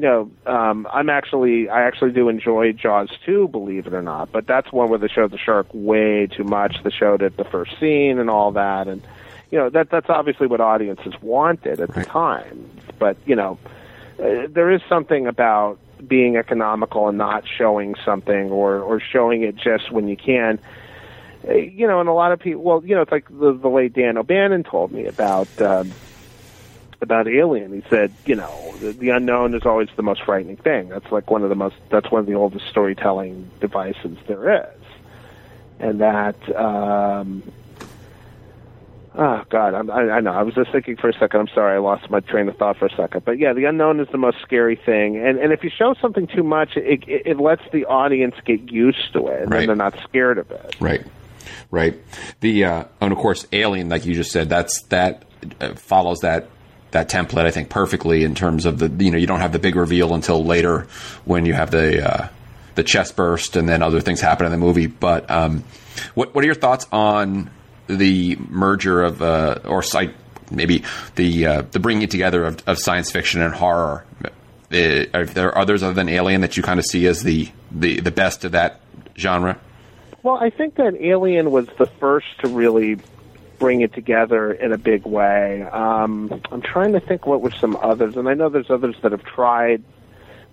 you 0.02 0.08
know, 0.08 0.32
um, 0.48 0.88
I'm 0.92 1.12
actually 1.12 1.70
I 1.70 1.84
actually 1.84 2.12
do 2.12 2.28
enjoy 2.28 2.72
Jaws 2.72 3.12
2, 3.24 3.50
believe 3.50 3.86
it 3.86 3.94
or 3.94 4.02
not, 4.02 4.32
but 4.32 4.48
that's 4.48 4.72
one 4.72 4.90
where 4.90 4.98
they 4.98 5.08
showed 5.08 5.30
the 5.30 5.38
shark 5.38 5.68
way 5.74 6.26
too 6.26 6.44
much. 6.44 6.78
They 6.84 6.90
showed 6.90 7.22
it 7.22 7.38
the 7.38 7.44
first 7.44 7.80
scene 7.80 8.18
and 8.18 8.28
all 8.28 8.52
that, 8.54 8.88
and 8.88 9.06
you 9.52 9.60
know 9.60 9.70
that 9.70 9.92
that's 9.92 10.10
obviously 10.10 10.48
what 10.48 10.60
audiences 10.60 11.14
wanted 11.22 11.80
at 11.80 11.94
the 11.94 12.04
time. 12.04 12.68
But 12.98 13.18
you 13.28 13.36
know, 13.36 13.60
uh, 14.20 14.48
there 14.50 14.72
is 14.72 14.82
something 14.90 15.28
about 15.28 15.78
being 16.08 16.36
economical 16.36 17.08
and 17.08 17.20
not 17.20 17.44
showing 17.48 17.94
something 18.04 18.50
or 18.50 18.80
or 18.80 19.00
showing 19.00 19.44
it 19.44 19.56
just 19.56 19.92
when 19.92 20.08
you 20.08 20.18
can. 20.18 20.58
Uh, 21.48 21.54
You 21.54 21.86
know, 21.88 22.00
and 22.00 22.10
a 22.10 22.14
lot 22.14 22.32
of 22.32 22.40
people. 22.40 22.64
Well, 22.64 22.84
you 22.84 22.96
know, 22.96 23.02
it's 23.04 23.12
like 23.12 23.28
the, 23.30 23.54
the 23.54 23.70
late 23.70 23.94
Dan 23.94 24.18
O'Bannon 24.18 24.64
told 24.64 24.92
me 24.92 25.06
about 25.06 25.48
um, 25.62 25.92
about 27.02 27.28
Alien. 27.28 27.74
He 27.74 27.84
said, 27.90 28.12
you 28.26 28.36
know, 28.36 28.74
the, 28.80 28.92
the 28.92 29.10
unknown 29.10 29.56
is 29.56 29.66
always 29.66 29.90
the 29.96 30.04
most 30.04 30.24
frightening 30.24 30.58
thing. 30.58 30.90
That's 30.90 31.12
like 31.12 31.30
one 31.32 31.44
of 31.44 31.50
the 31.50 31.56
most. 31.56 31.76
That's 31.90 32.10
one 32.12 32.20
of 32.22 32.26
the 32.28 32.36
oldest 32.36 32.68
storytelling 32.70 33.50
devices 33.60 34.18
there 34.28 34.64
is, 34.64 34.82
and 35.80 36.02
that. 36.02 36.36
Um, 36.56 37.44
Oh 39.14 39.44
God, 39.50 39.74
I'm, 39.74 39.92
I, 39.92 40.10
I 40.10 40.20
know. 40.22 40.32
I 40.32 40.42
was 40.44 40.56
just 40.56 40.72
thinking 40.72 40.96
for 40.96 41.10
a 41.10 41.14
second. 41.14 41.42
I'm 41.42 41.48
sorry, 41.50 41.76
I 41.76 41.80
lost 41.80 42.10
my 42.10 42.22
train 42.22 42.48
of 42.48 42.56
thought 42.56 42.78
for 42.78 42.86
a 42.86 42.96
second. 42.96 43.26
But 43.26 43.40
yeah, 43.40 43.52
the 43.52 43.66
unknown 43.66 44.00
is 44.00 44.08
the 44.10 44.18
most 44.18 44.38
scary 44.42 44.78
thing, 44.78 45.18
and 45.18 45.38
and 45.38 45.52
if 45.52 45.66
you 45.66 45.70
show 45.70 45.96
something 46.02 46.28
too 46.28 46.44
much, 46.44 46.78
it 46.78 47.04
it, 47.10 47.24
it 47.28 47.38
lets 47.38 47.62
the 47.74 47.84
audience 47.88 48.36
get 48.46 48.72
used 48.72 49.12
to 49.12 49.28
it, 49.28 49.42
and 49.42 49.52
Right. 49.52 49.58
then 49.60 49.68
they're 49.68 49.76
not 49.76 50.00
scared 50.08 50.38
of 50.38 50.50
it. 50.52 50.78
Right, 50.80 51.06
right. 51.72 52.00
The 52.40 52.64
uh, 52.64 52.84
and 53.02 53.12
of 53.12 53.18
course, 53.20 53.46
Alien, 53.52 53.90
like 53.90 54.06
you 54.06 54.14
just 54.14 54.32
said, 54.32 54.48
that's 54.48 54.82
that 54.84 55.26
uh, 55.60 55.76
follows 55.76 56.20
that 56.20 56.48
that 56.92 57.10
template. 57.10 57.46
I 57.46 57.52
think 57.52 57.70
perfectly 57.70 58.24
in 58.24 58.36
terms 58.36 58.66
of 58.66 58.80
the 58.80 59.04
you 59.04 59.12
know 59.12 59.18
you 59.18 59.28
don't 59.28 59.40
have 59.40 59.52
the 59.52 59.60
big 59.60 59.76
reveal 59.76 60.14
until 60.14 60.44
later 60.44 60.88
when 61.26 61.46
you 61.46 61.54
have 61.54 61.72
the 61.72 62.08
uh, 62.08 62.28
the 62.76 62.84
chest 62.84 63.16
burst 63.16 63.56
and 63.56 63.68
then 63.68 63.82
other 63.82 64.02
things 64.02 64.22
happen 64.22 64.46
in 64.46 64.52
the 64.52 64.58
movie. 64.58 64.88
But 64.88 65.30
um, 65.30 65.64
what 66.14 66.34
what 66.36 66.44
are 66.44 66.48
your 66.48 66.56
thoughts 66.56 66.88
on 66.92 67.50
the 67.88 68.38
merger 68.50 69.04
of 69.04 69.22
uh, 69.22 69.60
or 69.66 69.84
site 69.84 70.16
maybe 70.50 70.84
the 71.16 71.46
uh, 71.46 71.62
the 71.72 71.80
bringing 71.80 72.08
together 72.08 72.46
of, 72.46 72.62
of 72.68 72.78
science 72.78 73.12
fiction 73.12 73.42
and 73.42 73.54
horror? 73.54 74.06
Uh, 74.72 75.06
are 75.14 75.26
there 75.26 75.58
others 75.58 75.84
other 75.84 75.94
than 75.94 76.08
Alien 76.08 76.42
that 76.42 76.56
you 76.56 76.64
kind 76.64 76.80
of 76.80 76.86
see 76.86 77.06
as 77.06 77.24
the, 77.24 77.50
the, 77.72 78.00
the 78.00 78.12
best 78.12 78.46
of 78.46 78.54
that 78.54 78.80
genre? 79.18 79.60
Well, 80.24 80.36
I 80.36 80.50
think 80.50 80.76
that 80.76 80.96
Alien 80.96 81.52
was 81.52 81.68
the 81.78 81.88
first 81.88 82.28
to 82.42 82.48
really 82.48 82.98
bring 83.62 83.82
it 83.82 83.93
together 83.93 84.52
in 84.52 84.71
a 84.74 84.78
big 84.78 85.06
way. 85.06 85.62
Um, 85.71 86.41
I'm 86.52 86.63
trying 86.63 86.93
to 86.93 87.00
think 87.00 87.28
what 87.28 87.41
were 87.41 87.52
some 87.52 87.78
others, 87.78 88.17
and 88.17 88.28
I 88.28 88.34
know 88.34 88.50
there's 88.50 88.71
others 88.71 88.95
that 89.04 89.12
have 89.12 89.24
tried 89.24 89.84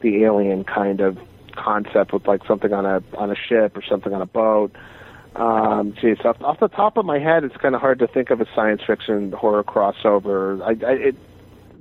the 0.01 0.25
Alien 0.25 0.63
kind 0.63 1.01
of 1.01 1.19
concept 1.57 2.13
with 2.13 2.29
like 2.29 2.45
something 2.47 2.73
on 2.73 2.85
a 2.85 3.03
on 3.17 3.31
a 3.31 3.35
ship 3.35 3.77
or 3.77 3.83
something 3.83 4.13
on 4.13 4.21
a 4.21 4.27
boat. 4.27 4.77
Um, 5.35 5.95
geez, 6.01 6.19
off, 6.25 6.41
off 6.43 6.61
the 6.61 6.69
top 6.69 6.99
of 6.99 7.07
my 7.07 7.19
head, 7.19 7.45
it's 7.45 7.57
kind 7.57 7.75
of 7.75 7.81
hard 7.81 7.99
to 8.01 8.07
think 8.07 8.29
of 8.31 8.41
a 8.43 8.47
science 8.55 8.83
fiction 8.87 9.33
horror 9.33 9.65
crossover. 9.65 10.61
I, 10.63 10.87
I, 10.87 10.93
it, 10.93 11.17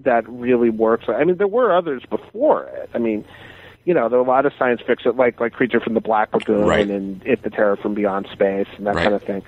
that 0.03 0.27
really 0.29 0.69
works. 0.69 1.05
I 1.09 1.23
mean, 1.25 1.35
there 1.37 1.47
were 1.47 1.75
others 1.75 2.03
before 2.09 2.63
it. 2.65 2.89
I 2.93 2.99
mean, 2.99 3.25
you 3.83 3.93
know, 3.93 4.07
there 4.07 4.17
are 4.19 4.23
a 4.23 4.27
lot 4.27 4.45
of 4.45 4.53
science 4.57 4.79
fiction, 4.87 5.15
like 5.17 5.41
like 5.41 5.51
Creature 5.51 5.81
from 5.81 5.93
the 5.93 6.01
Black 6.01 6.33
Lagoon 6.33 6.65
Right. 6.67 6.89
and 6.89 7.21
It 7.25 7.43
the 7.43 7.49
Terror 7.49 7.75
from 7.75 7.95
Beyond 7.95 8.27
Space 8.31 8.67
and 8.77 8.87
that 8.87 8.95
Right. 8.95 9.03
kind 9.03 9.15
of 9.15 9.23
thing. 9.23 9.41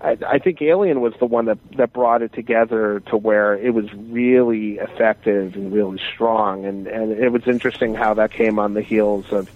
I, 0.00 0.16
I 0.26 0.38
think 0.38 0.62
Alien 0.62 1.00
was 1.00 1.14
the 1.18 1.26
one 1.26 1.46
that 1.46 1.58
that 1.76 1.92
brought 1.92 2.22
it 2.22 2.32
together 2.32 3.00
to 3.06 3.16
where 3.16 3.54
it 3.54 3.74
was 3.74 3.92
really 3.94 4.78
effective 4.78 5.54
and 5.56 5.72
really 5.72 6.00
strong, 6.14 6.64
and 6.64 6.86
and 6.86 7.12
it 7.12 7.30
was 7.30 7.46
interesting 7.46 7.94
how 7.94 8.14
that 8.14 8.30
came 8.30 8.58
on 8.58 8.74
the 8.74 8.82
heels 8.82 9.32
of 9.32 9.50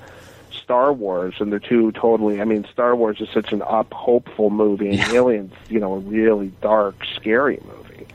Star 0.51 0.93
Wars, 0.93 1.35
and 1.39 1.53
the 1.53 1.61
two 1.61 1.93
totally. 1.93 2.41
I 2.41 2.45
mean, 2.45 2.67
Star 2.73 2.97
Wars 2.97 3.21
is 3.21 3.29
such 3.33 3.53
an 3.53 3.63
up, 3.63 3.93
hopeful 3.93 4.51
movie, 4.51 4.91
and 4.91 5.13
Aliens, 5.13 5.53
you 5.69 5.79
know, 5.79 5.95
a 5.95 5.99
really 5.99 6.49
dark, 6.61 6.97
scary 7.15 7.61
movie. 7.65 8.07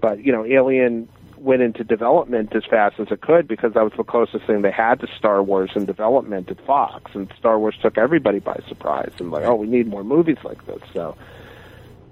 But 0.00 0.22
you 0.22 0.32
know, 0.32 0.44
Alien 0.44 1.08
went 1.44 1.62
into 1.62 1.84
development 1.84 2.54
as 2.56 2.64
fast 2.64 2.98
as 2.98 3.08
it 3.10 3.20
could 3.20 3.46
because 3.46 3.74
that 3.74 3.84
was 3.84 3.92
the 3.96 4.02
closest 4.02 4.46
thing 4.46 4.62
they 4.62 4.70
had 4.70 4.98
to 5.00 5.06
Star 5.18 5.42
Wars 5.42 5.70
in 5.76 5.84
development 5.84 6.50
at 6.50 6.64
Fox, 6.66 7.14
and 7.14 7.30
Star 7.38 7.58
Wars 7.58 7.76
took 7.80 7.98
everybody 7.98 8.38
by 8.38 8.58
surprise 8.66 9.12
and 9.18 9.30
like, 9.30 9.44
oh, 9.44 9.54
we 9.54 9.66
need 9.66 9.86
more 9.86 10.02
movies 10.02 10.38
like 10.42 10.64
this. 10.66 10.80
So, 10.94 11.16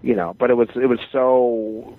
you 0.03 0.15
know, 0.15 0.37
but 0.39 0.51
it 0.51 0.55
was 0.55 0.69
it 0.77 0.87
was 0.87 1.01
so 1.11 1.97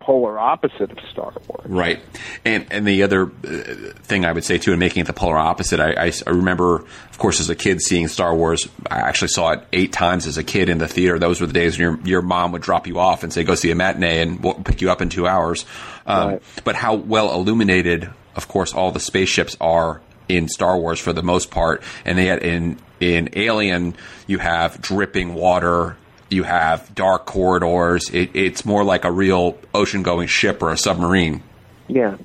polar 0.00 0.38
opposite 0.38 0.90
of 0.90 0.98
Star 1.10 1.32
Wars. 1.48 1.66
Right, 1.66 2.00
and 2.44 2.66
and 2.70 2.86
the 2.86 3.02
other 3.02 3.24
uh, 3.26 3.64
thing 4.02 4.24
I 4.24 4.32
would 4.32 4.44
say 4.44 4.58
too, 4.58 4.72
in 4.72 4.78
making 4.78 5.02
it 5.02 5.06
the 5.06 5.12
polar 5.12 5.36
opposite, 5.38 5.80
I, 5.80 6.06
I, 6.06 6.12
I 6.26 6.30
remember, 6.30 6.76
of 6.76 7.18
course, 7.18 7.40
as 7.40 7.50
a 7.50 7.54
kid 7.54 7.80
seeing 7.80 8.08
Star 8.08 8.34
Wars. 8.34 8.68
I 8.90 8.98
actually 8.98 9.28
saw 9.28 9.52
it 9.52 9.64
eight 9.72 9.92
times 9.92 10.26
as 10.26 10.38
a 10.38 10.44
kid 10.44 10.68
in 10.68 10.78
the 10.78 10.88
theater. 10.88 11.18
Those 11.18 11.40
were 11.40 11.46
the 11.46 11.52
days 11.52 11.78
when 11.78 11.96
your 11.96 12.06
your 12.06 12.22
mom 12.22 12.52
would 12.52 12.62
drop 12.62 12.86
you 12.86 12.98
off 12.98 13.22
and 13.22 13.32
say, 13.32 13.44
"Go 13.44 13.54
see 13.54 13.70
a 13.70 13.74
matinee," 13.74 14.22
and 14.22 14.42
we'll 14.42 14.54
pick 14.54 14.80
you 14.80 14.90
up 14.90 15.02
in 15.02 15.08
two 15.08 15.26
hours. 15.26 15.64
Um, 16.06 16.28
Right. 16.28 16.42
But 16.64 16.74
how 16.74 16.94
well 16.94 17.32
illuminated, 17.34 18.10
of 18.34 18.48
course, 18.48 18.72
all 18.72 18.92
the 18.92 19.00
spaceships 19.00 19.56
are 19.60 20.00
in 20.28 20.48
Star 20.48 20.78
Wars 20.78 21.00
for 21.00 21.12
the 21.12 21.22
most 21.22 21.50
part, 21.50 21.82
and 22.04 22.18
yet 22.18 22.42
in 22.42 22.78
in 23.00 23.30
Alien 23.34 23.94
you 24.26 24.38
have 24.38 24.80
dripping 24.80 25.34
water. 25.34 25.96
You 26.30 26.42
have 26.42 26.94
dark 26.94 27.26
corridors. 27.26 28.10
It, 28.10 28.30
it's 28.34 28.64
more 28.64 28.84
like 28.84 29.04
a 29.04 29.12
real 29.12 29.58
ocean-going 29.74 30.28
ship 30.28 30.62
or 30.62 30.70
a 30.70 30.76
submarine. 30.76 31.42
Yeah, 31.88 32.16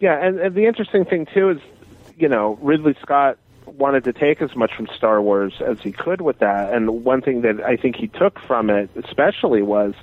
yeah, 0.00 0.18
and, 0.24 0.40
and 0.40 0.54
the 0.54 0.66
interesting 0.66 1.04
thing 1.04 1.26
too 1.32 1.50
is, 1.50 1.58
you 2.16 2.28
know, 2.28 2.58
Ridley 2.60 2.96
Scott 3.00 3.38
wanted 3.66 4.04
to 4.04 4.12
take 4.12 4.42
as 4.42 4.54
much 4.56 4.74
from 4.74 4.88
Star 4.96 5.22
Wars 5.22 5.54
as 5.64 5.80
he 5.80 5.92
could 5.92 6.20
with 6.20 6.40
that, 6.40 6.72
and 6.74 7.04
one 7.04 7.22
thing 7.22 7.42
that 7.42 7.60
I 7.60 7.76
think 7.76 7.96
he 7.96 8.08
took 8.08 8.38
from 8.40 8.68
it, 8.68 8.90
especially, 8.96 9.62
was 9.62 9.94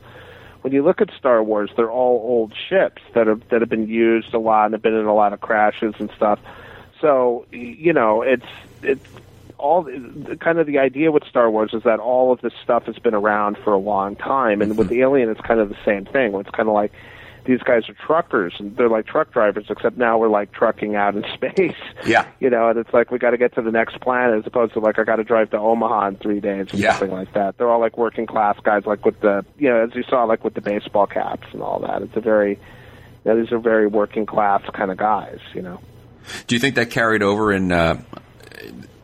when 0.62 0.74
you 0.74 0.84
look 0.84 1.02
at 1.02 1.10
Star 1.18 1.44
Wars, 1.44 1.70
they're 1.76 1.92
all 1.92 2.22
old 2.26 2.54
ships 2.70 3.02
that 3.14 3.28
have 3.28 3.48
that 3.50 3.62
have 3.62 3.70
been 3.70 3.88
used 3.88 4.34
a 4.34 4.40
lot 4.40 4.66
and 4.66 4.74
have 4.74 4.82
been 4.82 4.96
in 4.96 5.06
a 5.06 5.14
lot 5.14 5.34
of 5.34 5.42
crashes 5.42 5.94
and 6.00 6.10
stuff. 6.16 6.40
So 7.02 7.46
you 7.52 7.94
know, 7.94 8.22
it's 8.22 8.46
it's 8.82 9.06
all 9.60 9.84
kind 10.40 10.58
of 10.60 10.66
the 10.68 10.80
idea 10.80 11.12
with 11.12 11.24
Star 11.30 11.50
Wars 11.52 11.72
is 11.74 11.84
that 11.84 12.00
all 12.00 12.32
of 12.32 12.42
this 12.42 12.54
stuff 12.64 12.86
has 12.86 12.98
been 12.98 13.14
around 13.14 13.58
for 13.64 13.74
a 13.74 13.78
long 13.78 14.16
time, 14.16 14.62
and 14.62 14.78
with 14.78 14.92
Alien, 14.92 15.30
it's 15.30 15.42
kind 15.42 15.60
of 15.60 15.70
the 15.70 15.78
same 15.86 16.06
thing. 16.06 16.34
It's 16.36 16.50
kind 16.50 16.68
of 16.70 16.74
like 16.74 16.92
these 17.46 17.62
guys 17.62 17.88
are 17.90 17.94
truckers 18.06 18.54
and 18.60 18.76
they're 18.78 18.90
like 18.90 19.08
truck 19.08 19.32
drivers, 19.32 19.66
except 19.70 19.98
now 19.98 20.18
we're 20.18 20.28
like 20.30 20.52
trucking 20.52 20.96
out 20.96 21.16
in 21.16 21.24
space. 21.34 21.76
Yeah. 22.06 22.26
you 22.40 22.50
know, 22.50 22.70
and 22.70 22.78
it's 22.78 22.94
like 22.94 23.12
we 23.12 23.18
got 23.18 23.32
to 23.32 23.38
get 23.38 23.56
to 23.56 23.62
the 23.62 23.72
next 23.72 24.00
planet 24.02 24.40
as 24.40 24.46
opposed 24.46 24.74
to 24.74 24.80
like 24.80 25.00
I 25.00 25.04
got 25.04 25.16
to 25.16 25.24
drive 25.24 25.50
to 25.52 25.58
Omaha 25.58 26.10
in 26.10 26.16
three 26.18 26.40
days 26.42 26.74
or 26.74 26.78
Yeah. 26.78 26.92
something 26.98 27.12
like 27.16 27.34
that. 27.34 27.58
They're 27.58 27.70
all 27.70 27.80
like 27.80 27.98
working 27.98 28.28
class 28.28 28.58
guys, 28.64 28.86
like 28.86 29.06
with 29.06 29.20
the 29.22 29.46
you 29.58 29.70
know 29.70 29.84
as 29.84 29.96
you 29.96 30.04
saw 30.04 30.26
like 30.26 30.44
with 30.44 30.54
the 30.54 30.62
baseball 30.62 31.08
caps 31.08 31.48
and 31.54 31.62
all 31.62 31.80
that. 31.80 32.02
It's 32.04 32.16
a 32.16 32.22
very 32.22 32.52
you 33.26 33.32
know, 33.34 33.42
these 33.42 33.52
are 33.52 33.58
very 33.60 33.88
working 33.88 34.26
class 34.26 34.62
kind 34.74 34.92
of 34.92 34.98
guys, 34.98 35.40
you 35.54 35.62
know. 35.62 35.80
Do 36.48 36.56
you 36.56 36.60
think 36.60 36.76
that 36.76 36.90
carried 36.92 37.24
over 37.24 37.52
in 37.52 37.72
uh, 37.72 38.02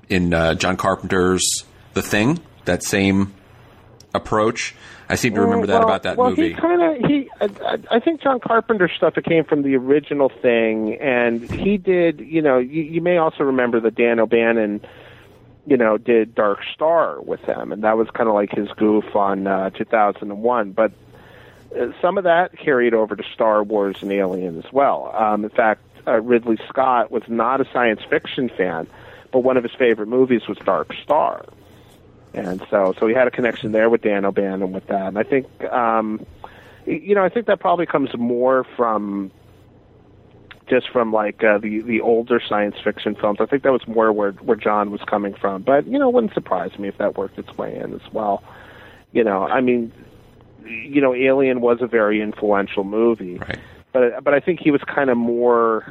in 0.09 0.33
uh, 0.33 0.55
John 0.55 0.77
Carpenter's 0.77 1.63
The 1.93 2.01
Thing? 2.01 2.39
That 2.65 2.83
same 2.83 3.33
approach. 4.13 4.75
I 5.07 5.15
seem 5.15 5.35
to 5.35 5.41
remember 5.41 5.67
that 5.67 5.79
well, 5.79 5.83
about 5.83 6.03
that 6.03 6.17
well, 6.17 6.29
movie. 6.31 6.49
he 6.49 6.53
kind 6.55 6.81
of 6.81 7.09
he. 7.09 7.29
I, 7.39 7.77
I 7.91 7.99
think 7.99 8.21
John 8.21 8.39
Carpenter 8.39 8.89
stuff. 8.89 9.17
It 9.17 9.25
came 9.25 9.43
from 9.43 9.61
the 9.61 9.75
original 9.75 10.29
thing, 10.29 10.95
and 10.99 11.47
he 11.47 11.77
did. 11.77 12.21
You 12.21 12.41
know, 12.41 12.57
you, 12.57 12.81
you 12.81 13.01
may 13.01 13.17
also 13.17 13.43
remember 13.43 13.79
that 13.81 13.93
Dan 13.93 14.19
O'Bannon, 14.19 14.81
you 15.67 15.77
know, 15.77 15.97
did 15.97 16.33
Dark 16.33 16.59
Star 16.73 17.21
with 17.21 17.41
him, 17.41 17.71
and 17.71 17.83
that 17.83 17.97
was 17.97 18.07
kind 18.09 18.27
of 18.27 18.33
like 18.33 18.51
his 18.51 18.67
goof 18.77 19.15
on 19.15 19.45
uh, 19.45 19.69
2001. 19.71 20.71
But 20.71 20.91
uh, 21.79 21.87
some 22.01 22.17
of 22.17 22.23
that 22.23 22.57
carried 22.57 22.95
over 22.95 23.15
to 23.15 23.23
Star 23.33 23.63
Wars 23.63 23.97
and 24.01 24.11
Alien 24.11 24.57
as 24.57 24.71
well. 24.71 25.13
Um, 25.15 25.43
in 25.43 25.51
fact, 25.51 25.81
uh, 26.07 26.19
Ridley 26.21 26.57
Scott 26.67 27.11
was 27.11 27.23
not 27.27 27.61
a 27.61 27.65
science 27.71 28.01
fiction 28.09 28.49
fan, 28.49 28.87
but 29.35 29.43
one 29.43 29.57
of 29.57 29.63
his 29.63 29.73
favorite 29.73 30.07
movies 30.07 30.47
was 30.47 30.57
Dark 30.59 30.93
Star 31.03 31.43
and 32.35 32.65
so 32.69 32.93
so 32.99 33.07
he 33.07 33.13
had 33.13 33.27
a 33.27 33.31
connection 33.31 33.71
there 33.71 33.89
with 33.89 34.01
Dan 34.01 34.25
O'Bannon 34.25 34.71
with 34.71 34.87
that. 34.87 35.07
And 35.07 35.17
I 35.17 35.23
think 35.23 35.47
um, 35.65 36.25
you 36.85 37.15
know 37.15 37.23
I 37.23 37.29
think 37.29 37.47
that 37.47 37.59
probably 37.59 37.85
comes 37.85 38.09
more 38.17 38.65
from 38.75 39.31
just 40.67 40.89
from 40.89 41.13
like 41.13 41.43
uh, 41.43 41.57
the 41.57 41.79
the 41.81 42.01
older 42.01 42.41
science 42.45 42.75
fiction 42.83 43.15
films. 43.15 43.39
I 43.39 43.45
think 43.45 43.63
that 43.63 43.71
was 43.71 43.87
more 43.87 44.11
where 44.11 44.31
where 44.31 44.57
John 44.57 44.91
was 44.91 45.01
coming 45.01 45.33
from. 45.33 45.61
But 45.61 45.87
you 45.87 45.97
know, 45.97 46.09
it 46.09 46.13
wouldn't 46.13 46.33
surprise 46.33 46.77
me 46.77 46.87
if 46.87 46.97
that 46.97 47.17
worked 47.17 47.39
its 47.39 47.57
way 47.57 47.77
in 47.77 47.93
as 47.93 48.13
well. 48.13 48.43
You 49.13 49.23
know, 49.23 49.43
I 49.43 49.61
mean, 49.61 49.93
you 50.65 50.99
know, 50.99 51.13
Alien 51.13 51.61
was 51.61 51.81
a 51.81 51.87
very 51.87 52.21
influential 52.21 52.83
movie, 52.83 53.37
right. 53.37 53.59
but 53.93 54.23
but 54.23 54.33
I 54.33 54.41
think 54.41 54.59
he 54.59 54.71
was 54.71 54.81
kind 54.81 55.09
of 55.09 55.17
more 55.17 55.85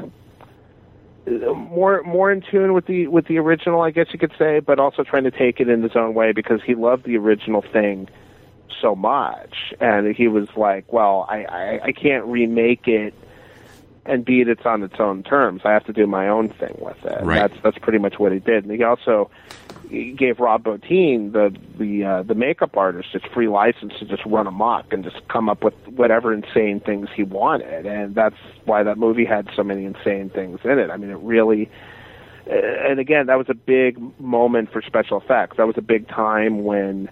more 1.27 2.03
more 2.03 2.31
in 2.31 2.43
tune 2.43 2.73
with 2.73 2.87
the 2.87 3.07
with 3.09 3.27
the 3.27 3.39
original, 3.39 3.81
I 3.81 3.91
guess 3.91 4.09
you 4.13 4.19
could 4.19 4.33
say, 4.39 4.61
but 4.61 4.79
also 4.79 5.05
trying 5.05 5.25
to 5.25 5.31
take 5.31 5.61
it 5.61 5.69
in 5.69 5.83
his 5.83 5.97
own 5.97 6.15
way 6.15 6.33
because 6.33 6.61
he 6.63 6.75
loved 6.75 7.05
the 7.05 7.17
original 7.17 7.63
thing 7.63 8.09
so 8.81 8.95
much, 8.95 9.73
and 9.81 10.15
he 10.15 10.29
was 10.29 10.49
like, 10.57 10.93
"Well, 10.93 11.27
I 11.29 11.45
I, 11.45 11.81
I 11.85 11.93
can't 11.93 12.25
remake 12.27 12.87
it 12.87 13.15
and 14.07 14.25
beat 14.25 14.49
it 14.49 14.65
on 14.67 14.83
its 14.83 14.97
own 14.99 15.23
terms. 15.23 15.63
I 15.65 15.73
have 15.73 15.85
to 15.87 15.93
do 15.93 16.07
my 16.07 16.29
own 16.29 16.49
thing 16.51 16.77
with 16.79 17.03
it." 17.05 17.23
Right. 17.23 17.39
That's 17.51 17.63
that's 17.63 17.79
pretty 17.79 17.99
much 17.99 18.19
what 18.19 18.33
he 18.33 18.39
did. 18.39 18.65
And 18.65 18.73
he 18.73 18.83
also 18.83 19.31
gave 20.17 20.41
Rob 20.41 20.65
Bottin, 20.65 21.33
the 21.33 21.55
the 21.79 22.05
uh, 22.05 22.23
the 22.23 22.35
makeup 22.35 22.77
artist, 22.77 23.13
just 23.13 23.27
free 23.29 23.49
license 23.49 23.93
to 23.99 24.05
just 24.05 24.25
run 24.27 24.47
amok 24.47 24.93
and 24.93 25.05
just 25.05 25.27
come 25.29 25.49
up 25.49 25.63
with 25.63 25.75
whatever 25.89 26.33
insane 26.33 26.81
things 26.81 27.09
he 27.15 27.23
wanted, 27.23 27.87
and 27.87 28.15
that's 28.15 28.37
why 28.65 28.83
that 28.83 28.99
movie 28.99 29.25
had 29.25 29.49
so 29.55 29.63
many 29.63 29.85
insane 29.85 30.31
things 30.31 30.61
in 30.65 30.79
it. 30.79 30.91
I 30.91 30.97
mean, 30.97 31.11
it 31.11 31.19
really. 31.19 31.71
uh, 32.51 32.55
And 32.89 32.99
again, 32.99 33.27
that 33.27 33.39
was 33.39 33.49
a 33.49 33.55
big 33.55 33.99
moment 34.21 34.73
for 34.73 34.83
special 34.83 35.19
effects. 35.19 35.57
That 35.59 35.67
was 35.67 35.79
a 35.79 35.83
big 35.83 36.09
time 36.09 36.65
when, 36.65 37.09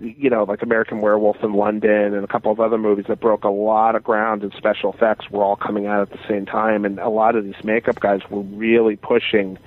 you 0.00 0.30
know, 0.30 0.44
like 0.44 0.62
American 0.62 1.00
Werewolf 1.00 1.42
in 1.42 1.52
London 1.52 2.14
and 2.14 2.24
a 2.24 2.26
couple 2.26 2.50
of 2.52 2.60
other 2.60 2.78
movies 2.78 3.06
that 3.08 3.20
broke 3.20 3.44
a 3.44 3.50
lot 3.50 3.94
of 3.94 4.02
ground 4.02 4.42
in 4.42 4.50
special 4.52 4.92
effects 4.92 5.30
were 5.30 5.42
all 5.42 5.56
coming 5.56 5.86
out 5.86 6.02
at 6.02 6.10
the 6.10 6.28
same 6.28 6.46
time, 6.46 6.84
and 6.84 6.98
a 6.98 7.08
lot 7.08 7.36
of 7.36 7.44
these 7.44 7.62
makeup 7.64 8.00
guys 8.00 8.20
were 8.30 8.42
really 8.42 8.96
pushing 8.96 9.58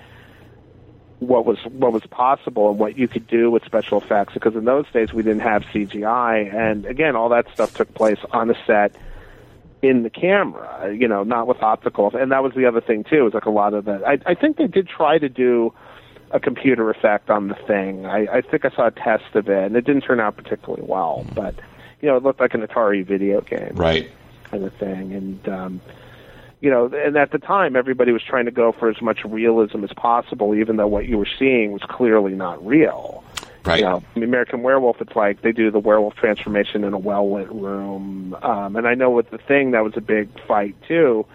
what 1.20 1.46
was 1.46 1.58
what 1.72 1.92
was 1.92 2.06
possible 2.06 2.70
and 2.70 2.78
what 2.78 2.98
you 2.98 3.08
could 3.08 3.26
do 3.28 3.50
with 3.50 3.64
special 3.66 4.00
effects. 4.00 4.34
Because 4.34 4.56
in 4.56 4.66
those 4.66 4.86
days 4.92 5.14
we 5.14 5.24
didn't 5.24 5.42
have 5.42 5.64
CGI 5.64 6.54
and 6.54 6.86
again 6.86 7.16
all 7.16 7.30
that 7.30 7.48
stuff 7.54 7.74
took 7.74 7.94
place 7.94 8.20
on 8.32 8.50
the 8.50 8.56
set 8.68 8.96
in 9.82 10.02
the 10.02 10.10
camera 10.10 10.92
you 10.92 11.08
know 11.08 11.24
not 11.24 11.48
with 11.48 11.62
optical 11.62 12.12
and 12.16 12.32
that 12.32 12.42
was 12.42 12.52
the 12.56 12.66
other 12.66 12.82
thing 12.82 13.04
too 13.04 13.28
is 13.28 13.34
like 13.34 13.46
a 13.46 13.50
lot 13.52 13.76
of 13.76 13.86
that 13.86 14.06
I, 14.08 14.18
I 14.26 14.34
think 14.34 14.58
they 14.58 14.66
did 14.66 14.88
try 14.88 15.20
to 15.20 15.30
do 15.30 15.72
a 16.32 16.40
computer 16.40 16.90
effect 16.90 17.30
on 17.30 17.48
the 17.48 17.56
thing 17.56 18.06
I, 18.06 18.28
I 18.38 18.42
think 18.42 18.66
I 18.66 18.70
saw 18.72 18.88
a 18.88 18.92
test 18.92 19.34
of 19.36 19.48
it 19.50 19.64
and 19.66 19.76
it 19.76 19.86
didn't 19.86 20.02
turn 20.02 20.20
out 20.20 20.36
particularly 20.38 20.84
well 20.86 21.26
but 21.34 21.56
you 22.02 22.10
know 22.10 22.18
it 22.18 22.24
looked 22.24 22.40
like 22.40 22.54
an 22.54 22.62
Atari 22.66 23.06
video 23.06 23.42
game 23.42 23.72
Right. 23.74 24.10
kind 24.52 24.64
of 24.64 24.74
thing. 24.76 25.14
And 25.14 25.50
um, 25.50 25.82
you 26.60 26.72
know, 26.72 26.86
and 26.88 27.16
at 27.18 27.32
the 27.32 27.38
time, 27.38 27.76
everybody 27.76 28.12
was 28.12 28.24
trying 28.24 28.46
to 28.46 28.52
go 28.52 28.72
for 28.72 28.90
as 28.90 29.00
much 29.02 29.24
realism 29.24 29.84
as 29.84 29.94
possible, 29.94 30.56
even 30.56 30.78
though 30.78 30.88
what 30.88 31.06
you 31.08 31.18
were 31.18 31.28
seeing 31.38 31.72
was 31.72 31.84
clearly 31.84 32.34
not 32.34 32.66
real. 32.66 33.24
Right. 33.64 33.80
You 33.80 33.86
know, 33.86 34.04
the 34.16 34.24
American 34.24 34.64
Werewolf, 34.64 35.00
it's 35.02 35.16
like 35.16 35.42
they 35.42 35.52
do 35.52 35.70
the 35.70 35.80
werewolf 35.80 36.16
transformation 36.16 36.84
in 36.84 36.94
a 36.94 36.98
well 36.98 37.32
lit 37.32 37.52
room. 37.52 38.36
Um, 38.42 38.76
and 38.76 38.88
I 38.88 38.96
know 38.96 39.12
with 39.12 39.30
the 39.30 39.38
thing 39.38 39.72
that 39.72 39.84
was 39.84 39.94
a 39.98 40.02
big 40.02 40.30
fight 40.48 40.76
too. 40.88 41.26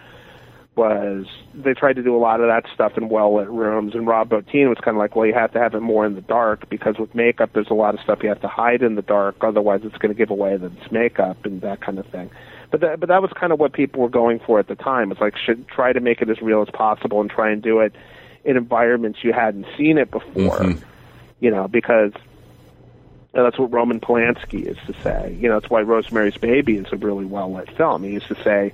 Was 0.75 1.27
they 1.53 1.75
tried 1.75 1.97
to 1.97 2.03
do 2.03 2.15
a 2.15 2.17
lot 2.17 2.41
of 2.41 2.47
that 2.47 2.63
stuff 2.73 2.97
in 2.97 3.07
well 3.07 3.35
lit 3.35 3.47
rooms, 3.47 3.93
and 3.93 4.07
Rob 4.07 4.29
Bottin 4.29 4.69
was 4.69 4.79
kind 4.79 4.97
of 4.97 4.99
like, 4.99 5.15
well, 5.15 5.27
you 5.27 5.33
have 5.33 5.51
to 5.53 5.59
have 5.59 5.75
it 5.75 5.81
more 5.81 6.03
in 6.03 6.15
the 6.15 6.21
dark 6.21 6.67
because 6.67 6.97
with 6.97 7.13
makeup, 7.13 7.51
there's 7.53 7.69
a 7.69 7.75
lot 7.75 7.93
of 7.93 7.99
stuff 7.99 8.23
you 8.23 8.29
have 8.29 8.41
to 8.41 8.47
hide 8.47 8.81
in 8.81 8.95
the 8.95 9.03
dark, 9.03 9.35
otherwise 9.41 9.81
it's 9.83 9.97
going 9.97 10.11
to 10.11 10.17
give 10.17 10.31
away 10.31 10.57
that 10.57 10.71
it's 10.75 10.91
makeup 10.91 11.45
and 11.45 11.61
that 11.61 11.81
kind 11.81 11.99
of 11.99 12.07
thing. 12.07 12.31
But 12.71 12.81
that, 12.81 12.99
but 12.99 13.09
that 13.09 13.21
was 13.21 13.29
kind 13.39 13.53
of 13.53 13.59
what 13.59 13.73
people 13.73 14.01
were 14.01 14.09
going 14.09 14.39
for 14.39 14.57
at 14.57 14.67
the 14.67 14.73
time. 14.73 15.11
It's 15.11 15.21
like 15.21 15.37
should 15.37 15.67
try 15.67 15.93
to 15.93 15.99
make 15.99 16.23
it 16.23 16.29
as 16.31 16.41
real 16.41 16.63
as 16.63 16.69
possible 16.71 17.21
and 17.21 17.29
try 17.29 17.51
and 17.51 17.61
do 17.61 17.79
it 17.81 17.93
in 18.43 18.57
environments 18.57 19.19
you 19.23 19.31
hadn't 19.31 19.67
seen 19.77 19.99
it 19.99 20.09
before. 20.09 20.57
Mm-hmm. 20.57 20.83
You 21.39 21.51
know, 21.51 21.67
because 21.67 22.13
and 23.33 23.45
that's 23.45 23.57
what 23.57 23.71
Roman 23.71 23.99
Polanski 23.99 24.65
used 24.65 24.85
to 24.85 24.93
say. 25.01 25.35
You 25.39 25.49
know, 25.49 25.59
that's 25.59 25.69
why 25.69 25.81
Rosemary's 25.81 26.37
Baby 26.37 26.77
is 26.77 26.87
a 26.91 26.97
really 26.97 27.25
well 27.25 27.51
lit 27.51 27.75
film. 27.75 28.03
He 28.03 28.11
used 28.11 28.27
to 28.27 28.43
say, 28.43 28.73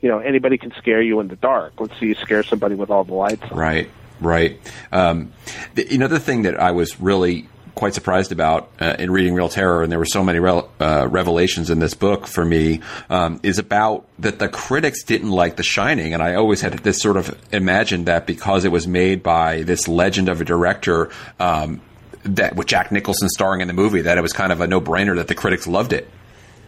you 0.00 0.08
know, 0.08 0.18
anybody 0.18 0.58
can 0.58 0.72
scare 0.78 1.02
you 1.02 1.20
in 1.20 1.28
the 1.28 1.36
dark. 1.36 1.72
Let's 1.78 1.98
see 1.98 2.06
you 2.06 2.14
scare 2.14 2.42
somebody 2.42 2.74
with 2.74 2.90
all 2.90 3.04
the 3.04 3.14
lights 3.14 3.42
on. 3.50 3.58
Right, 3.58 3.90
right. 4.20 4.60
Um, 4.92 5.32
the, 5.74 5.86
another 5.94 6.18
thing 6.18 6.42
that 6.42 6.60
I 6.60 6.70
was 6.70 7.00
really 7.00 7.48
quite 7.74 7.94
surprised 7.94 8.32
about 8.32 8.70
uh, 8.80 8.96
in 8.98 9.10
reading 9.10 9.34
Reel 9.34 9.48
Terror, 9.48 9.82
and 9.84 9.92
there 9.92 10.00
were 10.00 10.04
so 10.04 10.24
many 10.24 10.40
uh, 10.40 11.06
revelations 11.08 11.70
in 11.70 11.78
this 11.78 11.94
book 11.94 12.26
for 12.26 12.44
me, 12.44 12.80
um, 13.08 13.38
is 13.44 13.60
about 13.60 14.04
that 14.18 14.40
the 14.40 14.48
critics 14.48 15.04
didn't 15.04 15.30
like 15.30 15.54
The 15.54 15.62
Shining, 15.62 16.12
and 16.12 16.20
I 16.20 16.34
always 16.34 16.60
had 16.60 16.72
this 16.80 17.00
sort 17.00 17.16
of 17.16 17.38
imagined 17.52 18.06
that 18.06 18.26
because 18.26 18.64
it 18.64 18.72
was 18.72 18.88
made 18.88 19.22
by 19.22 19.62
this 19.62 19.86
legend 19.86 20.28
of 20.28 20.40
a 20.40 20.44
director. 20.44 21.10
Um, 21.38 21.80
that 22.24 22.56
with 22.56 22.66
Jack 22.66 22.90
Nicholson 22.90 23.28
starring 23.28 23.60
in 23.60 23.68
the 23.68 23.74
movie, 23.74 24.02
that 24.02 24.18
it 24.18 24.20
was 24.20 24.32
kind 24.32 24.50
of 24.50 24.60
a 24.60 24.66
no-brainer 24.66 25.14
that 25.16 25.28
the 25.28 25.36
critics 25.36 25.68
loved 25.68 25.92
it. 25.92 26.08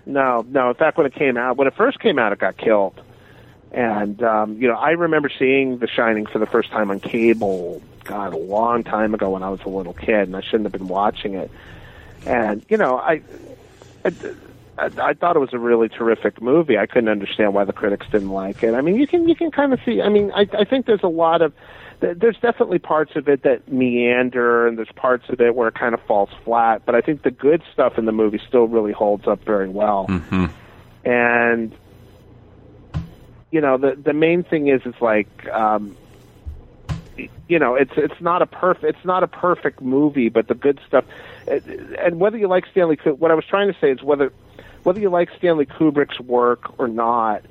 No, 0.07 0.47
no. 0.49 0.69
In 0.69 0.75
fact, 0.75 0.97
when 0.97 1.07
it 1.07 1.15
came 1.15 1.37
out, 1.37 1.57
when 1.57 1.67
it 1.67 1.75
first 1.75 1.99
came 1.99 2.19
out, 2.21 2.33
it 2.33 2.39
got 2.39 2.57
killed. 2.57 3.01
And 3.73 4.23
um, 4.23 4.57
you 4.57 4.69
know, 4.69 4.75
I 4.75 4.91
remember 4.91 5.31
seeing 5.39 5.79
The 5.79 5.87
Shining 5.87 6.27
for 6.27 6.39
the 6.39 6.47
first 6.47 6.71
time 6.71 6.91
on 6.91 7.01
cable. 7.01 7.83
God, 8.05 8.33
a 8.33 8.39
long 8.39 8.83
time 8.83 9.15
ago 9.15 9.31
when 9.31 9.43
I 9.43 9.51
was 9.51 9.61
a 9.65 9.69
little 9.69 9.93
kid, 9.93 10.27
and 10.27 10.37
I 10.37 10.41
shouldn't 10.41 10.65
have 10.65 10.73
been 10.73 10.89
watching 10.89 11.35
it. 11.35 11.51
And 12.27 12.65
you 12.69 12.77
know, 12.77 12.99
I, 12.99 13.23
I, 14.05 14.13
I, 14.79 15.15
thought 15.15 15.37
it 15.37 15.39
was 15.39 15.53
a 15.53 15.59
really 15.59 15.89
terrific 15.89 16.43
movie. 16.43 16.77
I 16.77 16.87
couldn't 16.87 17.09
understand 17.09 17.55
why 17.55 17.65
the 17.65 17.73
critics 17.73 18.07
didn't 18.11 18.31
like 18.31 18.63
it. 18.63 18.75
I 18.75 18.81
mean, 18.81 18.97
you 18.97 19.07
can 19.07 19.29
you 19.29 19.37
can 19.37 19.51
kind 19.51 19.73
of 19.73 19.81
see. 19.85 20.01
I 20.03 20.09
mean, 20.09 20.33
I, 20.33 20.49
I 20.53 20.65
think 20.65 20.87
there's 20.87 21.03
a 21.03 21.09
lot 21.09 21.43
of 21.43 21.53
there's 22.01 22.39
definitely 22.39 22.79
parts 22.79 23.13
of 23.15 23.29
it 23.29 23.43
that 23.43 23.71
meander, 23.71 24.67
and 24.67 24.79
there's 24.79 24.93
parts 24.97 25.29
of 25.29 25.41
it 25.41 25.55
where 25.55 25.69
it 25.69 25.75
kind 25.75 25.95
of 25.95 26.01
falls 26.03 26.31
flat. 26.45 26.83
But 26.87 26.95
I 26.95 27.01
think 27.01 27.23
the 27.23 27.31
good 27.31 27.63
stuff 27.73 27.99
in 27.99 28.07
the 28.07 28.13
movie 28.13 28.41
still 28.49 28.67
really 28.67 28.93
holds 28.93 29.27
up 29.27 29.45
very 29.45 29.69
well. 29.69 30.07
Mm-hmm. 30.09 30.47
And 31.09 31.75
you 33.51 33.61
know, 33.61 33.79
the 33.79 34.01
the 34.03 34.13
main 34.13 34.45
thing 34.45 34.69
is, 34.69 34.83
it's 34.85 35.01
like, 35.01 35.29
um, 35.53 35.97
you 37.49 37.59
know, 37.59 37.75
it's 37.75 37.93
it's 37.97 38.21
not 38.21 38.43
a 38.43 38.47
perfect 38.47 38.85
it's 38.85 39.05
not 39.05 39.23
a 39.23 39.29
perfect 39.29 39.81
movie, 39.81 40.29
but 40.29 40.49
the 40.49 40.55
good 40.55 40.81
stuff, 40.87 41.05
and 41.47 42.21
whether 42.21 42.37
you 42.37 42.49
like 42.49 42.65
Stanley, 42.71 42.99
what 43.05 43.31
I 43.31 43.35
was 43.35 43.45
trying 43.49 43.73
to 43.73 43.79
say 43.81 43.91
is 43.91 44.03
whether 44.03 44.33
whether 44.83 45.01
you 45.01 45.11
like 45.11 45.29
Stanley 45.37 45.67
Kubrick's 45.67 46.21
work 46.21 46.73
or 46.79 46.89
not, 46.89 47.47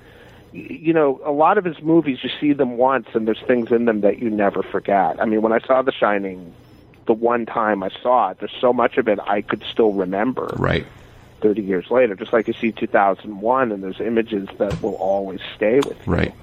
you 0.52 0.94
know, 0.94 1.20
a 1.26 1.32
lot 1.32 1.58
of 1.58 1.66
his 1.66 1.82
movies, 1.82 2.20
you 2.24 2.30
see 2.40 2.54
them 2.54 2.78
once, 2.78 3.08
and 3.14 3.28
there's 3.28 3.44
things 3.46 3.72
in 3.72 3.86
them 3.86 4.02
that 4.02 4.20
you 4.20 4.30
never 4.30 4.64
forget. 4.64 5.22
I 5.22 5.26
mean, 5.26 5.42
when 5.42 5.54
I 5.54 5.60
saw 5.60 5.82
The 5.82 5.92
Shining, 5.92 6.56
the 7.06 7.14
one 7.14 7.46
time 7.46 7.84
I 7.84 7.90
saw 8.02 8.32
it, 8.32 8.38
there's 8.40 8.56
so 8.60 8.74
much 8.74 8.98
of 8.98 9.08
it 9.08 9.20
I 9.28 9.42
could 9.42 9.64
still 9.70 9.94
remember. 9.94 10.48
Right. 10.58 10.88
30 11.42 11.62
years 11.62 11.90
later, 11.90 12.16
just 12.16 12.34
like 12.34 12.48
you 12.48 12.54
see 12.54 12.72
2001, 12.72 13.72
and 13.72 13.84
there's 13.84 14.00
images 14.00 14.48
that 14.58 14.82
will 14.82 14.96
always 14.96 15.40
stay 15.56 15.76
with 15.78 15.98
you. 16.06 16.14
Right. 16.14 16.34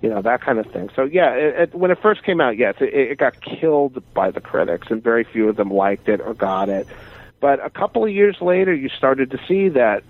You 0.00 0.08
know, 0.10 0.22
that 0.22 0.42
kind 0.42 0.58
of 0.58 0.66
thing. 0.66 0.90
So, 0.94 1.04
yeah, 1.04 1.32
it, 1.34 1.60
it, 1.60 1.74
when 1.74 1.90
it 1.90 2.00
first 2.00 2.22
came 2.22 2.40
out, 2.40 2.56
yes, 2.56 2.76
it, 2.80 2.94
it 2.94 3.18
got 3.18 3.40
killed 3.40 4.02
by 4.14 4.30
the 4.30 4.40
critics, 4.40 4.88
and 4.90 5.02
very 5.02 5.24
few 5.24 5.48
of 5.48 5.56
them 5.56 5.70
liked 5.70 6.08
it 6.08 6.20
or 6.20 6.34
got 6.34 6.68
it. 6.68 6.86
But 7.40 7.64
a 7.64 7.70
couple 7.70 8.04
of 8.04 8.10
years 8.10 8.40
later, 8.40 8.72
you 8.74 8.88
started 8.88 9.30
to 9.32 9.40
see 9.46 9.68
that 9.70 10.04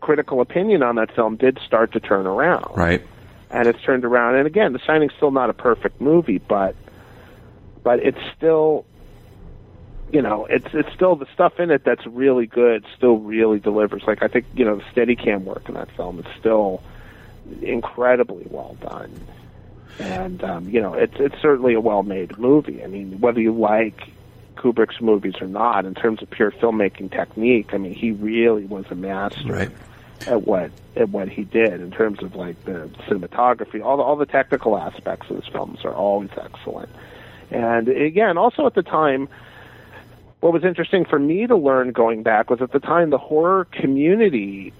critical 0.00 0.40
opinion 0.40 0.82
on 0.82 0.96
that 0.96 1.14
film 1.14 1.36
did 1.36 1.58
start 1.64 1.92
to 1.92 2.00
turn 2.00 2.26
around. 2.26 2.76
Right. 2.76 3.02
And 3.50 3.68
it's 3.68 3.80
turned 3.82 4.04
around. 4.04 4.36
And 4.36 4.46
again, 4.46 4.72
The 4.72 4.78
Shining's 4.78 5.12
still 5.16 5.30
not 5.30 5.50
a 5.50 5.52
perfect 5.52 6.00
movie, 6.00 6.38
but 6.38 6.74
but 7.82 8.00
it's 8.00 8.18
still 8.36 8.84
you 10.12 10.22
know, 10.22 10.46
it's 10.46 10.66
it's 10.72 10.92
still 10.94 11.16
the 11.16 11.26
stuff 11.34 11.58
in 11.60 11.70
it 11.70 11.84
that's 11.84 12.06
really 12.06 12.46
good, 12.46 12.84
still 12.96 13.18
really 13.18 13.58
delivers. 13.60 14.02
Like 14.06 14.22
I 14.22 14.28
think, 14.28 14.46
you 14.54 14.64
know, 14.64 14.76
the 14.76 14.84
steady 14.90 15.16
cam 15.16 15.44
work 15.44 15.68
in 15.68 15.74
that 15.74 15.90
film 15.96 16.18
is 16.18 16.26
still 16.38 16.82
incredibly 17.62 18.46
well 18.50 18.76
done. 18.80 19.12
And 19.98 20.42
um, 20.42 20.68
you 20.68 20.80
know, 20.80 20.94
it's 20.94 21.14
it's 21.18 21.36
certainly 21.40 21.74
a 21.74 21.80
well 21.80 22.02
made 22.02 22.38
movie. 22.38 22.82
I 22.82 22.86
mean, 22.86 23.20
whether 23.20 23.40
you 23.40 23.52
like 23.52 24.08
Kubrick's 24.56 25.00
movies 25.00 25.34
or 25.40 25.46
not, 25.46 25.84
in 25.84 25.94
terms 25.94 26.22
of 26.22 26.30
pure 26.30 26.50
filmmaking 26.50 27.10
technique, 27.12 27.72
I 27.72 27.78
mean, 27.78 27.94
he 27.94 28.10
really 28.12 28.64
was 28.64 28.86
a 28.90 28.94
master 28.94 29.52
Right. 29.52 29.70
at 30.26 30.46
what 30.46 30.70
at 30.96 31.10
what 31.10 31.28
he 31.28 31.44
did 31.44 31.80
in 31.80 31.90
terms 31.90 32.22
of 32.22 32.34
like 32.34 32.62
the 32.64 32.90
cinematography. 33.08 33.84
All 33.84 33.96
the, 33.98 34.02
all 34.02 34.16
the 34.16 34.26
technical 34.26 34.76
aspects 34.78 35.28
of 35.30 35.36
his 35.36 35.46
films 35.48 35.84
are 35.84 35.94
always 35.94 36.30
excellent. 36.36 36.88
And 37.50 37.88
again, 37.88 38.38
also 38.38 38.66
at 38.66 38.74
the 38.74 38.82
time, 38.82 39.28
what 40.40 40.52
was 40.52 40.64
interesting 40.64 41.04
for 41.04 41.18
me 41.18 41.46
to 41.46 41.56
learn 41.56 41.92
going 41.92 42.22
back 42.22 42.50
was 42.50 42.60
at 42.62 42.72
the 42.72 42.80
time 42.80 43.10
the 43.10 43.18
horror 43.18 43.66
community 43.66 44.72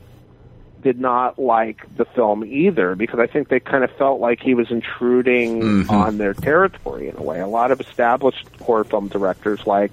did 0.82 0.98
not 0.98 1.38
like 1.38 1.84
the 1.96 2.06
film 2.06 2.44
either 2.44 2.94
because 2.94 3.18
I 3.18 3.26
think 3.26 3.48
they 3.48 3.60
kind 3.60 3.84
of 3.84 3.90
felt 3.92 4.20
like 4.20 4.40
he 4.40 4.54
was 4.54 4.70
intruding 4.70 5.88
on 5.90 6.18
their 6.18 6.32
territory 6.32 7.08
in 7.08 7.16
a 7.16 7.22
way. 7.22 7.40
A 7.40 7.46
lot 7.46 7.70
of 7.70 7.80
established 7.80 8.48
horror 8.62 8.84
film 8.84 9.08
directors 9.08 9.66
like 9.66 9.92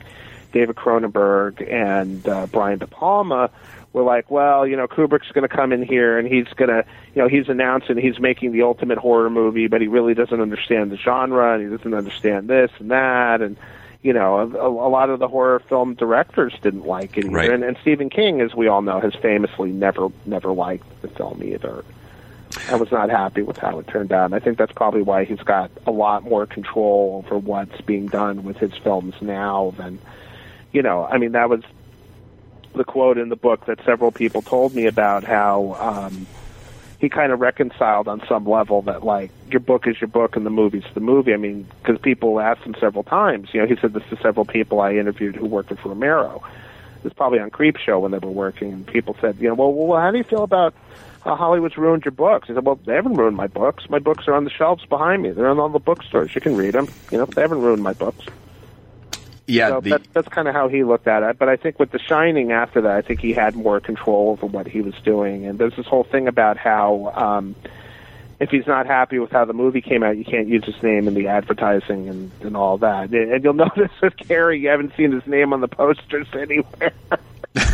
David 0.53 0.77
Cronenberg 0.77 1.69
and 1.71 2.27
uh, 2.27 2.47
Brian 2.47 2.79
De 2.79 2.87
Palma 2.87 3.49
were 3.91 4.03
like, 4.03 4.31
well, 4.31 4.65
you 4.65 4.77
know, 4.77 4.87
Kubrick's 4.87 5.31
going 5.33 5.47
to 5.47 5.53
come 5.53 5.73
in 5.73 5.83
here 5.83 6.17
and 6.17 6.27
he's 6.27 6.47
going 6.55 6.69
to, 6.69 6.85
you 7.13 7.21
know, 7.21 7.27
he's 7.27 7.49
announcing 7.49 7.97
he's 7.97 8.19
making 8.19 8.53
the 8.53 8.61
ultimate 8.61 8.97
horror 8.97 9.29
movie, 9.29 9.67
but 9.67 9.81
he 9.81 9.87
really 9.87 10.13
doesn't 10.13 10.39
understand 10.39 10.91
the 10.91 10.97
genre 10.97 11.55
and 11.55 11.63
he 11.63 11.75
doesn't 11.75 11.93
understand 11.93 12.47
this 12.47 12.71
and 12.79 12.91
that 12.91 13.41
and 13.41 13.57
you 14.03 14.13
know, 14.13 14.39
a, 14.39 14.67
a 14.67 14.89
lot 14.89 15.09
of 15.09 15.19
the 15.19 15.27
horror 15.27 15.59
film 15.67 15.95
directors 15.95 16.53
didn't 16.61 16.85
like 16.85 17.17
it 17.17 17.25
either, 17.25 17.35
Right. 17.35 17.49
and, 17.49 17.63
and 17.63 17.77
Stephen 17.81 18.09
King, 18.09 18.41
as 18.41 18.53
we 18.55 18.67
all 18.67 18.81
know, 18.81 18.99
has 18.99 19.13
famously 19.15 19.71
never 19.71 20.09
never 20.25 20.51
liked 20.51 20.85
the 21.01 21.07
film 21.09 21.41
either. 21.43 21.83
I 22.69 22.75
was 22.75 22.91
not 22.91 23.09
happy 23.09 23.41
with 23.41 23.57
how 23.57 23.79
it 23.79 23.87
turned 23.87 24.11
out. 24.11 24.25
And 24.25 24.35
I 24.35 24.39
think 24.39 24.57
that's 24.57 24.71
probably 24.71 25.01
why 25.01 25.25
he's 25.25 25.39
got 25.41 25.69
a 25.85 25.91
lot 25.91 26.23
more 26.23 26.45
control 26.45 27.23
over 27.25 27.37
what's 27.37 27.81
being 27.81 28.07
done 28.07 28.43
with 28.43 28.57
his 28.57 28.71
films 28.83 29.13
now 29.21 29.73
than, 29.77 29.99
you 30.71 30.81
know, 30.81 31.05
I 31.05 31.17
mean, 31.17 31.33
that 31.33 31.49
was 31.49 31.61
the 32.73 32.83
quote 32.85 33.17
in 33.17 33.29
the 33.29 33.35
book 33.35 33.65
that 33.65 33.83
several 33.85 34.11
people 34.11 34.41
told 34.41 34.73
me 34.73 34.85
about 34.85 35.23
how 35.23 35.75
um, 35.79 36.25
he 36.99 37.09
kind 37.09 37.31
of 37.31 37.39
reconciled 37.39 38.07
on 38.07 38.21
some 38.27 38.45
level 38.45 38.81
that, 38.83 39.03
like, 39.03 39.31
your 39.51 39.59
book 39.59 39.87
is 39.87 40.01
your 40.01 40.07
book 40.07 40.35
and 40.35 40.45
the 40.45 40.49
movie's 40.49 40.83
the 40.93 40.99
movie. 40.99 41.33
I 41.33 41.37
mean, 41.37 41.67
because 41.81 41.99
people 42.01 42.39
asked 42.39 42.61
him 42.61 42.75
several 42.79 43.03
times. 43.03 43.49
You 43.53 43.61
know, 43.61 43.67
he 43.67 43.75
said 43.75 43.93
this 43.93 44.03
to 44.09 44.17
several 44.17 44.45
people 44.45 44.81
I 44.81 44.93
interviewed 44.93 45.35
who 45.35 45.45
worked 45.45 45.69
with 45.69 45.83
Romero. 45.85 46.43
It 46.97 47.03
was 47.03 47.13
probably 47.13 47.39
on 47.39 47.51
Creepshow 47.51 48.01
when 48.01 48.11
they 48.11 48.17
were 48.17 48.31
working, 48.31 48.73
and 48.73 48.87
people 48.87 49.15
said, 49.21 49.37
you 49.39 49.47
know, 49.47 49.53
well, 49.53 49.71
well, 49.71 50.01
how 50.01 50.09
do 50.09 50.17
you 50.17 50.23
feel 50.23 50.43
about 50.43 50.73
how 51.23 51.35
Hollywood's 51.35 51.77
ruined 51.77 52.03
your 52.03 52.13
books? 52.13 52.47
He 52.47 52.55
said, 52.55 52.65
well, 52.65 52.79
they 52.85 52.95
haven't 52.95 53.13
ruined 53.13 53.37
my 53.37 53.47
books. 53.47 53.87
My 53.89 53.99
books 53.99 54.27
are 54.27 54.33
on 54.33 54.43
the 54.43 54.49
shelves 54.49 54.83
behind 54.85 55.21
me. 55.21 55.29
They're 55.29 55.51
in 55.51 55.59
all 55.59 55.69
the 55.69 55.77
bookstores. 55.77 56.33
You 56.33 56.41
can 56.41 56.55
read 56.55 56.73
them. 56.73 56.87
You 57.11 57.19
know, 57.19 57.25
they 57.25 57.41
haven't 57.41 57.61
ruined 57.61 57.83
my 57.83 57.93
books. 57.93 58.25
Yeah. 59.47 59.69
So 59.69 59.81
the, 59.81 59.89
that, 59.91 60.01
that's 60.13 60.27
kind 60.27 60.47
of 60.47 60.53
how 60.53 60.67
he 60.67 60.83
looked 60.83 61.07
at 61.07 61.23
it. 61.23 61.39
But 61.39 61.49
I 61.49 61.55
think 61.55 61.79
with 61.79 61.91
The 61.91 61.99
Shining 61.99 62.51
after 62.51 62.81
that, 62.81 62.91
I 62.91 63.01
think 63.01 63.21
he 63.21 63.33
had 63.33 63.55
more 63.55 63.79
control 63.79 64.31
over 64.31 64.45
what 64.45 64.67
he 64.67 64.81
was 64.81 64.93
doing. 65.03 65.45
And 65.45 65.57
there's 65.57 65.75
this 65.75 65.85
whole 65.85 66.03
thing 66.03 66.27
about 66.27 66.57
how 66.57 67.13
um, 67.15 67.55
if 68.39 68.49
he's 68.49 68.67
not 68.67 68.85
happy 68.85 69.19
with 69.19 69.31
how 69.31 69.45
the 69.45 69.53
movie 69.53 69.81
came 69.81 70.03
out, 70.03 70.17
you 70.17 70.25
can't 70.25 70.47
use 70.47 70.65
his 70.65 70.81
name 70.83 71.07
in 71.07 71.13
the 71.13 71.27
advertising 71.27 72.09
and, 72.09 72.31
and 72.41 72.57
all 72.57 72.77
that. 72.79 73.09
And 73.09 73.43
you'll 73.43 73.53
notice 73.65 73.91
with 74.01 74.17
Carrie, 74.17 74.59
you 74.59 74.69
haven't 74.69 74.93
seen 74.95 75.11
his 75.11 75.25
name 75.25 75.53
on 75.53 75.61
the 75.61 75.67
posters 75.67 76.27
anywhere. 76.33 76.93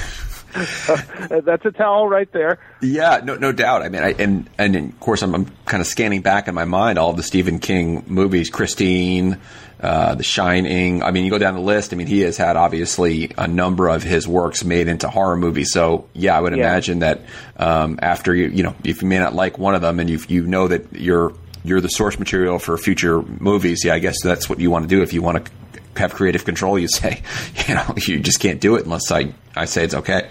So, 0.53 0.95
that's 1.43 1.65
a 1.65 1.71
tell 1.71 2.07
right 2.07 2.32
there. 2.32 2.59
Yeah, 2.80 3.21
no, 3.24 3.36
no 3.38 3.51
doubt. 3.51 3.82
I 3.82 3.89
mean, 3.89 4.03
I, 4.03 4.09
and 4.19 4.47
and 4.59 4.76
of 4.76 4.99
course, 4.99 5.24
I'm, 5.24 5.34
I'm 5.34 5.45
kind 5.65 5.82
of 5.82 5.88
scanning 5.88 6.21
back 6.21 6.47
in 6.47 6.53
my 6.53 6.65
mind 6.65 6.99
all 6.99 7.09
of 7.09 7.17
the 7.17 7.24
Stephen 7.24 7.57
King 7.57 8.03
movies, 8.05 8.51
Christine, 8.51 9.39
uh, 9.84 10.15
The 10.15 10.23
Shining. 10.23 11.03
I 11.03 11.11
mean, 11.11 11.25
you 11.25 11.29
go 11.29 11.38
down 11.38 11.53
the 11.55 11.59
list. 11.61 11.93
I 11.93 11.97
mean, 11.97 12.07
he 12.07 12.21
has 12.21 12.38
had 12.38 12.55
obviously 12.55 13.31
a 13.38 13.47
number 13.47 13.89
of 13.89 14.01
his 14.01 14.27
works 14.27 14.63
made 14.63 14.88
into 14.88 15.09
horror 15.09 15.36
movies. 15.38 15.71
So 15.73 16.07
yeah, 16.13 16.36
I 16.38 16.41
would 16.41 16.53
Yeah. 16.55 16.59
imagine 16.69 16.99
that 16.99 17.21
um, 17.57 17.99
after 18.01 18.34
you, 18.34 18.47
you 18.47 18.63
know, 18.63 18.75
if 18.84 19.01
you 19.01 19.07
may 19.07 19.19
not 19.19 19.36
like 19.36 19.57
one 19.59 19.75
of 19.75 19.81
them, 19.81 19.99
and 19.99 20.09
you 20.09 20.19
you 20.27 20.45
know 20.47 20.67
that 20.69 20.93
you're 20.93 21.34
you're 21.65 21.81
the 21.81 21.89
source 21.89 22.17
material 22.17 22.59
for 22.59 22.77
future 22.77 23.21
movies. 23.21 23.84
Yeah, 23.86 23.93
I 23.93 23.99
guess 23.99 24.15
that's 24.23 24.49
what 24.49 24.59
you 24.59 24.71
want 24.71 24.84
to 24.84 24.95
do 24.95 25.01
if 25.03 25.13
you 25.13 25.21
want 25.21 25.45
to 25.45 25.51
have 25.97 26.13
creative 26.13 26.43
control. 26.45 26.79
You 26.79 26.88
say, 26.88 27.21
you 27.67 27.75
know, 27.75 27.93
you 28.07 28.19
just 28.19 28.39
can't 28.39 28.59
do 28.61 28.75
it 28.75 28.86
unless 28.86 29.11
I 29.11 29.34
I 29.55 29.65
say 29.65 29.84
it's 29.84 29.93
okay. 29.95 30.29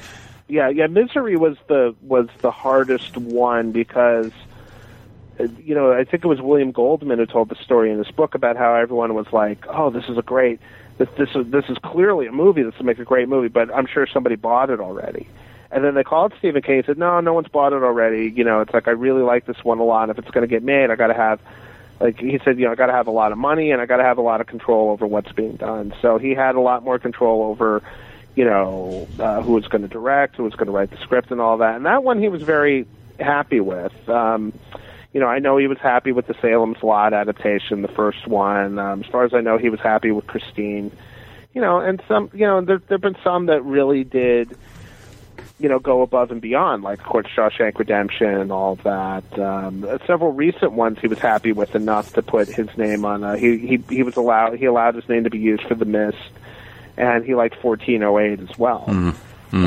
Yeah, 0.49 0.69
yeah. 0.69 0.87
Misery 0.87 1.37
was 1.37 1.57
the 1.69 1.95
was 2.03 2.29
the 2.41 2.51
hardest 2.51 3.17
one 3.17 3.71
because, 3.73 4.31
you 5.39 5.75
know, 5.75 5.93
I 5.93 6.05
think 6.05 6.25
it 6.25 6.29
was 6.29 6.41
William 6.41 6.73
Goldman 6.73 7.19
who 7.19 7.27
told 7.27 7.49
the 7.49 7.57
story 7.57 7.91
in 7.91 7.99
this 7.99 8.11
book 8.11 8.35
about 8.35 8.57
how 8.57 8.75
everyone 8.75 9.15
was 9.15 9.27
like, 9.33 9.65
"Oh, 9.69 9.91
this 9.91 10.05
is 10.09 10.19
a 10.19 10.23
great, 10.23 10.61
this 10.99 11.09
this 11.17 11.31
is 11.35 11.51
this 11.51 11.65
is 11.69 11.79
clearly 11.79 12.27
a 12.27 12.33
movie. 12.33 12.63
This 12.63 12.77
will 12.79 12.87
make 12.87 12.99
a 12.99 13.05
great 13.05 13.29
movie." 13.29 13.49
But 13.49 13.75
I'm 13.75 13.87
sure 13.87 14.07
somebody 14.07 14.37
bought 14.37 14.71
it 14.71 14.81
already. 14.81 15.27
And 15.71 15.83
then 15.83 15.95
they 15.95 16.05
called 16.05 16.35
Stephen 16.39 16.61
King 16.63 16.79
and 16.79 16.87
said, 16.87 16.99
"No, 16.99 17.21
no 17.21 17.33
one's 17.33 17.49
bought 17.49 17.73
it 17.73 17.83
already. 17.83 18.31
You 18.31 18.45
know, 18.45 18.61
it's 18.61 18.75
like 18.75 18.89
I 18.89 18.93
really 18.93 19.23
like 19.23 19.47
this 19.47 19.65
one 19.65 19.79
a 19.79 19.85
lot. 19.85 20.11
If 20.11 20.19
it's 20.19 20.31
going 20.31 20.43
to 20.43 20.49
get 20.49 20.63
made, 20.63 20.91
I 20.91 20.97
got 20.97 21.09
to 21.09 21.15
have." 21.15 21.41
Like 22.01 22.19
he 22.19 22.41
said, 22.45 22.59
you 22.59 22.65
know, 22.65 22.73
I 22.73 22.75
got 22.75 22.87
to 22.87 22.93
have 22.93 23.07
a 23.07 23.13
lot 23.13 23.31
of 23.31 23.39
money 23.39 23.71
and 23.71 23.81
I 23.81 23.87
got 23.87 23.99
to 23.99 24.03
have 24.03 24.19
a 24.19 24.23
lot 24.23 24.41
of 24.41 24.49
control 24.49 24.91
over 24.91 25.07
what's 25.07 25.31
being 25.31 25.55
done. 25.55 25.95
So 26.03 26.19
he 26.19 26.35
had 26.35 26.57
a 26.57 26.61
lot 26.61 26.83
more 26.83 26.99
control 26.99 27.45
over, 27.45 27.81
you 28.35 28.45
know, 28.45 29.07
uh, 29.21 29.41
who 29.41 29.53
was 29.53 29.69
going 29.69 29.83
to 29.83 29.89
direct, 29.89 30.35
who 30.35 30.43
was 30.43 30.55
going 30.55 30.67
to 30.67 30.73
write 30.73 30.91
the 30.91 30.97
script, 30.97 31.31
and 31.31 31.41
all 31.41 31.59
that. 31.59 31.77
And 31.77 31.87
that 31.87 32.03
one 32.03 32.21
he 32.21 32.29
was 32.29 32.43
very 32.43 32.89
happy 33.21 33.61
with. 33.61 33.93
Um, 34.09 34.53
you 35.13 35.21
know, 35.21 35.27
I 35.27 35.39
know 35.41 35.59
he 35.59 35.67
was 35.67 35.79
happy 35.79 36.13
with 36.13 36.27
the 36.27 36.35
Salem's 36.41 36.83
Lot 36.83 37.13
adaptation, 37.13 37.83
the 37.83 37.89
first 37.89 38.27
one. 38.27 38.79
Um, 38.79 39.03
as 39.03 39.07
far 39.07 39.25
as 39.25 39.35
I 39.35 39.41
know, 39.41 39.59
he 39.59 39.69
was 39.69 39.81
happy 39.81 40.11
with 40.11 40.27
Christine. 40.27 40.91
You 41.53 41.61
know, 41.61 41.81
and 41.81 42.03
some, 42.09 42.31
you 42.33 42.47
know, 42.47 42.63
there 42.63 42.79
there've 42.89 43.01
been 43.01 43.19
some 43.23 43.47
that 43.47 43.63
really 43.63 44.05
did, 44.05 44.57
you 45.59 45.69
know, 45.69 45.79
go 45.79 46.01
above 46.01 46.31
and 46.31 46.41
beyond, 46.41 46.83
like 46.83 47.01
of 47.01 47.05
course 47.05 47.27
Shawshank 47.27 47.79
Redemption 47.79 48.27
and 48.27 48.51
all 48.51 48.77
that. 48.77 49.39
Um, 49.39 49.87
several 50.07 50.33
recent 50.33 50.73
ones 50.73 50.99
he 50.99 51.09
was 51.09 51.19
happy 51.19 51.53
with 51.53 51.75
enough 51.75 52.15
to 52.15 52.23
put 52.23 52.49
his 52.49 52.69
name 52.79 53.05
on. 53.05 53.23
Uh, 53.23 53.35
he 53.37 53.59
he 53.59 53.85
he 53.91 54.03
was 54.03 54.17
allowed 54.17 54.59
he 54.59 54.65
allowed 54.65 54.95
his 54.95 55.07
name 55.11 55.25
to 55.25 55.31
be 55.31 55.39
used 55.39 55.65
for 55.65 55.75
The 55.75 55.85
Mist, 55.85 56.17
and 56.97 57.23
he 57.23 57.35
liked 57.35 57.63
1408 57.63 58.51
as 58.51 58.59
well. 58.59 58.85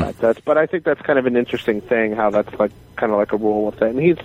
But 0.02 0.18
that's 0.18 0.40
but 0.40 0.58
I 0.58 0.66
think 0.66 0.82
that's 0.82 1.02
kind 1.02 1.20
of 1.20 1.26
an 1.26 1.36
interesting 1.36 1.80
thing 1.80 2.16
how 2.16 2.30
that's 2.30 2.52
like 2.58 2.72
kind 2.96 3.12
of 3.12 3.18
like 3.18 3.32
a 3.32 3.36
rule 3.36 3.66
with 3.66 3.80
it. 3.80 3.90
And 3.90 4.00
he's 4.00 4.18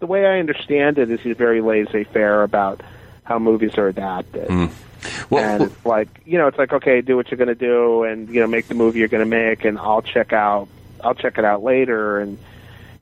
the 0.00 0.06
way 0.06 0.26
I 0.26 0.38
understand 0.38 0.98
it 0.98 1.10
is 1.10 1.20
he's 1.20 1.36
very 1.36 1.60
laissez-faire 1.60 2.42
about 2.42 2.82
how 3.24 3.38
movies 3.38 3.76
are 3.78 3.88
adapted. 3.88 4.48
Hmm. 4.48 4.66
Well, 5.30 5.44
and 5.44 5.62
it's 5.64 5.86
like 5.86 6.08
you 6.24 6.38
know, 6.38 6.46
it's 6.46 6.58
like 6.58 6.72
okay, 6.72 7.00
do 7.00 7.16
what 7.16 7.30
you're 7.30 7.38
going 7.38 7.48
to 7.48 7.54
do, 7.54 8.04
and 8.04 8.28
you 8.28 8.40
know, 8.40 8.46
make 8.46 8.68
the 8.68 8.74
movie 8.74 9.00
you're 9.00 9.08
going 9.08 9.24
to 9.24 9.28
make, 9.28 9.64
and 9.64 9.78
I'll 9.78 10.02
check 10.02 10.32
out, 10.32 10.68
I'll 11.02 11.14
check 11.14 11.38
it 11.38 11.44
out 11.44 11.62
later, 11.62 12.20
and 12.20 12.38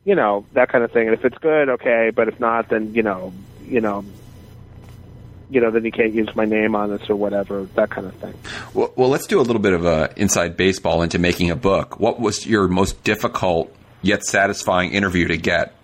you 0.05 0.15
know 0.15 0.45
that 0.53 0.69
kind 0.69 0.85
of 0.85 0.91
thing. 0.93 1.09
And 1.09 1.17
if 1.17 1.25
it's 1.25 1.39
good, 1.39 1.69
okay, 1.69 2.11
but 2.15 2.29
if 2.29 2.41
not, 2.41 2.69
then 2.69 2.95
you 2.95 3.03
know, 3.03 3.33
you 3.65 3.81
know, 3.81 4.05
you 5.49 5.61
know, 5.61 5.71
then 5.71 5.85
you 5.85 5.93
can't 5.93 6.13
use 6.13 6.35
my 6.35 6.45
name 6.45 6.75
on 6.75 6.91
this 6.91 7.09
or 7.09 7.17
whatever, 7.17 7.65
that 7.75 7.91
kind 7.91 8.07
of 8.07 8.15
thing. 8.15 8.35
Well, 8.75 8.93
well, 8.97 9.09
let's 9.09 9.27
do 9.27 9.41
a 9.41 9.43
little 9.43 9.63
bit 9.63 9.73
of 9.73 9.85
a 9.85 10.13
inside 10.17 10.57
baseball 10.57 11.03
into 11.03 11.19
making 11.19 11.51
a 11.51 11.57
book. 11.57 12.01
What 12.01 12.19
was 12.19 12.47
your 12.47 12.69
most 12.69 13.05
difficult 13.05 13.75
yet 14.01 14.25
satisfying 14.25 14.93
interview 14.93 15.29
to 15.29 15.37
get? 15.37 15.77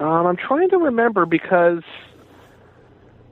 Um, 0.00 0.26
I'm 0.26 0.36
trying 0.36 0.70
to 0.70 0.78
remember 0.78 1.26
because, 1.26 1.82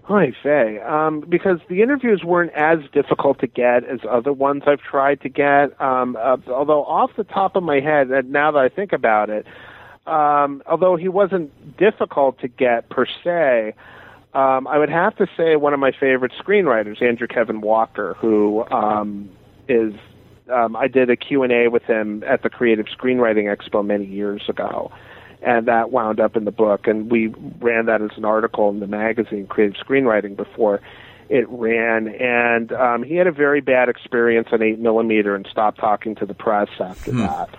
hi 0.03 0.33
Faye, 0.43 0.79
um, 0.81 1.25
because 1.27 1.61
the 1.71 1.81
interviews 1.81 2.23
weren't 2.23 2.53
as 2.53 2.81
difficult 2.93 3.41
to 3.41 3.47
get 3.47 3.85
as 3.85 4.01
other 4.09 4.35
ones 4.35 4.65
I've 4.67 4.83
tried 4.83 5.23
to 5.23 5.31
get. 5.31 5.81
Um, 5.81 6.19
uh, 6.21 6.37
although 6.49 6.85
off 6.85 7.13
the 7.17 7.25
top 7.25 7.57
of 7.57 7.63
my 7.63 7.81
head, 7.81 8.11
and 8.11 8.31
now 8.31 8.51
that 8.53 8.59
I 8.59 8.69
think 8.69 8.93
about 8.93 9.31
it, 9.31 9.47
um, 10.07 10.63
although 10.67 10.97
he 10.97 11.09
wasn't 11.09 11.79
difficult 11.79 12.39
to 12.41 12.49
get 12.49 12.91
per 12.91 13.07
se, 13.25 13.73
um, 14.35 14.67
I 14.67 14.77
would 14.77 14.91
have 14.91 15.17
to 15.17 15.27
say 15.39 15.57
one 15.57 15.73
of 15.73 15.81
my 15.81 15.93
favorite 15.99 16.33
screenwriters, 16.39 17.01
Andrew 17.01 17.27
Kevin 17.27 17.63
Walker, 17.63 18.15
who 18.21 18.67
um, 18.71 19.31
is 19.69 19.95
um, 20.53 20.77
I 20.77 20.87
did 20.89 21.09
a 21.09 21.17
Q&A 21.17 21.69
with 21.69 21.85
him 21.85 22.23
at 22.27 22.43
the 22.43 22.51
Creative 22.51 22.87
Screenwriting 22.87 23.55
Expo 23.55 23.85
many 23.85 24.05
years 24.05 24.43
ago, 24.49 24.93
and 25.43 25.67
that 25.67 25.91
wound 25.91 26.21
up 26.21 26.37
in 26.37 26.45
the 26.45 26.53
book. 26.53 26.87
And 26.87 27.11
we 27.11 27.29
ran 27.61 27.87
that 27.87 28.03
as 28.03 28.11
an 28.17 28.25
article 28.25 28.71
in 28.71 28.81
the 28.81 28.87
magazine 28.87 29.47
Creative 29.47 29.77
Screenwriting 29.77 30.37
before 30.37 30.81
it 31.29 31.47
ran. 31.49 32.09
And 32.09 32.73
um, 32.73 33.03
he 33.03 33.15
had 33.15 33.27
a 33.27 33.33
very 33.33 33.61
bad 33.61 33.89
experience 33.89 34.49
on 34.53 34.63
8 34.63 34.79
millimeter 34.79 35.35
and 35.35 35.47
stopped 35.51 35.79
talking 35.79 36.15
to 36.17 36.27
the 36.27 36.35
press 36.35 36.69
after 36.81 37.13
that. 37.13 37.51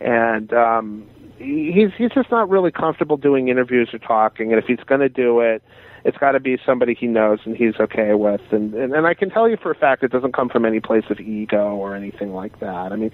And 0.00 0.52
um, 0.52 1.06
he's 1.38 1.90
he's 1.96 2.10
just 2.12 2.30
not 2.30 2.48
really 2.48 2.70
comfortable 2.70 3.16
doing 3.16 3.48
interviews 3.48 3.90
or 3.92 3.98
talking. 3.98 4.52
And 4.52 4.58
if 4.62 4.66
he's 4.66 4.84
going 4.86 5.00
to 5.00 5.08
do 5.08 5.40
it, 5.40 5.62
it's 6.04 6.16
got 6.16 6.32
to 6.32 6.40
be 6.40 6.58
somebody 6.64 6.94
he 6.94 7.06
knows 7.06 7.40
and 7.44 7.56
he's 7.56 7.74
okay 7.78 8.14
with. 8.14 8.40
And, 8.50 8.74
and 8.74 8.94
and 8.94 9.06
I 9.06 9.14
can 9.14 9.30
tell 9.30 9.48
you 9.48 9.56
for 9.56 9.70
a 9.70 9.74
fact 9.74 10.02
it 10.02 10.10
doesn't 10.10 10.32
come 10.32 10.48
from 10.48 10.64
any 10.64 10.80
place 10.80 11.04
of 11.10 11.20
ego 11.20 11.74
or 11.74 11.94
anything 11.94 12.32
like 12.32 12.60
that. 12.60 12.92
I 12.92 12.96
mean, 12.96 13.10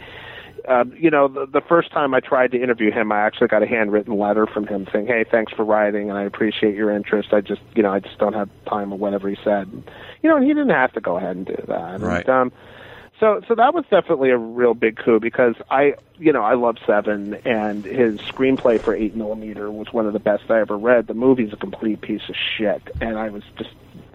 uh, 0.68 0.84
you 0.96 1.10
know, 1.10 1.28
the, 1.28 1.46
the 1.46 1.60
first 1.60 1.90
time 1.92 2.14
I 2.14 2.20
tried 2.20 2.50
to 2.52 2.62
interview 2.62 2.90
him, 2.90 3.12
I 3.12 3.20
actually 3.20 3.48
got 3.48 3.62
a 3.62 3.66
handwritten 3.66 4.18
letter 4.18 4.46
from 4.46 4.66
him 4.66 4.86
saying, 4.92 5.06
"Hey, 5.06 5.24
thanks 5.30 5.52
for 5.52 5.64
writing, 5.64 6.10
and 6.10 6.18
I 6.18 6.22
appreciate 6.24 6.74
your 6.74 6.90
interest. 6.90 7.32
I 7.32 7.40
just, 7.40 7.62
you 7.74 7.82
know, 7.82 7.92
I 7.92 8.00
just 8.00 8.18
don't 8.18 8.34
have 8.34 8.48
time 8.66 8.92
or 8.92 8.98
whatever 8.98 9.28
he 9.28 9.36
said." 9.42 9.70
You 10.22 10.30
know, 10.30 10.36
and 10.36 10.44
he 10.44 10.50
didn't 10.52 10.70
have 10.70 10.92
to 10.92 11.00
go 11.00 11.16
ahead 11.16 11.36
and 11.36 11.46
do 11.46 11.64
that. 11.68 12.00
Right. 12.00 12.20
And, 12.20 12.28
um, 12.28 12.52
So, 13.18 13.40
so 13.48 13.54
that 13.54 13.72
was 13.72 13.84
definitely 13.90 14.28
a 14.28 14.36
real 14.36 14.74
big 14.74 14.98
coup 14.98 15.20
because 15.20 15.54
I, 15.70 15.94
you 16.18 16.32
know, 16.34 16.42
I 16.42 16.52
love 16.52 16.76
Seven, 16.86 17.34
and 17.46 17.82
his 17.82 18.18
screenplay 18.20 18.78
for 18.78 18.94
Eight 18.94 19.16
Millimeter 19.16 19.70
was 19.70 19.90
one 19.90 20.06
of 20.06 20.12
the 20.12 20.18
best 20.18 20.50
I 20.50 20.60
ever 20.60 20.76
read. 20.76 21.06
The 21.06 21.14
movie's 21.14 21.52
a 21.54 21.56
complete 21.56 22.02
piece 22.02 22.28
of 22.28 22.34
shit, 22.36 22.82
and 23.00 23.18
I 23.18 23.30
was 23.30 23.42
just, 23.56 23.70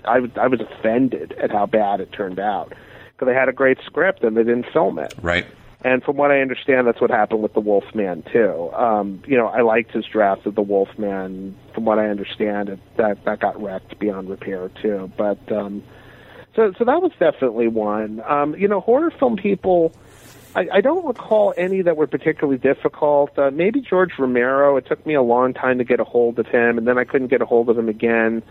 I 0.06 0.20
was, 0.20 0.30
I 0.36 0.46
was 0.46 0.60
offended 0.62 1.32
at 1.34 1.50
how 1.50 1.66
bad 1.66 2.00
it 2.00 2.12
turned 2.12 2.40
out 2.40 2.74
because 3.14 3.26
they 3.26 3.34
had 3.34 3.50
a 3.50 3.54
great 3.54 3.80
script 3.86 4.24
and 4.24 4.38
they 4.38 4.44
didn't 4.44 4.68
film 4.72 5.00
it. 5.00 5.16
Right. 5.20 5.48
And 5.84 6.04
from 6.04 6.16
what 6.16 6.32
I 6.32 6.42
understand, 6.42 6.86
that's 6.86 7.02
what 7.02 7.10
happened 7.10 7.42
with 7.42 7.54
the 7.54 7.60
Wolfman 7.60 8.24
too. 8.32 8.72
Um, 8.74 9.24
you 9.26 9.36
know, 9.36 9.48
I 9.48 9.62
liked 9.62 9.92
his 9.92 10.06
draft 10.06 10.46
of 10.46 10.54
the 10.54 10.62
Wolfman. 10.62 11.58
From 11.74 11.86
what 11.86 11.98
I 11.98 12.08
understand, 12.10 12.70
it, 12.70 12.80
that 12.98 13.24
that 13.26 13.40
got 13.40 13.62
wrecked 13.62 13.98
beyond 13.98 14.30
repair 14.30 14.70
too. 14.82 15.12
But 15.18 15.52
um, 15.52 15.84
so 16.56 16.74
so 16.78 16.86
that 16.86 17.02
was 17.02 17.12
definitely 17.20 17.68
one. 17.68 18.22
Um, 18.28 18.56
you 18.56 18.68
know, 18.68 18.80
horror 18.80 19.10
film 19.12 19.38
people. 19.38 19.92
I, 20.54 20.68
I 20.72 20.82
don't 20.82 21.06
recall 21.06 21.54
any 21.58 21.82
that 21.82 21.98
were 21.98 22.08
particularly 22.08 22.60
difficult. 22.60 23.40
Uh, 23.40 23.50
maybe 23.52 23.82
George 23.82 24.12
Romero. 24.20 24.78
It 24.78 24.86
took 24.86 25.04
me 25.06 25.16
a 25.16 25.22
long 25.22 25.54
time 25.54 25.80
to 25.80 25.84
get 25.84 26.00
a 26.00 26.04
hold 26.04 26.38
of 26.38 26.46
him, 26.46 26.78
and 26.78 26.88
then 26.88 27.00
I 27.00 27.06
couldn't 27.06 27.30
get 27.30 27.42
a 27.42 27.46
hold 27.46 27.70
of 27.70 27.78
him 27.78 27.90
again 27.90 28.44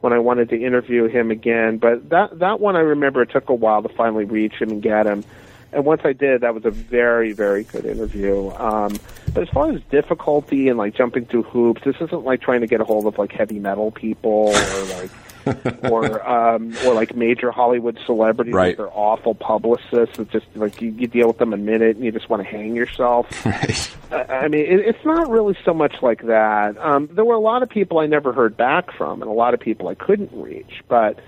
when 0.00 0.14
I 0.14 0.18
wanted 0.18 0.48
to 0.48 0.64
interview 0.64 1.08
him 1.08 1.30
again. 1.30 1.76
But 1.76 2.08
that 2.08 2.38
that 2.38 2.58
one 2.58 2.76
I 2.76 2.80
remember 2.80 3.20
it 3.20 3.30
took 3.30 3.50
a 3.50 3.54
while 3.54 3.82
to 3.82 3.90
finally 3.90 4.24
reach 4.24 4.54
him 4.54 4.70
and 4.70 4.80
get 4.82 5.06
him 5.06 5.24
and 5.72 5.84
once 5.84 6.02
I 6.04 6.12
did, 6.12 6.40
that 6.42 6.54
was 6.54 6.64
a 6.64 6.70
very, 6.70 7.32
very 7.32 7.64
good 7.64 7.84
interview. 7.84 8.50
Um, 8.50 8.96
but 9.32 9.42
as 9.42 9.48
far 9.50 9.70
as 9.72 9.80
difficulty 9.90 10.68
and 10.68 10.76
like 10.78 10.94
jumping 10.94 11.26
through 11.26 11.44
hoops, 11.44 11.82
this 11.84 11.96
isn't 12.00 12.24
like 12.24 12.40
trying 12.40 12.60
to 12.62 12.66
get 12.66 12.80
a 12.80 12.84
hold 12.84 13.06
of 13.06 13.18
like 13.18 13.32
heavy 13.32 13.58
metal 13.58 13.90
people 13.90 14.52
or 14.54 14.84
like. 14.98 15.10
or 15.90 16.28
um 16.28 16.76
or 16.84 16.92
like 16.92 17.16
major 17.16 17.50
Hollywood 17.50 17.98
celebrities 18.04 18.52
Right. 18.52 18.76
they're 18.76 18.90
awful 18.92 19.34
publicists 19.34 20.18
It's 20.18 20.30
just 20.30 20.44
like 20.54 20.82
you, 20.82 20.90
you 20.90 21.06
deal 21.06 21.28
with 21.28 21.38
them 21.38 21.54
a 21.54 21.56
minute 21.56 21.96
and 21.96 22.04
you 22.04 22.12
just 22.12 22.28
want 22.28 22.42
to 22.42 22.48
hang 22.48 22.76
yourself 22.76 23.26
Right. 23.46 23.90
I 24.12 24.16
I 24.44 24.48
mean, 24.48 24.66
it, 24.66 24.80
it's 24.80 25.02
not 25.02 25.30
really 25.30 25.56
so 25.64 25.72
much 25.72 25.94
like 26.02 26.26
that. 26.26 26.76
Um, 26.76 27.08
there 27.12 27.24
were 27.24 27.34
a 27.36 27.40
lot 27.40 27.62
of 27.62 27.70
people 27.70 28.00
I 28.00 28.06
never 28.06 28.34
heard 28.34 28.54
back 28.54 28.92
from, 28.92 29.22
and 29.22 29.30
a 29.30 29.34
lot 29.34 29.54
of 29.54 29.60
people 29.60 29.88
I 29.88 29.94
couldn't 29.94 30.30
reach. 30.34 30.82
But 30.88 31.18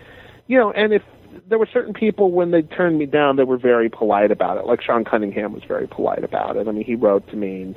you 0.46 0.58
know, 0.58 0.72
and 0.72 0.92
if 0.92 1.02
there 1.48 1.58
were 1.58 1.68
certain 1.72 1.94
people 1.94 2.30
when 2.32 2.50
they 2.50 2.62
turned 2.62 2.98
me 2.98 3.06
down, 3.06 3.36
they 3.36 3.44
were 3.44 3.58
very 3.58 3.88
polite 3.88 4.30
about 4.30 4.58
it. 4.58 4.66
Like 4.66 4.82
Sean 4.82 5.04
Cunningham 5.04 5.52
was 5.52 5.62
very 5.66 5.86
polite 5.86 6.24
about 6.24 6.56
it. 6.56 6.68
I 6.68 6.72
mean, 6.72 6.84
he 6.84 6.94
wrote 6.94 7.28
to 7.28 7.36
me 7.36 7.62
and 7.62 7.76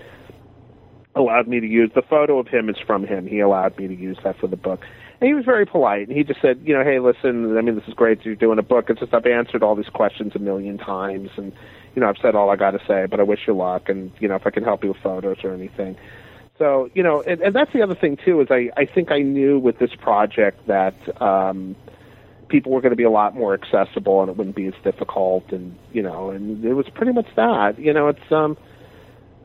allowed 1.15 1.47
me 1.47 1.59
to 1.59 1.67
use 1.67 1.91
the 1.95 2.01
photo 2.01 2.39
of 2.39 2.47
him 2.47 2.69
is 2.69 2.75
from 2.85 3.05
him. 3.05 3.25
He 3.25 3.39
allowed 3.39 3.77
me 3.77 3.87
to 3.87 3.95
use 3.95 4.17
that 4.23 4.37
for 4.37 4.47
the 4.47 4.57
book. 4.57 4.81
And 5.21 5.27
he 5.27 5.33
was 5.33 5.45
very 5.45 5.65
polite. 5.65 6.07
And 6.07 6.17
he 6.17 6.23
just 6.23 6.41
said, 6.41 6.61
you 6.63 6.73
know, 6.73 6.83
hey, 6.83 6.99
listen, 6.99 7.57
I 7.57 7.61
mean, 7.61 7.75
this 7.75 7.87
is 7.87 7.93
great 7.93 8.19
that 8.19 8.25
you're 8.25 8.35
doing 8.35 8.59
a 8.59 8.63
book. 8.63 8.89
It's 8.89 8.99
just 8.99 9.13
I've 9.13 9.25
answered 9.25 9.63
all 9.63 9.75
these 9.75 9.89
questions 9.89 10.33
a 10.35 10.39
million 10.39 10.77
times, 10.77 11.29
and 11.37 11.53
you 11.95 12.01
know, 12.01 12.09
I've 12.09 12.17
said 12.21 12.35
all 12.35 12.49
I 12.49 12.57
got 12.57 12.71
to 12.71 12.81
say. 12.85 13.05
But 13.05 13.21
I 13.21 13.23
wish 13.23 13.39
you 13.47 13.55
luck, 13.55 13.87
and 13.87 14.11
you 14.19 14.27
know, 14.27 14.35
if 14.35 14.45
I 14.45 14.49
can 14.49 14.63
help 14.63 14.83
you 14.83 14.89
with 14.89 15.01
photos 15.01 15.37
or 15.43 15.53
anything. 15.53 15.95
So 16.57 16.89
you 16.93 17.03
know, 17.03 17.21
and, 17.21 17.41
and 17.41 17.55
that's 17.55 17.71
the 17.73 17.81
other 17.81 17.95
thing 17.95 18.17
too 18.17 18.41
is 18.41 18.47
I 18.49 18.69
I 18.75 18.85
think 18.85 19.11
I 19.11 19.19
knew 19.19 19.57
with 19.57 19.79
this 19.79 19.95
project 19.95 20.67
that 20.67 20.95
um, 21.21 21.75
people 22.47 22.71
were 22.71 22.81
going 22.81 22.91
to 22.91 22.97
be 22.97 23.03
a 23.03 23.09
lot 23.09 23.35
more 23.35 23.53
accessible 23.53 24.21
and 24.21 24.29
it 24.29 24.37
wouldn't 24.37 24.55
be 24.55 24.67
as 24.67 24.73
difficult, 24.83 25.51
and 25.51 25.75
you 25.93 26.01
know, 26.01 26.29
and 26.29 26.63
it 26.63 26.73
was 26.73 26.87
pretty 26.89 27.11
much 27.11 27.27
that. 27.35 27.79
You 27.79 27.93
know, 27.93 28.07
it's 28.09 28.31
um. 28.31 28.57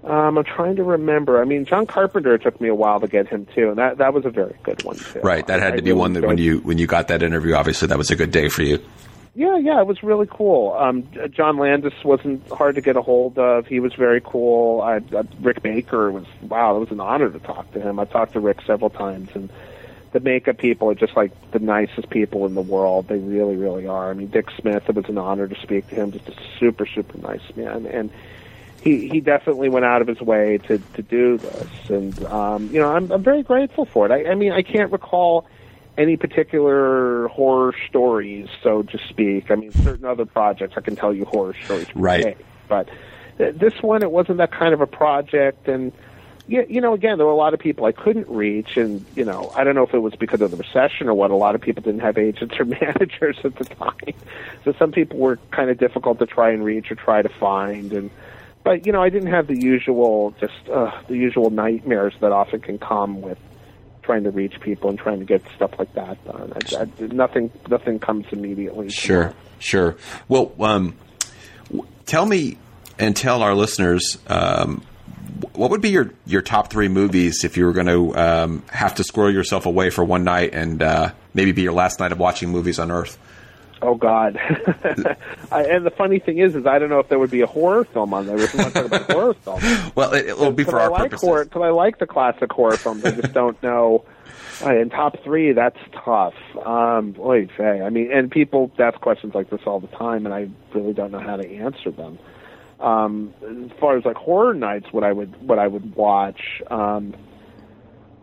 Um, 0.03 0.39
I'm 0.39 0.45
trying 0.45 0.77
to 0.77 0.83
remember. 0.83 1.43
I 1.43 1.45
mean, 1.45 1.67
John 1.67 1.85
Carpenter 1.87 2.39
took 2.39 2.59
me 2.59 2.69
a 2.69 2.75
while 2.75 3.01
to 3.01 3.07
get 3.07 3.29
him 3.29 3.47
too, 3.55 3.69
and 3.69 3.77
that 3.77 3.99
that 3.99 4.15
was 4.15 4.25
a 4.25 4.31
very 4.31 4.57
good 4.63 4.83
one 4.83 4.97
too. 4.97 5.21
Right. 5.21 5.47
That 5.47 5.61
had 5.61 5.75
I 5.75 5.77
to 5.77 5.83
be 5.83 5.91
really 5.91 6.01
one 6.01 6.13
that 6.15 6.25
when 6.25 6.39
you 6.39 6.61
when 6.61 6.79
you 6.79 6.87
got 6.87 7.09
that 7.09 7.23
interview, 7.23 7.55
obviously 7.55 7.89
that 7.89 7.99
was 7.99 8.11
a 8.11 8.17
good 8.17 8.31
day 8.31 8.49
for 8.49 8.63
you. 8.63 8.83
Yeah, 9.35 9.59
yeah, 9.59 9.81
it 9.81 9.87
was 9.87 10.03
really 10.03 10.27
cool. 10.29 10.73
Um, 10.73 11.07
John 11.31 11.57
Landis 11.57 11.93
wasn't 12.05 12.49
hard 12.49 12.75
to 12.75 12.81
get 12.81 12.97
a 12.97 13.03
hold 13.03 13.39
of. 13.39 13.67
He 13.67 13.79
was 13.79 13.95
very 13.95 14.21
cool. 14.21 14.81
I, 14.81 14.97
uh, 15.15 15.23
Rick 15.41 15.63
Baker 15.63 16.11
was 16.11 16.25
wow. 16.43 16.77
It 16.77 16.81
was 16.81 16.91
an 16.91 17.01
honor 17.01 17.31
to 17.31 17.39
talk 17.39 17.71
to 17.73 17.81
him. 17.81 18.01
I 18.01 18.07
talked 18.07 18.33
to 18.33 18.41
Rick 18.41 18.63
several 18.67 18.91
times, 18.91 19.31
and 19.35 19.49
the 20.13 20.21
makeup 20.21 20.59
people 20.59 20.91
are 20.91 20.95
just 20.95 21.17
like 21.17 21.31
the 21.53 21.59
nicest 21.61 22.11
people 22.11 22.47
in 22.47 22.55
the 22.55 22.61
world. 22.61 23.09
They 23.09 23.19
really, 23.19 23.57
really 23.57 23.87
are. 23.87 24.11
I 24.11 24.15
mean, 24.15 24.29
Dick 24.29 24.49
Smith. 24.61 24.85
It 24.89 24.95
was 24.95 25.05
an 25.09 25.19
honor 25.19 25.47
to 25.47 25.61
speak 25.63 25.89
to 25.89 25.95
him. 25.95 26.13
Just 26.13 26.29
a 26.29 26.35
super, 26.59 26.87
super 26.87 27.19
nice 27.19 27.43
man, 27.57 27.87
and 27.87 28.11
he 28.83 29.09
he 29.09 29.21
definitely 29.21 29.69
went 29.69 29.85
out 29.85 30.03
of 30.03 30.09
his 30.09 30.21
way 30.21 30.59
to 30.67 30.79
to 30.79 31.03
do 31.03 31.39
this. 31.39 31.69
And 31.89 32.25
um, 32.27 32.69
you 32.73 32.81
know, 32.81 32.89
I'm 32.91 33.11
I'm 33.13 33.23
very 33.23 33.43
grateful 33.43 33.85
for 33.85 34.07
it. 34.07 34.13
I, 34.13 34.33
I 34.33 34.35
mean, 34.35 34.53
I 34.53 34.63
can't 34.63 34.91
recall 34.91 35.47
any 35.99 36.17
particular 36.17 37.29
horror 37.29 37.75
stories, 37.89 38.49
so 38.63 38.83
to 38.83 38.99
speak. 39.09 39.51
I 39.51 39.55
mean, 39.55 39.73
certain 39.85 40.07
other 40.07 40.25
projects 40.25 40.75
I 40.77 40.81
can 40.81 40.97
tell 40.97 41.13
you 41.13 41.25
horror 41.25 41.55
stories, 41.65 41.89
Right. 41.95 42.17
today. 42.23 42.37
But 42.69 42.89
this 43.37 43.75
one, 43.83 44.03
it 44.03 44.11
wasn't 44.11 44.39
that 44.39 44.51
kind 44.51 44.73
of 44.73 44.81
a 44.81 44.87
project, 44.87 45.69
and 45.69 45.93
yeah, 46.51 46.63
you 46.69 46.81
know, 46.81 46.95
again, 46.95 47.17
there 47.17 47.27
were 47.27 47.33
a 47.33 47.37
lot 47.37 47.55
of 47.55 47.61
people 47.61 47.85
I 47.85 47.93
couldn't 47.93 48.29
reach, 48.29 48.77
and 48.77 49.07
you 49.15 49.25
know, 49.25 49.53
I 49.55 49.63
don't 49.63 49.77
know 49.77 49.85
if 49.85 49.95
it 49.95 50.01
was 50.01 50.17
because 50.17 50.41
of 50.41 50.51
the 50.51 50.57
recession 50.57 51.09
or 51.09 51.15
what. 51.15 51.31
A 51.31 51.37
lot 51.37 51.55
of 51.55 51.61
people 51.61 51.81
didn't 51.81 52.01
have 52.01 52.19
agents 52.19 52.57
or 52.59 52.65
managers 52.81 53.39
at 53.45 53.55
the 53.55 53.65
time, 53.67 54.15
so 54.65 54.73
some 54.73 54.91
people 54.91 55.19
were 55.19 55.39
kind 55.53 55.71
of 55.71 55.79
difficult 55.79 56.19
to 56.19 56.27
try 56.27 56.51
and 56.51 56.65
reach 56.65 56.91
or 56.91 56.97
try 56.97 57.23
to 57.23 57.29
find, 57.29 57.93
and. 57.93 58.11
But 58.63 58.85
you 58.85 58.93
know, 58.93 59.01
I 59.01 59.09
didn't 59.09 59.31
have 59.31 59.47
the 59.47 59.59
usual, 59.59 60.35
just 60.39 60.69
uh, 60.69 60.91
the 61.09 61.17
usual 61.17 61.49
nightmares 61.49 62.13
that 62.21 62.31
often 62.31 62.61
can 62.61 62.79
come 62.79 63.23
with 63.23 63.39
trying 64.03 64.25
to 64.25 64.31
reach 64.31 64.61
people 64.61 64.91
and 64.91 64.99
trying 64.99 65.19
to 65.21 65.25
get 65.25 65.43
stuff 65.57 65.71
like 65.79 65.95
that 65.95 66.23
done. 66.27 66.53
I, 66.53 66.83
I, 66.83 67.07
nothing, 67.07 67.51
nothing 67.71 67.99
comes 67.99 68.27
immediately. 68.33 68.91
Sure, 68.91 69.33
sure. 69.59 69.97
Well, 70.29 70.53
um, 70.61 70.95
tell 72.05 72.27
me 72.27 72.59
and 72.99 73.17
tell 73.17 73.43
our 73.43 73.55
listeners 73.55 74.19
um, 74.27 74.83
what 75.55 75.70
would 75.70 75.80
be 75.80 75.91
your, 75.91 76.12
your 76.26 76.43
top 76.43 76.70
three 76.70 76.88
movies 76.88 77.45
if 77.45 77.57
you 77.57 77.64
were 77.66 77.72
going 77.72 77.86
to 77.86 78.16
um, 78.16 78.62
have 78.70 78.95
to 78.97 79.05
squirrel 79.05 79.32
yourself 79.32 79.66
away 79.66 79.91
for 79.91 80.05
one 80.05 80.24
night 80.24 80.55
and 80.55 80.82
uh, 80.82 81.12
maybe 81.34 81.53
be 81.53 81.62
your 81.62 81.72
last 81.72 82.01
night 82.01 82.12
of 82.12 82.18
watching 82.18 82.51
movies 82.51 82.78
on 82.78 82.91
Earth? 82.91 83.18
Oh 83.82 83.95
God! 83.95 84.36
I, 85.51 85.64
and 85.64 85.86
the 85.86 85.91
funny 85.97 86.18
thing 86.18 86.36
is, 86.36 86.55
is 86.55 86.66
I 86.66 86.78
don't 86.78 86.91
know 86.91 86.99
if 86.99 87.09
there 87.09 87.18
would 87.18 87.30
be 87.30 87.41
a 87.41 87.47
horror 87.47 87.84
film 87.84 88.12
on 88.12 88.26
there. 88.26 88.36
If 88.38 88.53
we 88.53 88.61
want 88.61 88.74
to 88.74 88.82
talk 88.82 88.93
about 88.93 89.11
horror 89.11 89.32
film, 89.34 89.61
Well, 89.95 90.12
it, 90.12 90.26
it'll 90.26 90.53
be 90.53 90.64
for 90.64 90.78
I 90.78 90.84
our 90.84 90.91
like 90.91 91.03
purposes. 91.05 91.26
horror 91.26 91.45
because 91.45 91.62
I 91.62 91.70
like 91.70 91.99
the 91.99 92.07
classic 92.07 92.53
horror 92.53 92.76
films. 92.76 93.05
I 93.07 93.12
just 93.12 93.32
don't 93.32 93.61
know. 93.62 94.05
Uh, 94.62 94.74
in 94.76 94.91
top 94.91 95.16
three, 95.24 95.55
that's 95.55 95.78
tough. 96.05 96.34
Um, 96.62 97.16
oy 97.18 97.49
vey. 97.57 97.80
I 97.80 97.88
mean, 97.88 98.12
and 98.12 98.30
people 98.30 98.70
ask 98.78 99.01
questions 99.01 99.34
like 99.34 99.49
this 99.49 99.62
all 99.64 99.80
the 99.80 99.86
time, 99.86 100.26
and 100.26 100.34
I 100.34 100.51
really 100.74 100.93
don't 100.93 101.11
know 101.11 101.20
how 101.20 101.36
to 101.36 101.51
answer 101.51 101.91
them. 101.91 102.18
Um, 102.81 103.35
as 103.43 103.78
far 103.78 103.97
as 103.99 104.05
like 104.05 104.16
horror 104.16 104.55
nights, 104.55 104.87
what 104.91 105.05
I 105.05 105.12
would 105.12 105.47
what 105.47 105.59
I 105.59 105.66
would 105.66 105.95
watch. 105.95 106.62
Um, 106.70 107.14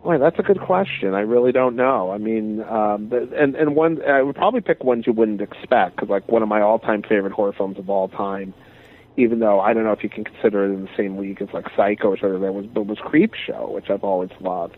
Boy, 0.02 0.16
that's 0.16 0.38
a 0.38 0.42
good 0.42 0.60
question. 0.60 1.12
I 1.14 1.20
really 1.20 1.50
don't 1.50 1.74
know. 1.74 2.12
I 2.12 2.18
mean, 2.18 2.62
um, 2.62 3.12
and 3.12 3.56
and 3.56 3.74
one 3.74 4.00
I 4.02 4.22
would 4.22 4.36
probably 4.36 4.60
pick 4.60 4.84
ones 4.84 5.06
you 5.06 5.12
wouldn't 5.12 5.40
expect 5.40 5.96
because 5.96 6.08
like 6.08 6.28
one 6.28 6.42
of 6.42 6.48
my 6.48 6.60
all-time 6.60 7.02
favorite 7.02 7.32
horror 7.32 7.52
films 7.52 7.78
of 7.78 7.90
all 7.90 8.08
time, 8.08 8.54
even 9.16 9.40
though 9.40 9.60
I 9.60 9.74
don't 9.74 9.82
know 9.84 9.92
if 9.92 10.04
you 10.04 10.08
can 10.08 10.24
consider 10.24 10.64
it 10.64 10.74
in 10.74 10.84
the 10.84 10.90
same 10.96 11.18
league 11.18 11.42
as 11.42 11.48
like 11.52 11.66
Psycho 11.76 12.08
or 12.08 12.16
something, 12.16 12.40
that 12.40 12.52
was 12.52 12.66
but 12.66 12.86
was 12.86 12.98
Creepshow, 12.98 13.70
which 13.70 13.90
I've 13.90 14.04
always 14.04 14.30
loved. 14.40 14.76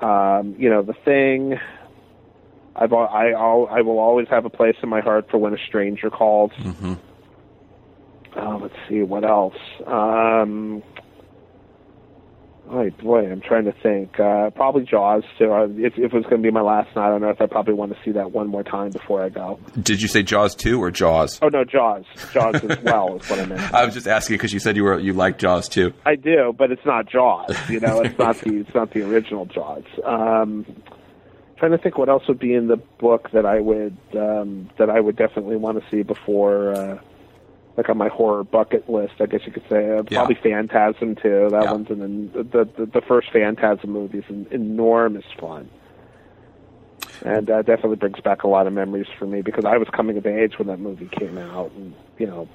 Um, 0.00 0.56
you 0.58 0.70
know, 0.70 0.82
The 0.82 0.94
Thing. 1.04 1.60
I've 2.74 2.92
I 2.94 3.32
I 3.32 3.80
will 3.82 3.98
always 3.98 4.28
have 4.28 4.46
a 4.46 4.50
place 4.50 4.76
in 4.82 4.88
my 4.88 5.02
heart 5.02 5.30
for 5.30 5.36
when 5.36 5.52
a 5.52 5.58
stranger 5.68 6.08
calls. 6.08 6.52
Mm-hmm. 6.52 6.94
Uh, 8.36 8.58
let's 8.58 8.74
see 8.88 9.02
what 9.02 9.24
else. 9.24 9.56
Um, 9.86 10.82
oh 12.70 12.88
boy, 13.02 13.30
I'm 13.30 13.40
trying 13.40 13.64
to 13.64 13.72
think. 13.82 14.18
Uh, 14.20 14.50
probably 14.50 14.84
Jaws 14.84 15.24
too. 15.38 15.52
Uh, 15.52 15.66
if, 15.70 15.94
if 15.96 16.12
it 16.12 16.14
was 16.14 16.24
going 16.24 16.42
to 16.42 16.42
be 16.42 16.50
my 16.50 16.60
last 16.60 16.94
night 16.94 17.10
on 17.10 17.24
Earth, 17.24 17.40
I 17.40 17.46
probably 17.46 17.74
want 17.74 17.92
to 17.92 17.98
see 18.04 18.12
that 18.12 18.32
one 18.32 18.48
more 18.48 18.62
time 18.62 18.90
before 18.90 19.22
I 19.22 19.28
go. 19.28 19.58
Did 19.80 20.00
you 20.00 20.08
say 20.08 20.22
Jaws 20.22 20.54
two 20.54 20.82
or 20.82 20.90
Jaws? 20.90 21.38
Oh 21.42 21.48
no, 21.48 21.64
Jaws. 21.64 22.04
Jaws 22.32 22.56
as 22.62 22.78
well 22.80 23.16
is 23.16 23.28
what 23.28 23.40
I 23.40 23.46
meant. 23.46 23.60
I 23.74 23.84
was 23.84 23.94
just 23.94 24.06
asking 24.06 24.34
because 24.34 24.52
you 24.52 24.60
said 24.60 24.76
you 24.76 24.84
were 24.84 24.98
you 24.98 25.12
liked 25.12 25.40
Jaws 25.40 25.68
too. 25.68 25.92
I 26.06 26.14
do, 26.14 26.54
but 26.56 26.70
it's 26.70 26.84
not 26.86 27.08
Jaws. 27.08 27.56
You 27.68 27.80
know, 27.80 28.00
it's 28.00 28.18
not 28.18 28.38
the 28.38 28.56
it's 28.58 28.74
not 28.74 28.92
the 28.92 29.02
original 29.02 29.46
Jaws. 29.46 29.84
Um, 30.04 30.66
trying 31.60 31.72
to 31.72 31.78
think 31.78 31.98
what 31.98 32.08
else 32.08 32.26
would 32.26 32.38
be 32.38 32.54
in 32.54 32.68
the 32.68 32.78
book 32.98 33.30
that 33.32 33.44
I 33.46 33.60
would 33.60 33.96
um, 34.16 34.70
that 34.78 34.90
I 34.90 34.98
would 34.98 35.16
definitely 35.16 35.56
want 35.56 35.78
to 35.80 35.90
see 35.90 36.02
before, 36.02 36.72
uh, 36.74 36.98
like 37.80 37.88
on 37.88 37.96
my 37.96 38.08
horror 38.08 38.44
bucket 38.44 38.88
list. 38.90 39.14
I 39.20 39.26
guess 39.26 39.40
you 39.46 39.52
could 39.52 39.66
say 39.68 39.96
uh, 39.96 40.02
probably 40.02 40.34
Phantasm 40.34 41.14
too. 41.16 41.48
That 41.50 41.64
Yeah. 41.64 41.72
one's 41.72 41.90
an 41.90 42.30
the, 42.32 42.42
the 42.76 42.86
the 42.86 43.00
first 43.00 43.32
Phantasm 43.32 43.90
movie 43.90 44.18
is 44.18 44.24
an 44.28 44.46
enormous 44.50 45.24
fun. 45.38 45.70
And 47.24 47.50
uh, 47.50 47.62
definitely 47.62 47.96
brings 47.96 48.20
back 48.20 48.44
a 48.44 48.48
lot 48.48 48.66
of 48.66 48.72
memories 48.72 49.06
for 49.18 49.26
me 49.26 49.42
because 49.42 49.64
I 49.64 49.76
was 49.78 49.88
coming 49.88 50.16
of 50.16 50.26
age 50.26 50.58
when 50.58 50.68
that 50.68 50.78
movie 50.78 51.08
came 51.18 51.36
out, 51.38 51.70
and 51.76 51.94
you 52.18 52.26
know 52.26 52.48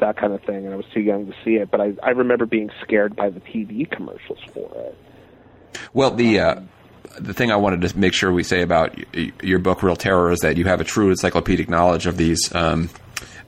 that 0.00 0.16
kind 0.16 0.32
of 0.32 0.42
thing, 0.42 0.64
and 0.64 0.72
I 0.72 0.76
was 0.76 0.86
too 0.92 1.00
young 1.00 1.26
to 1.26 1.32
see 1.44 1.56
it. 1.56 1.70
But 1.70 1.80
I, 1.80 1.92
I 2.02 2.10
remember 2.10 2.46
being 2.46 2.70
scared 2.82 3.14
by 3.16 3.30
the 3.30 3.40
TV 3.40 3.88
commercials 3.90 4.38
for 4.52 4.70
it. 4.76 4.96
Well, 5.92 6.12
the 6.12 6.38
uh, 6.40 6.60
the 7.18 7.34
thing 7.34 7.50
I 7.50 7.56
wanted 7.56 7.80
to 7.88 7.98
make 7.98 8.12
sure 8.12 8.32
we 8.32 8.44
say 8.44 8.62
about 8.62 8.96
your 9.42 9.58
book, 9.58 9.82
Reel 9.82 9.96
Terror, 9.96 10.30
is 10.30 10.40
that 10.40 10.56
you 10.56 10.64
have 10.66 10.80
a 10.80 10.84
true 10.84 11.10
encyclopedic 11.10 11.68
knowledge 11.68 12.06
of 12.06 12.16
these 12.16 12.54
um, 12.54 12.90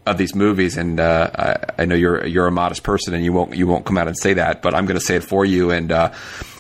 of 0.06 0.18
these 0.18 0.34
movies, 0.34 0.76
and 0.76 1.00
uh, 1.00 1.30
I, 1.34 1.82
I, 1.82 1.84
know 1.84 1.96
you're 1.96 2.24
you're 2.26 2.46
a 2.46 2.52
modest 2.52 2.84
person, 2.84 3.12
and 3.12 3.24
you 3.24 3.32
won't 3.32 3.56
you 3.56 3.66
won't 3.66 3.84
come 3.84 3.98
out 3.98 4.06
and 4.06 4.16
say 4.16 4.34
that, 4.34 4.62
but 4.62 4.74
I'm 4.74 4.86
going 4.86 4.98
to 4.98 5.04
say 5.04 5.16
it 5.16 5.24
for 5.24 5.44
you. 5.44 5.72
And 5.72 5.90
uh, 5.90 6.12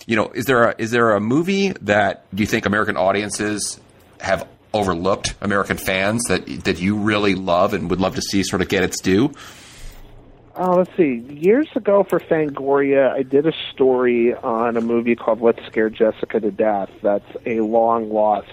you 0.06 0.16
know, 0.16 0.30
is 0.34 0.46
there 0.46 0.70
a, 0.70 0.74
is 0.78 0.90
there 0.90 1.12
a 1.12 1.20
movie 1.20 1.70
that 1.82 2.26
you 2.34 2.44
think 2.44 2.66
American 2.66 2.96
audiences 2.96 3.80
have 4.20 4.46
overlooked, 4.74 5.34
American 5.40 5.76
fans 5.76 6.24
that 6.24 6.64
that 6.64 6.80
you 6.80 6.96
really 6.96 7.34
love 7.34 7.72
and 7.72 7.88
would 7.90 8.00
love 8.00 8.16
to 8.16 8.22
see 8.22 8.42
sort 8.42 8.62
of 8.62 8.68
get 8.68 8.82
its 8.82 9.00
due? 9.00 9.32
Oh, 10.58 10.76
let's 10.76 10.96
see. 10.96 11.16
Years 11.28 11.68
ago 11.76 12.02
for 12.02 12.18
Fangoria, 12.18 13.10
I 13.10 13.22
did 13.22 13.46
a 13.46 13.52
story 13.72 14.34
on 14.34 14.78
a 14.78 14.80
movie 14.80 15.14
called 15.14 15.42
Let's 15.42 15.64
Scare 15.66 15.90
Jessica 15.90 16.40
to 16.40 16.50
Death. 16.50 16.88
That's 17.02 17.30
a 17.44 17.60
long 17.60 18.10
lost 18.10 18.48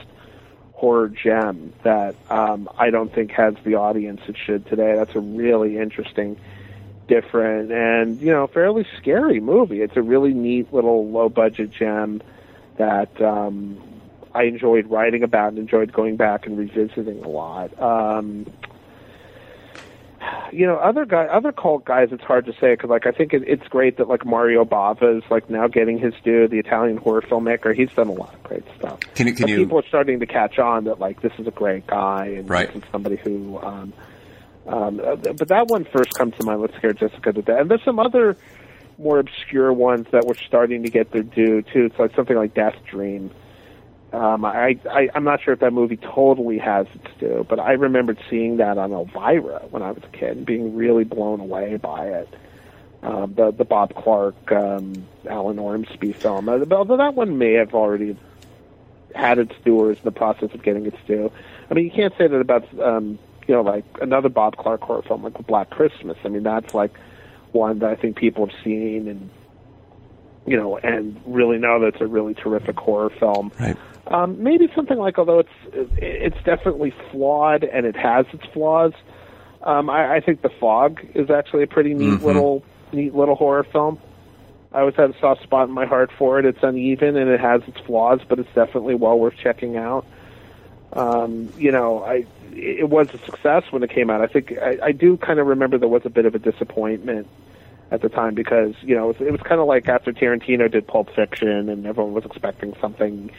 horror 0.83 1.07
gem 1.07 1.71
that 1.83 2.13
um, 2.29 2.67
I 2.77 2.89
don't 2.89 3.09
think 3.15 3.31
has 3.31 3.53
the 3.63 3.75
audience 3.75 4.19
it 4.27 4.35
should 4.45 4.65
today. 4.65 4.97
That's 4.97 5.15
a 5.15 5.21
really 5.21 5.77
interesting, 5.77 6.35
different, 7.07 7.71
and 7.71 8.19
you 8.19 8.33
know, 8.33 8.47
fairly 8.47 8.85
scary 8.97 9.39
movie. 9.39 9.81
It's 9.81 9.95
a 9.95 10.01
really 10.01 10.33
neat 10.33 10.73
little 10.73 11.09
low 11.09 11.29
budget 11.29 11.71
gem 11.71 12.21
that 12.75 13.21
um, 13.21 13.81
I 14.35 14.43
enjoyed 14.43 14.87
writing 14.87 15.23
about 15.23 15.53
and 15.53 15.59
enjoyed 15.59 15.93
going 15.93 16.17
back 16.17 16.47
and 16.47 16.57
revisiting 16.57 17.23
a 17.23 17.29
lot. 17.29 17.81
Um, 17.81 18.45
you 20.51 20.65
know, 20.65 20.75
other 20.75 21.05
guy, 21.05 21.25
other 21.25 21.51
cult 21.51 21.85
guys, 21.85 22.09
it's 22.11 22.23
hard 22.23 22.45
to 22.45 22.53
say 22.53 22.73
because, 22.73 22.89
like, 22.89 23.07
I 23.07 23.11
think 23.11 23.33
it, 23.33 23.43
it's 23.47 23.67
great 23.67 23.97
that 23.97 24.07
like 24.07 24.25
Mario 24.25 24.65
Bava 24.65 25.17
is 25.17 25.23
like 25.29 25.49
now 25.49 25.67
getting 25.67 25.97
his 25.97 26.13
due. 26.23 26.47
The 26.47 26.59
Italian 26.59 26.97
horror 26.97 27.21
filmmaker, 27.21 27.75
he's 27.75 27.91
done 27.91 28.07
a 28.07 28.13
lot 28.13 28.33
of 28.33 28.43
great 28.43 28.63
stuff. 28.77 28.99
Can 29.15 29.27
you? 29.27 29.33
Can 29.33 29.47
you... 29.47 29.57
People 29.57 29.79
are 29.79 29.87
starting 29.87 30.19
to 30.19 30.25
catch 30.25 30.59
on 30.59 30.85
that 30.85 30.99
like 30.99 31.21
this 31.21 31.33
is 31.39 31.47
a 31.47 31.51
great 31.51 31.87
guy 31.87 32.27
and 32.37 32.49
right. 32.49 32.67
this 32.73 32.83
is 32.83 32.89
somebody 32.91 33.17
who. 33.17 33.59
Um, 33.59 33.93
um, 34.65 35.01
uh, 35.01 35.15
but 35.15 35.49
that 35.49 35.67
one 35.67 35.85
first 35.85 36.13
comes 36.13 36.35
to 36.37 36.45
mind. 36.45 36.61
Let's 36.61 36.75
scare 36.75 36.93
Jessica 36.93 37.33
to 37.33 37.41
death. 37.41 37.61
And 37.61 37.69
there's 37.69 37.83
some 37.83 37.99
other 37.99 38.37
more 38.97 39.19
obscure 39.19 39.73
ones 39.73 40.07
that 40.11 40.25
were 40.25 40.35
starting 40.35 40.83
to 40.83 40.89
get 40.89 41.11
their 41.11 41.23
due 41.23 41.61
too. 41.63 41.85
It's 41.85 41.99
like 41.99 42.15
something 42.15 42.37
like 42.37 42.53
Death 42.53 42.75
Dream 42.89 43.31
um, 44.13 44.45
I, 44.45 44.77
I 44.89 45.09
I'm 45.15 45.23
not 45.23 45.41
sure 45.41 45.53
if 45.53 45.59
that 45.61 45.73
movie 45.73 45.97
totally 45.97 46.59
has 46.59 46.85
its 46.93 47.07
due, 47.19 47.45
but 47.49 47.59
I 47.59 47.71
remembered 47.73 48.19
seeing 48.29 48.57
that 48.57 48.77
on 48.77 48.91
Elvira 48.91 49.65
when 49.71 49.81
I 49.81 49.91
was 49.91 50.03
a 50.03 50.17
kid 50.17 50.37
and 50.37 50.45
being 50.45 50.75
really 50.75 51.03
blown 51.03 51.39
away 51.39 51.77
by 51.77 52.07
it. 52.07 52.29
Um, 53.01 53.33
the 53.33 53.51
the 53.51 53.65
Bob 53.65 53.95
Clark, 53.95 54.51
um, 54.51 54.93
Alan 55.27 55.57
Ormsby 55.57 56.13
film. 56.13 56.47
Uh, 56.47 56.63
although 56.71 56.97
that 56.97 57.15
one 57.15 57.39
may 57.39 57.53
have 57.53 57.73
already 57.73 58.15
had 59.15 59.39
its 59.39 59.53
due 59.65 59.79
or 59.79 59.91
is 59.91 59.97
in 59.97 60.03
the 60.03 60.11
process 60.11 60.53
of 60.53 60.61
getting 60.61 60.85
its 60.85 60.97
due. 61.07 61.31
I 61.69 61.73
mean, 61.73 61.85
you 61.85 61.91
can't 61.91 62.13
say 62.17 62.27
that 62.27 62.39
about 62.39 62.67
um, 62.79 63.17
you 63.47 63.55
know 63.55 63.61
like 63.61 63.85
another 63.99 64.29
Bob 64.29 64.57
Clark 64.57 64.81
horror 64.81 65.01
film 65.01 65.23
like 65.23 65.33
Black 65.47 65.71
Christmas. 65.71 66.17
I 66.23 66.27
mean, 66.27 66.43
that's 66.43 66.75
like 66.75 66.93
one 67.51 67.79
that 67.79 67.89
I 67.89 67.95
think 67.95 68.15
people 68.15 68.45
have 68.45 68.55
seen 68.63 69.07
and 69.07 69.29
you 70.45 70.55
know 70.55 70.77
and 70.77 71.19
really 71.25 71.57
know 71.57 71.79
that's 71.79 71.99
a 72.01 72.07
really 72.07 72.35
terrific 72.35 72.77
horror 72.77 73.09
film. 73.09 73.51
Right. 73.59 73.77
Um, 74.07 74.43
maybe 74.43 74.67
something 74.75 74.97
like, 74.97 75.17
although 75.17 75.39
it's 75.39 75.87
it's 75.97 76.37
definitely 76.43 76.93
flawed 77.11 77.63
and 77.63 77.85
it 77.85 77.95
has 77.95 78.25
its 78.33 78.43
flaws. 78.53 78.91
Um, 79.61 79.89
I, 79.89 80.15
I 80.15 80.19
think 80.19 80.41
The 80.41 80.49
Fog 80.59 80.99
is 81.15 81.29
actually 81.29 81.63
a 81.63 81.67
pretty 81.67 81.93
neat 81.93 82.19
Mhm. 82.19 82.23
little 82.23 82.63
neat 82.91 83.15
little 83.15 83.35
horror 83.35 83.63
film. 83.63 83.97
I 84.73 84.79
always 84.81 84.95
had 84.95 85.11
a 85.11 85.19
soft 85.19 85.43
spot 85.43 85.69
in 85.69 85.73
my 85.73 85.85
heart 85.85 86.11
for 86.17 86.39
it. 86.39 86.45
It's 86.45 86.61
uneven 86.63 87.15
and 87.15 87.29
it 87.29 87.39
has 87.39 87.61
its 87.67 87.79
flaws, 87.85 88.19
but 88.27 88.39
it's 88.39 88.53
definitely 88.53 88.95
well 88.95 89.17
worth 89.17 89.35
checking 89.37 89.77
out. 89.77 90.05
Um, 90.91 91.53
you 91.57 91.71
know, 91.71 92.03
I 92.03 92.25
it 92.51 92.89
was 92.89 93.07
a 93.13 93.25
success 93.25 93.63
when 93.71 93.83
it 93.83 93.89
came 93.89 94.09
out. 94.09 94.21
I 94.21 94.27
think 94.27 94.51
I, 94.61 94.77
I 94.87 94.91
do 94.91 95.15
kind 95.17 95.39
of 95.39 95.47
remember 95.47 95.77
there 95.77 95.87
was 95.87 96.05
a 96.05 96.09
bit 96.09 96.25
of 96.25 96.35
a 96.35 96.39
disappointment 96.39 97.27
at 97.89 98.01
the 98.01 98.09
time 98.09 98.33
because 98.35 98.73
you 98.81 98.95
know 98.95 99.11
it 99.11 99.19
was, 99.19 99.27
it 99.27 99.31
was 99.31 99.41
kind 99.41 99.61
of 99.61 99.67
like 99.67 99.87
after 99.87 100.11
Tarantino 100.11 100.69
did 100.69 100.85
Pulp 100.87 101.09
Fiction 101.15 101.69
and 101.69 101.85
everyone 101.85 102.13
was 102.13 102.25
expecting 102.25 102.75
something 102.81 103.31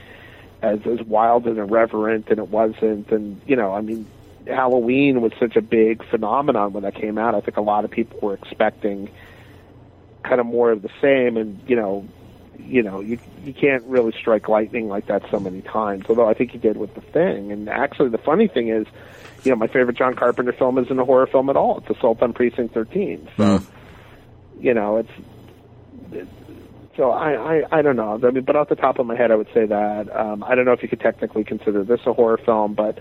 as 0.64 0.80
as 0.86 1.02
wild 1.02 1.46
and 1.46 1.58
irreverent, 1.58 2.28
and 2.30 2.38
it 2.38 2.48
wasn't. 2.48 3.10
And 3.10 3.40
you 3.46 3.56
know, 3.56 3.72
I 3.72 3.80
mean, 3.80 4.06
Halloween 4.46 5.20
was 5.20 5.32
such 5.38 5.56
a 5.56 5.62
big 5.62 6.04
phenomenon 6.08 6.72
when 6.72 6.82
that 6.84 6.94
came 6.94 7.18
out. 7.18 7.34
I 7.34 7.40
think 7.40 7.56
a 7.56 7.62
lot 7.62 7.84
of 7.84 7.90
people 7.90 8.18
were 8.20 8.34
expecting 8.34 9.10
kind 10.22 10.40
of 10.40 10.46
more 10.46 10.70
of 10.70 10.82
the 10.82 10.90
same, 11.02 11.36
and 11.36 11.60
you 11.68 11.76
know, 11.76 12.06
you 12.58 12.82
know, 12.82 13.00
you 13.00 13.18
you 13.44 13.52
can't 13.52 13.84
really 13.84 14.12
strike 14.12 14.48
lightning 14.48 14.88
like 14.88 15.06
that 15.06 15.22
so 15.30 15.38
many 15.38 15.60
times. 15.60 16.06
Although 16.08 16.28
I 16.28 16.34
think 16.34 16.52
he 16.52 16.58
did 16.58 16.76
with 16.76 16.94
the 16.94 17.02
thing. 17.02 17.52
And 17.52 17.68
actually, 17.68 18.08
the 18.08 18.18
funny 18.18 18.48
thing 18.48 18.68
is, 18.68 18.86
you 19.44 19.50
know, 19.50 19.56
my 19.56 19.66
favorite 19.66 19.96
John 19.96 20.14
Carpenter 20.14 20.52
film 20.52 20.78
isn't 20.78 20.98
a 20.98 21.04
horror 21.04 21.26
film 21.26 21.50
at 21.50 21.56
all. 21.56 21.78
It's 21.78 21.96
Assault 21.96 22.22
on 22.22 22.32
Precinct 22.32 22.72
13. 22.74 23.28
So, 23.36 23.60
you 24.60 24.74
know, 24.74 24.96
it's. 24.96 26.28
So 26.96 27.10
I, 27.10 27.56
I 27.56 27.78
I 27.78 27.82
don't 27.82 27.96
know. 27.96 28.20
I 28.22 28.30
mean, 28.30 28.44
but 28.44 28.56
off 28.56 28.68
the 28.68 28.76
top 28.76 28.98
of 28.98 29.06
my 29.06 29.16
head, 29.16 29.30
I 29.30 29.34
would 29.36 29.48
say 29.52 29.66
that 29.66 30.14
um, 30.14 30.44
I 30.44 30.54
don't 30.54 30.64
know 30.64 30.72
if 30.72 30.82
you 30.82 30.88
could 30.88 31.00
technically 31.00 31.44
consider 31.44 31.82
this 31.82 32.00
a 32.06 32.12
horror 32.12 32.38
film, 32.38 32.74
but 32.74 32.98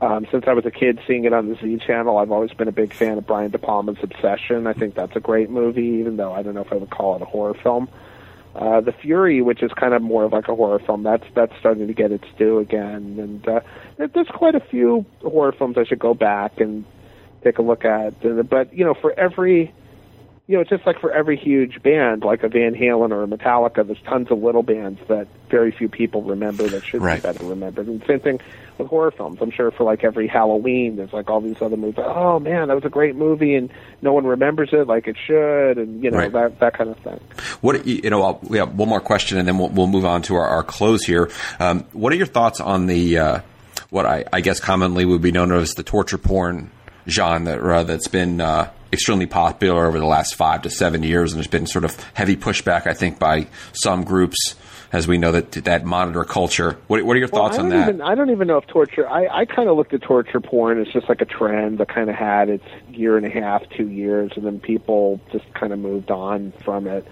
um, 0.00 0.26
since 0.30 0.44
I 0.46 0.52
was 0.52 0.66
a 0.66 0.70
kid 0.70 1.00
seeing 1.06 1.24
it 1.24 1.32
on 1.32 1.48
the 1.48 1.54
Z 1.56 1.78
channel, 1.86 2.18
I've 2.18 2.30
always 2.30 2.52
been 2.52 2.68
a 2.68 2.72
big 2.72 2.92
fan 2.92 3.16
of 3.16 3.26
Brian 3.26 3.50
De 3.50 3.58
Palma's 3.58 3.96
Obsession. 4.02 4.66
I 4.66 4.74
think 4.74 4.94
that's 4.94 5.16
a 5.16 5.20
great 5.20 5.48
movie, 5.48 5.98
even 6.00 6.16
though 6.18 6.32
I 6.32 6.42
don't 6.42 6.54
know 6.54 6.60
if 6.60 6.72
I 6.72 6.76
would 6.76 6.90
call 6.90 7.16
it 7.16 7.22
a 7.22 7.24
horror 7.24 7.54
film. 7.54 7.88
Uh, 8.54 8.80
the 8.80 8.92
Fury, 8.92 9.42
which 9.42 9.62
is 9.62 9.70
kind 9.72 9.94
of 9.94 10.02
more 10.02 10.24
of 10.24 10.32
like 10.32 10.48
a 10.48 10.54
horror 10.54 10.78
film, 10.78 11.02
that's 11.02 11.24
that's 11.34 11.52
starting 11.58 11.86
to 11.86 11.94
get 11.94 12.12
its 12.12 12.24
due 12.38 12.58
again. 12.58 13.16
And 13.18 13.48
uh, 13.48 13.60
there's 13.96 14.28
quite 14.28 14.54
a 14.54 14.60
few 14.60 15.06
horror 15.22 15.52
films 15.52 15.76
I 15.78 15.84
should 15.84 15.98
go 15.98 16.14
back 16.14 16.60
and 16.60 16.84
take 17.42 17.58
a 17.58 17.62
look 17.62 17.84
at. 17.84 18.14
But 18.48 18.74
you 18.74 18.84
know, 18.84 18.94
for 18.94 19.12
every 19.18 19.74
you 20.48 20.54
know, 20.54 20.60
it's 20.60 20.70
just 20.70 20.86
like 20.86 21.00
for 21.00 21.10
every 21.10 21.36
huge 21.36 21.82
band, 21.82 22.22
like 22.22 22.42
a 22.44 22.48
Van 22.48 22.74
Halen 22.74 23.10
or 23.10 23.24
a 23.24 23.26
Metallica, 23.26 23.84
there's 23.86 24.00
tons 24.02 24.30
of 24.30 24.38
little 24.42 24.62
bands 24.62 25.00
that 25.08 25.26
very 25.50 25.72
few 25.72 25.88
people 25.88 26.22
remember 26.22 26.68
that 26.68 26.84
should 26.84 27.02
Right. 27.02 27.20
be 27.20 27.26
better 27.28 27.44
remembered. 27.46 27.88
And 27.88 28.00
same 28.06 28.20
thing 28.20 28.38
with 28.78 28.86
horror 28.88 29.10
films. 29.10 29.38
I'm 29.40 29.50
sure 29.50 29.70
for 29.72 29.82
like 29.84 30.04
every 30.04 30.28
Halloween, 30.28 30.96
there's 30.96 31.12
like 31.12 31.28
all 31.30 31.40
these 31.40 31.60
other 31.60 31.76
movies. 31.76 31.96
Oh 31.98 32.38
man, 32.38 32.68
that 32.68 32.74
was 32.74 32.84
a 32.84 32.88
great 32.90 33.16
movie, 33.16 33.54
and 33.56 33.70
no 34.02 34.12
one 34.12 34.24
remembers 34.24 34.68
it 34.72 34.86
like 34.86 35.08
it 35.08 35.16
should, 35.26 35.78
and 35.78 36.04
you 36.04 36.10
know 36.12 36.18
Right. 36.18 36.32
that 36.32 36.60
that 36.60 36.74
kind 36.74 36.90
of 36.90 36.98
thing. 36.98 37.18
What 37.60 37.84
you 37.86 38.08
know? 38.10 38.22
I'll, 38.22 38.38
we 38.42 38.58
have 38.58 38.74
one 38.78 38.88
more 38.88 39.00
question, 39.00 39.38
and 39.38 39.48
then 39.48 39.58
we'll, 39.58 39.70
we'll 39.70 39.86
move 39.88 40.04
on 40.04 40.22
to 40.22 40.36
our, 40.36 40.46
our 40.46 40.62
close 40.62 41.04
here. 41.04 41.28
Um, 41.58 41.84
what 41.92 42.12
are 42.12 42.16
your 42.16 42.26
thoughts 42.26 42.60
on 42.60 42.86
the 42.86 43.18
uh, 43.18 43.40
what 43.90 44.06
I, 44.06 44.24
I 44.32 44.42
guess 44.42 44.60
commonly 44.60 45.04
would 45.06 45.22
be 45.22 45.32
known 45.32 45.50
as 45.52 45.74
the 45.74 45.82
torture 45.82 46.18
porn 46.18 46.70
genre 47.08 47.78
uh, 47.78 47.82
that's 47.84 48.08
been 48.08 48.40
uh, 48.40 48.70
extremely 48.92 49.26
popular 49.26 49.86
over 49.86 49.98
the 49.98 50.06
last 50.06 50.34
five 50.34 50.62
to 50.62 50.70
seven 50.70 51.02
years, 51.02 51.32
and 51.32 51.38
there's 51.38 51.46
been 51.46 51.66
sort 51.66 51.84
of 51.84 51.96
heavy 52.14 52.36
pushback, 52.36 52.86
I 52.86 52.94
think, 52.94 53.18
by 53.18 53.46
some 53.72 54.04
groups, 54.04 54.54
as 54.92 55.08
we 55.08 55.18
know 55.18 55.32
that 55.32 55.52
that 55.52 55.84
monitor 55.84 56.24
culture. 56.24 56.78
What, 56.86 57.02
what 57.04 57.16
are 57.16 57.18
your 57.18 57.28
thoughts 57.28 57.58
well, 57.58 57.66
I 57.66 57.70
on 57.70 57.70
that? 57.70 57.88
Even, 57.88 58.02
I 58.02 58.14
don't 58.14 58.30
even 58.30 58.48
know 58.48 58.58
if 58.58 58.66
torture. 58.66 59.08
I, 59.08 59.26
I 59.40 59.44
kind 59.44 59.68
of 59.68 59.76
looked 59.76 59.92
at 59.94 60.02
torture 60.02 60.40
porn 60.40 60.80
as 60.80 60.88
just 60.92 61.08
like 61.08 61.20
a 61.20 61.26
trend 61.26 61.78
that 61.78 61.88
kind 61.88 62.08
of 62.08 62.16
had 62.16 62.48
its 62.48 62.64
year 62.88 63.16
and 63.16 63.26
a 63.26 63.30
half, 63.30 63.68
two 63.70 63.88
years, 63.88 64.32
and 64.36 64.46
then 64.46 64.60
people 64.60 65.20
just 65.32 65.52
kind 65.54 65.72
of 65.72 65.78
moved 65.78 66.10
on 66.10 66.52
from 66.64 66.86
it. 66.86 67.06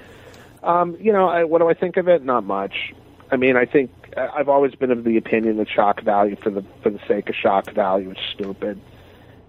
Um, 0.62 0.97
you 0.99 1.12
know, 1.12 1.29
I, 1.29 1.45
what 1.45 1.59
do 1.59 1.68
I 1.68 1.75
think 1.75 1.97
of 1.97 2.09
it? 2.09 2.25
Not 2.25 2.45
much. 2.45 2.95
I 3.31 3.37
mean, 3.37 3.57
I 3.57 3.64
think 3.64 3.91
I've 4.16 4.49
always 4.49 4.75
been 4.75 4.91
of 4.91 5.03
the 5.05 5.16
opinion 5.16 5.57
that 5.57 5.68
shock 5.68 6.03
value 6.03 6.37
for 6.37 6.51
the 6.51 6.62
for 6.83 6.91
the 6.91 7.01
sake 7.09 7.29
of 7.29 7.35
shock 7.35 7.70
value 7.72 8.11
is 8.12 8.18
stupid, 8.33 8.81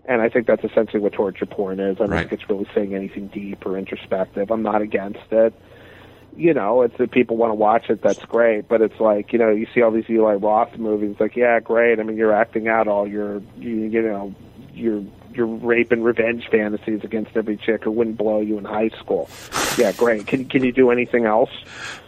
and 0.07 0.21
I 0.21 0.29
think 0.29 0.47
that's 0.47 0.63
essentially 0.63 0.99
what 1.01 1.13
torture 1.13 1.45
porn 1.45 1.79
is. 1.79 1.97
I 1.97 1.99
don't 2.01 2.09
Right. 2.11 2.29
think 2.29 2.41
it's 2.41 2.49
really 2.49 2.67
saying 2.73 2.93
anything 2.95 3.27
deep 3.27 3.65
or 3.65 3.77
introspective. 3.77 4.51
I'm 4.51 4.63
not 4.63 4.81
against 4.81 5.31
it 5.31 5.53
you 6.37 6.53
know, 6.53 6.81
it's 6.81 6.95
if 6.99 7.11
people 7.11 7.37
want 7.37 7.51
to 7.51 7.55
watch 7.55 7.89
it, 7.89 8.01
that's 8.01 8.23
great. 8.25 8.67
But 8.67 8.81
it's 8.81 8.99
like, 8.99 9.31
you 9.31 9.39
know, 9.39 9.49
you 9.51 9.67
see 9.73 9.81
all 9.81 9.91
these 9.91 10.09
Eli 10.09 10.33
Roth 10.33 10.77
movies, 10.77 11.15
like, 11.19 11.35
yeah, 11.35 11.59
great. 11.59 11.99
I 11.99 12.03
mean, 12.03 12.17
you're 12.17 12.33
acting 12.33 12.67
out 12.67 12.87
all 12.87 13.07
your, 13.07 13.41
you, 13.57 13.75
you 13.75 14.01
know, 14.01 14.35
your 14.73 15.03
your 15.33 15.45
rape 15.47 15.91
and 15.91 16.03
revenge 16.03 16.47
fantasies 16.49 17.03
against 17.03 17.35
every 17.35 17.57
chick 17.57 17.83
who 17.83 17.91
wouldn't 17.91 18.17
blow 18.17 18.39
you 18.39 18.57
in 18.57 18.63
high 18.63 18.87
school. 18.89 19.29
Yeah, 19.77 19.91
great. 19.91 20.27
Can 20.27 20.45
can 20.45 20.63
you 20.63 20.71
do 20.71 20.91
anything 20.91 21.25
else? 21.25 21.49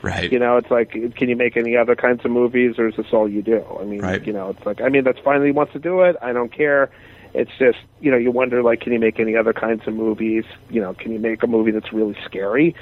right. 0.01 0.31
You 0.31 0.39
know, 0.39 0.57
it's 0.57 0.71
like, 0.71 0.91
can 0.91 1.29
you 1.29 1.35
make 1.35 1.57
any 1.57 1.75
other 1.75 1.95
kinds 1.95 2.23
of 2.25 2.31
movies, 2.31 2.77
or 2.79 2.87
is 2.87 2.95
this 2.95 3.07
all 3.11 3.27
you 3.29 3.41
do? 3.41 3.65
I 3.79 3.83
mean, 3.83 4.01
Right. 4.01 4.25
you 4.25 4.33
know, 4.33 4.49
it's 4.49 4.65
like, 4.65 4.81
I 4.81 4.89
mean, 4.89 5.03
that's 5.03 5.19
fine 5.19 5.43
he 5.45 5.51
wants 5.51 5.73
to 5.73 5.79
do 5.79 6.01
it. 6.01 6.15
I 6.21 6.33
don't 6.33 6.51
care. 6.51 6.89
It's 7.37 7.51
just, 7.59 7.77
you 8.01 8.09
know, 8.11 8.17
you 8.17 8.31
wonder, 8.31 8.63
like, 8.63 8.81
can 8.81 8.93
you 8.93 8.99
make 8.99 9.19
any 9.19 9.35
other 9.35 9.53
kinds 9.53 9.87
of 9.87 9.93
movies? 9.93 10.43
You 10.69 10.81
know, 10.81 10.93
can 10.93 11.11
you 11.11 11.19
make 11.19 11.43
a 11.43 11.47
movie 11.47 11.71
that's 11.71 11.93
really 11.93 12.17
scary? 12.25 12.75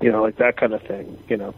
You 0.00 0.10
know, 0.10 0.22
like 0.22 0.36
that 0.36 0.56
kind 0.56 0.72
of 0.74 0.82
thing. 0.82 1.18
You 1.28 1.36
know, 1.36 1.54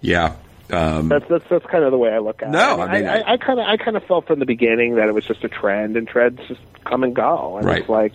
yeah. 0.00 0.36
Um, 0.70 1.08
that's 1.08 1.28
that's 1.28 1.44
that's 1.48 1.66
kind 1.66 1.84
of 1.84 1.92
the 1.92 1.98
way 1.98 2.10
I 2.12 2.18
look 2.18 2.42
at 2.42 2.50
No, 2.50 2.82
it. 2.82 2.84
I 2.86 2.92
mean, 2.92 3.08
I, 3.08 3.32
I 3.32 3.36
kind 3.36 3.60
of 3.60 3.66
I 3.66 3.76
kind 3.76 3.96
of 3.96 4.04
felt 4.04 4.26
from 4.26 4.40
the 4.40 4.46
beginning 4.46 4.96
that 4.96 5.08
it 5.08 5.12
was 5.14 5.24
just 5.24 5.44
a 5.44 5.48
trend, 5.48 5.96
and 5.96 6.08
trends 6.08 6.40
just 6.48 6.60
come 6.84 7.04
and 7.04 7.14
go, 7.14 7.58
and 7.58 7.66
Right. 7.66 7.80
it's 7.80 7.88
like, 7.88 8.12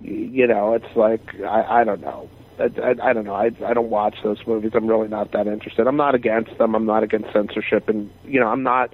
you 0.00 0.46
know, 0.46 0.74
it's 0.74 0.94
like 0.96 1.40
I, 1.40 1.80
I 1.80 1.84
don't 1.84 2.00
know. 2.00 2.28
I, 2.60 2.64
I, 2.80 3.10
I 3.10 3.12
don't 3.12 3.24
know. 3.24 3.34
I 3.34 3.50
I 3.64 3.74
don't 3.74 3.90
watch 3.90 4.16
those 4.22 4.38
movies. 4.46 4.72
I'm 4.74 4.86
really 4.86 5.08
not 5.08 5.32
that 5.32 5.46
interested. 5.48 5.86
I'm 5.88 5.96
not 5.96 6.14
against 6.14 6.56
them. 6.58 6.74
I'm 6.76 6.86
not 6.86 7.02
against 7.02 7.32
censorship, 7.32 7.88
and 7.88 8.10
you 8.24 8.38
know, 8.40 8.48
I'm 8.48 8.62
not. 8.62 8.92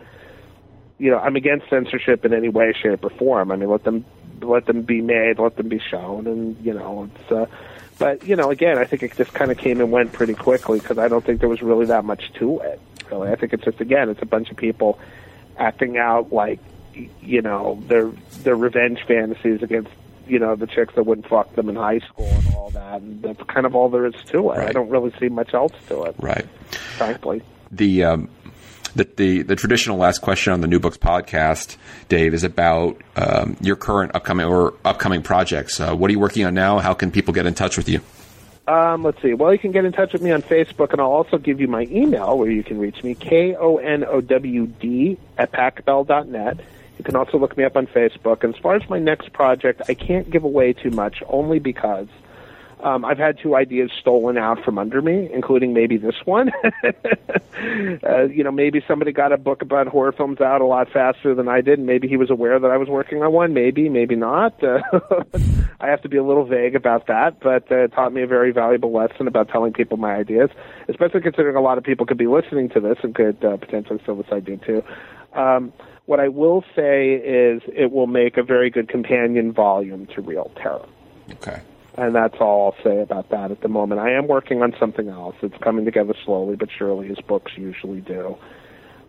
You 1.01 1.11
know, 1.11 1.18
I'm 1.18 1.34
against 1.34 1.68
censorship 1.70 2.24
in 2.24 2.32
any 2.32 2.48
way, 2.51 2.72
shape, 2.80 3.03
or 3.05 3.11
form. 3.11 3.51
I 3.51 3.57
mean, 3.57 3.70
let 3.70 3.82
them 3.84 4.05
let 4.42 4.66
them 4.66 4.82
be 4.82 5.01
made, 5.01 5.38
let 5.38 5.57
them 5.57 5.68
be 5.68 5.80
shown, 5.80 6.26
and 6.26 6.57
you 6.64 6.74
know, 6.74 7.09
it's. 7.14 7.32
Uh, 7.32 7.46
but 7.98 8.26
you 8.26 8.36
know, 8.36 8.51
again, 8.51 8.78
I 8.78 8.84
think 8.84 9.03
it 9.03 9.16
just 9.16 9.32
kind 9.34 9.51
of 9.51 9.59
came 9.59 9.80
and 9.80 9.90
went 9.90 10.12
pretty 10.12 10.34
quickly 10.34 10.78
because 10.78 10.98
I 10.98 11.09
don't 11.09 11.24
think 11.24 11.40
there 11.40 11.48
was 11.48 11.62
really 11.62 11.86
that 11.86 12.05
much 12.05 12.32
to 12.34 12.61
it. 12.61 12.80
Really, 13.11 13.30
I 13.30 13.36
think 13.36 13.53
it's 13.55 13.64
just 13.64 13.80
again, 13.80 14.09
it's 14.11 14.22
a 14.22 14.26
bunch 14.26 14.51
of 14.51 14.57
people 14.57 14.98
acting 15.59 15.96
out 15.98 16.32
like 16.32 16.61
you 17.22 17.40
know 17.42 17.82
their 17.88 18.11
their 18.42 18.57
revenge 18.57 19.01
fantasies 19.07 19.62
against 19.62 19.90
you 20.26 20.38
know 20.38 20.55
the 20.55 20.66
chicks 20.66 20.94
that 20.94 21.05
wouldn't 21.05 21.26
fuck 21.28 21.55
them 21.57 21.68
in 21.70 21.76
high 21.76 21.98
school 22.01 22.26
and 22.28 22.55
all 22.55 22.70
that, 22.70 23.01
and 23.01 23.22
that's 23.22 23.42
kind 23.44 23.64
of 23.66 23.74
all 23.74 23.88
there 23.88 24.07
is 24.07 24.14
to 24.26 24.51
it. 24.53 24.59
I 24.59 24.72
don't 24.72 24.90
really 24.90 25.12
see 25.18 25.28
much 25.28 25.55
else 25.55 25.72
to 25.88 26.03
it, 26.05 26.14
Right. 26.18 26.46
frankly. 26.96 27.42
The 27.72 28.05
um, 28.05 28.28
the, 28.95 29.05
the 29.16 29.43
the 29.43 29.57
traditional 29.57 29.97
last 29.97 30.20
question 30.20 30.53
on 30.53 30.61
the 30.61 30.66
New 30.66 30.80
Books 30.80 30.97
podcast, 30.97 31.76
Dave, 32.09 32.34
is 32.34 32.45
about 32.45 33.01
um, 33.16 33.57
your 33.61 33.76
current 33.76 34.12
upcoming 34.14 34.47
or 34.47 34.74
upcoming 34.84 35.22
projects. 35.22 35.80
Uh, 35.80 35.95
what 35.95 36.09
are 36.09 36.12
you 36.12 36.18
working 36.18 36.45
on 36.45 36.55
now? 36.55 36.78
How 36.78 36.95
can 36.95 37.11
people 37.11 37.32
get 37.34 37.47
in 37.47 37.55
touch 37.55 37.76
with 37.76 37.88
you? 37.88 38.01
Um, 38.66 39.03
let's 39.03 39.20
see. 39.20 39.34
Well, 39.34 39.53
you 39.53 39.59
can 39.59 39.72
get 39.72 39.84
in 39.84 39.93
touch 39.93 40.12
with 40.12 40.22
me 40.22 40.30
on 40.30 40.43
Facebook, 40.43 40.93
and 40.93 41.01
I'll 41.01 41.11
also 41.11 41.38
give 41.38 41.61
you 41.61 41.66
my 41.66 41.88
email 41.91 42.38
where 42.38 42.51
you 42.51 42.62
can 42.62 42.78
reach 42.78 43.03
me, 43.03 43.14
K 43.14 43.57
O 43.57 43.78
N 43.78 44.05
O 44.05 44.20
W 44.20 44.66
D 44.66 45.18
at 45.38 45.51
pacbell.net. 45.53 46.61
You 46.99 47.05
can 47.05 47.16
also 47.16 47.38
look 47.38 47.57
me 47.57 47.64
up 47.64 47.76
on 47.76 47.86
Facebook. 47.86 48.45
And 48.45 48.55
as 48.55 48.61
far 48.61 48.76
as 48.76 48.88
my 48.88 48.99
next 48.99 49.32
project, 49.32 49.82
I 49.88 49.95
can't 49.95 50.30
give 50.30 50.45
away 50.45 50.74
too 50.74 50.91
much, 50.91 51.22
only 51.28 51.59
because 51.59 52.09
um, 52.83 53.05
I've 53.05 53.18
had 53.18 53.39
two 53.39 53.57
ideas 53.57 53.91
stolen 54.01 54.37
out 54.37 54.64
from 54.64 54.78
under 54.78 55.01
me, 55.03 55.28
including 55.33 55.72
maybe 55.72 55.97
this 55.97 56.14
one. 56.24 56.51
uh, 58.05 58.22
you 58.24 58.45
know, 58.45 58.51
maybe 58.51 58.83
somebody 58.87 59.12
got 59.12 59.33
a 59.33 59.37
book 59.37 59.62
about 59.62 59.87
horror 59.87 60.12
films 60.12 60.41
out 60.41 60.61
a 60.61 60.66
lot 60.66 60.91
faster 60.91 61.35
than 61.35 61.49
I 61.49 61.61
did, 61.61 61.78
and 61.78 61.87
maybe 61.87 62.09
he 62.09 62.16
was 62.16 62.31
aware 62.31 62.59
that 62.59 62.70
I 62.70 62.76
was 62.76 62.89
working 62.89 63.22
on 63.22 63.33
one. 63.33 63.55
Maybe, 63.55 63.89
maybe 63.89 64.16
not. 64.16 64.62
Uh, 64.62 64.81
I 65.81 65.89
have 65.89 66.03
to 66.03 66.09
be 66.09 66.16
a 66.16 66.24
little 66.24 66.45
vague 66.45 66.74
about 66.74 67.07
that, 67.07 67.41
but 67.41 67.70
uh, 67.70 67.85
it 67.85 67.93
taught 67.93 68.12
me 68.12 68.22
a 68.22 68.26
very 68.26 68.53
valuable 68.53 68.93
lesson 68.93 69.26
about 69.26 69.49
telling 69.49 69.72
people 69.72 69.97
my 69.97 70.14
ideas, 70.14 70.51
especially 70.89 71.20
considering 71.20 71.57
a 71.57 71.61
lot 71.61 71.78
of 71.78 71.85
people 71.85 72.07
could 72.07 72.18
be 72.18 72.26
listening 72.26 72.68
to 72.70 72.81
this 72.81 72.99
and 73.03 73.14
could 73.14 73.45
uh, 73.45 73.57
potentially 73.57 74.01
steal 74.03 74.16
this 74.16 74.33
idea 74.33 74.57
too. 74.59 74.83
Um, 75.35 75.72
what 76.07 76.18
I 76.18 76.28
will 76.28 76.64
say 76.74 77.12
is 77.14 77.62
it 77.68 77.93
will 77.93 78.09
make 78.09 78.37
a 78.37 78.43
very 78.43 78.68
good 78.68 78.89
companion 78.89 79.53
volume 79.53 80.07
to 80.14 80.20
Reel 80.20 80.51
Terror 80.57 80.87
Okay. 81.35 81.61
And 82.01 82.14
that's 82.14 82.36
all 82.40 82.72
I'll 82.72 82.82
say 82.82 83.01
about 83.01 83.28
that 83.28 83.51
at 83.51 83.61
the 83.61 83.68
moment. 83.68 84.01
I 84.01 84.12
am 84.12 84.26
working 84.26 84.62
on 84.62 84.74
something 84.80 85.09
else. 85.09 85.36
It's 85.42 85.57
coming 85.59 85.84
together 85.84 86.14
slowly 86.24 86.57
but 86.57 86.70
surely, 86.76 87.11
as 87.11 87.18
books 87.18 87.53
usually 87.57 88.01
do. 88.01 88.38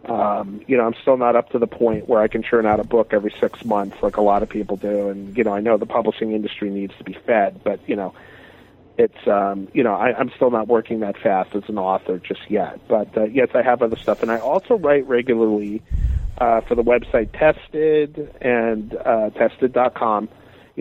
Um, 0.05 0.61
you 0.67 0.75
know, 0.75 0.85
I'm 0.85 0.95
still 1.01 1.15
not 1.15 1.35
up 1.35 1.51
to 1.51 1.59
the 1.59 1.67
point 1.67 2.09
where 2.09 2.21
I 2.21 2.27
can 2.27 2.43
churn 2.43 2.65
out 2.65 2.79
a 2.79 2.83
book 2.83 3.13
every 3.13 3.33
six 3.39 3.63
months 3.63 3.97
like 4.01 4.17
a 4.17 4.21
lot 4.21 4.43
of 4.43 4.49
people 4.49 4.75
do. 4.75 5.07
And 5.07 5.37
you 5.37 5.43
know, 5.43 5.53
I 5.53 5.61
know 5.61 5.77
the 5.77 5.85
publishing 5.85 6.33
industry 6.33 6.69
needs 6.69 6.93
to 6.97 7.05
be 7.05 7.13
fed, 7.25 7.61
but 7.63 7.79
you 7.87 7.95
know, 7.95 8.13
it's 8.97 9.25
um, 9.25 9.69
you 9.73 9.83
know, 9.83 9.93
I, 9.93 10.13
I'm 10.13 10.29
still 10.35 10.51
not 10.51 10.67
working 10.67 10.99
that 10.99 11.17
fast 11.17 11.55
as 11.55 11.63
an 11.69 11.77
author 11.77 12.19
just 12.19 12.41
yet. 12.49 12.85
But 12.89 13.15
uh, 13.15 13.23
yes, 13.23 13.49
I 13.53 13.61
have 13.61 13.81
other 13.81 13.95
stuff, 13.95 14.21
and 14.21 14.31
I 14.31 14.39
also 14.39 14.75
write 14.75 15.07
regularly 15.07 15.81
uh, 16.39 16.59
for 16.61 16.75
the 16.75 16.83
website 16.83 17.31
Tested 17.31 18.35
and 18.41 18.93
uh, 18.95 19.29
Tested.com. 19.29 20.27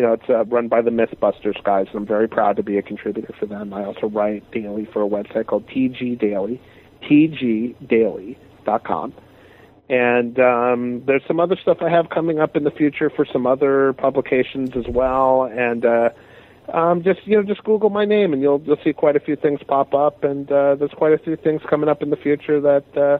You 0.00 0.06
know, 0.06 0.14
it's 0.14 0.30
uh, 0.30 0.46
run 0.46 0.68
by 0.68 0.80
the 0.80 0.88
MythBusters 0.88 1.62
guys, 1.62 1.88
and 1.88 1.96
I'm 1.96 2.06
very 2.06 2.26
proud 2.26 2.56
to 2.56 2.62
be 2.62 2.78
a 2.78 2.82
contributor 2.82 3.34
for 3.38 3.44
them. 3.44 3.74
I 3.74 3.84
also 3.84 4.06
write 4.06 4.50
daily 4.50 4.86
for 4.86 5.02
a 5.02 5.06
website 5.06 5.44
called 5.44 5.66
TG 5.66 6.18
Daily, 6.18 6.58
TGDaily.com. 7.02 9.12
And 9.90 10.40
um, 10.40 11.02
there's 11.04 11.20
some 11.28 11.38
other 11.38 11.58
stuff 11.60 11.82
I 11.82 11.90
have 11.90 12.08
coming 12.08 12.40
up 12.40 12.56
in 12.56 12.64
the 12.64 12.70
future 12.70 13.10
for 13.10 13.26
some 13.26 13.46
other 13.46 13.92
publications 13.92 14.70
as 14.74 14.86
well. 14.88 15.44
And 15.44 15.84
uh, 15.84 16.08
um, 16.72 17.02
just 17.02 17.26
you 17.26 17.36
know, 17.36 17.42
just 17.42 17.62
Google 17.64 17.90
my 17.90 18.06
name, 18.06 18.32
and 18.32 18.40
you'll 18.40 18.62
you'll 18.64 18.80
see 18.82 18.94
quite 18.94 19.16
a 19.16 19.20
few 19.20 19.36
things 19.36 19.60
pop 19.68 19.92
up. 19.92 20.24
And 20.24 20.50
uh, 20.50 20.76
there's 20.76 20.92
quite 20.92 21.12
a 21.12 21.18
few 21.18 21.36
things 21.36 21.60
coming 21.68 21.90
up 21.90 22.00
in 22.00 22.08
the 22.08 22.16
future 22.16 22.58
that 22.58 22.96
uh, 22.96 23.18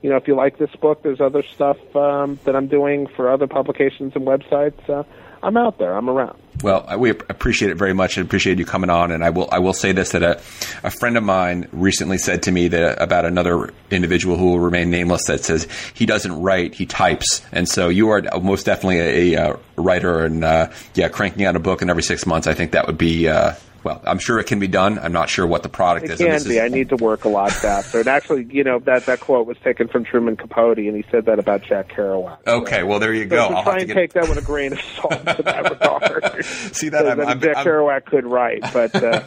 you 0.00 0.08
know, 0.08 0.16
if 0.16 0.26
you 0.26 0.34
like 0.34 0.56
this 0.56 0.74
book, 0.76 1.02
there's 1.02 1.20
other 1.20 1.42
stuff 1.42 1.76
um, 1.94 2.40
that 2.44 2.56
I'm 2.56 2.68
doing 2.68 3.06
for 3.06 3.30
other 3.30 3.46
publications 3.46 4.14
and 4.14 4.26
websites. 4.26 4.88
Uh, 4.88 5.02
I'm 5.42 5.56
out 5.56 5.78
there. 5.78 5.96
I'm 5.96 6.08
around. 6.08 6.38
Well, 6.62 6.86
we 6.98 7.10
appreciate 7.10 7.72
it 7.72 7.76
very 7.76 7.92
much 7.92 8.16
and 8.16 8.24
appreciate 8.24 8.58
you 8.58 8.64
coming 8.64 8.90
on. 8.90 9.10
And 9.10 9.24
I 9.24 9.30
will, 9.30 9.48
I 9.50 9.58
will 9.58 9.72
say 9.72 9.90
this 9.90 10.10
that 10.10 10.22
a, 10.22 10.40
a 10.84 10.90
friend 10.90 11.16
of 11.16 11.24
mine 11.24 11.68
recently 11.72 12.18
said 12.18 12.44
to 12.44 12.52
me 12.52 12.68
that 12.68 13.02
about 13.02 13.24
another 13.24 13.72
individual 13.90 14.36
who 14.36 14.50
will 14.50 14.60
remain 14.60 14.90
nameless 14.90 15.26
that 15.26 15.44
says 15.44 15.66
he 15.94 16.06
doesn't 16.06 16.40
write, 16.40 16.74
he 16.74 16.86
types. 16.86 17.42
And 17.50 17.68
so 17.68 17.88
you 17.88 18.10
are 18.10 18.22
most 18.40 18.66
definitely 18.66 19.00
a, 19.00 19.34
a, 19.34 19.50
uh 19.52 19.56
writer 19.76 20.24
and, 20.24 20.44
uh, 20.44 20.70
yeah, 20.94 21.08
cranking 21.08 21.44
out 21.44 21.56
a 21.56 21.58
book 21.58 21.82
in 21.82 21.90
every 21.90 22.02
six 22.04 22.26
months. 22.26 22.46
I 22.46 22.54
think 22.54 22.72
that 22.72 22.86
would 22.86 22.98
be, 22.98 23.26
uh, 23.26 23.54
well, 23.84 24.00
I'm 24.04 24.18
sure 24.18 24.38
it 24.38 24.44
can 24.46 24.58
be 24.58 24.68
done. 24.68 24.98
I'm 24.98 25.12
not 25.12 25.28
sure 25.28 25.46
what 25.46 25.62
the 25.62 25.68
product 25.68 26.06
It 26.06 26.12
is. 26.12 26.20
And 26.20 26.30
can 26.40 26.48
be. 26.48 26.56
is- 26.56 26.62
I 26.62 26.68
need 26.68 26.88
to 26.90 26.96
work 26.96 27.24
a 27.24 27.28
lot 27.28 27.50
faster. 27.52 27.98
And 28.00 28.08
actually, 28.08 28.44
you 28.50 28.64
know, 28.64 28.78
that 28.80 29.06
that 29.06 29.20
quote 29.20 29.46
was 29.46 29.56
taken 29.64 29.88
from 29.88 30.04
Truman 30.04 30.36
Capote, 30.36 30.78
and 30.78 30.96
he 30.96 31.04
said 31.10 31.26
that 31.26 31.38
about 31.38 31.62
Jack 31.62 31.88
Kerouac. 31.92 32.38
Okay, 32.46 32.82
well, 32.82 32.98
there 32.98 33.12
you 33.14 33.24
go. 33.26 33.48
so 33.48 33.54
I'll 33.54 33.62
try 33.62 33.72
have 33.72 33.74
to 33.74 33.80
and 33.80 33.86
get. 33.88 33.94
take 33.94 34.12
that 34.14 34.28
with 34.28 34.38
a 34.38 34.42
grain 34.42 34.72
of 34.72 34.80
salt 34.80 35.12
in 35.14 35.24
that 35.44 35.70
regard. 35.70 36.44
See 36.44 36.88
that? 36.90 37.06
I'm- 37.06 37.16
Because 37.16 37.28
I'm- 37.28 37.40
Jack 37.40 37.56
I'm- 37.58 37.66
Kerouac 37.66 38.04
could 38.06 38.24
write, 38.26 38.62
but, 38.72 38.94
uh, 38.94 39.22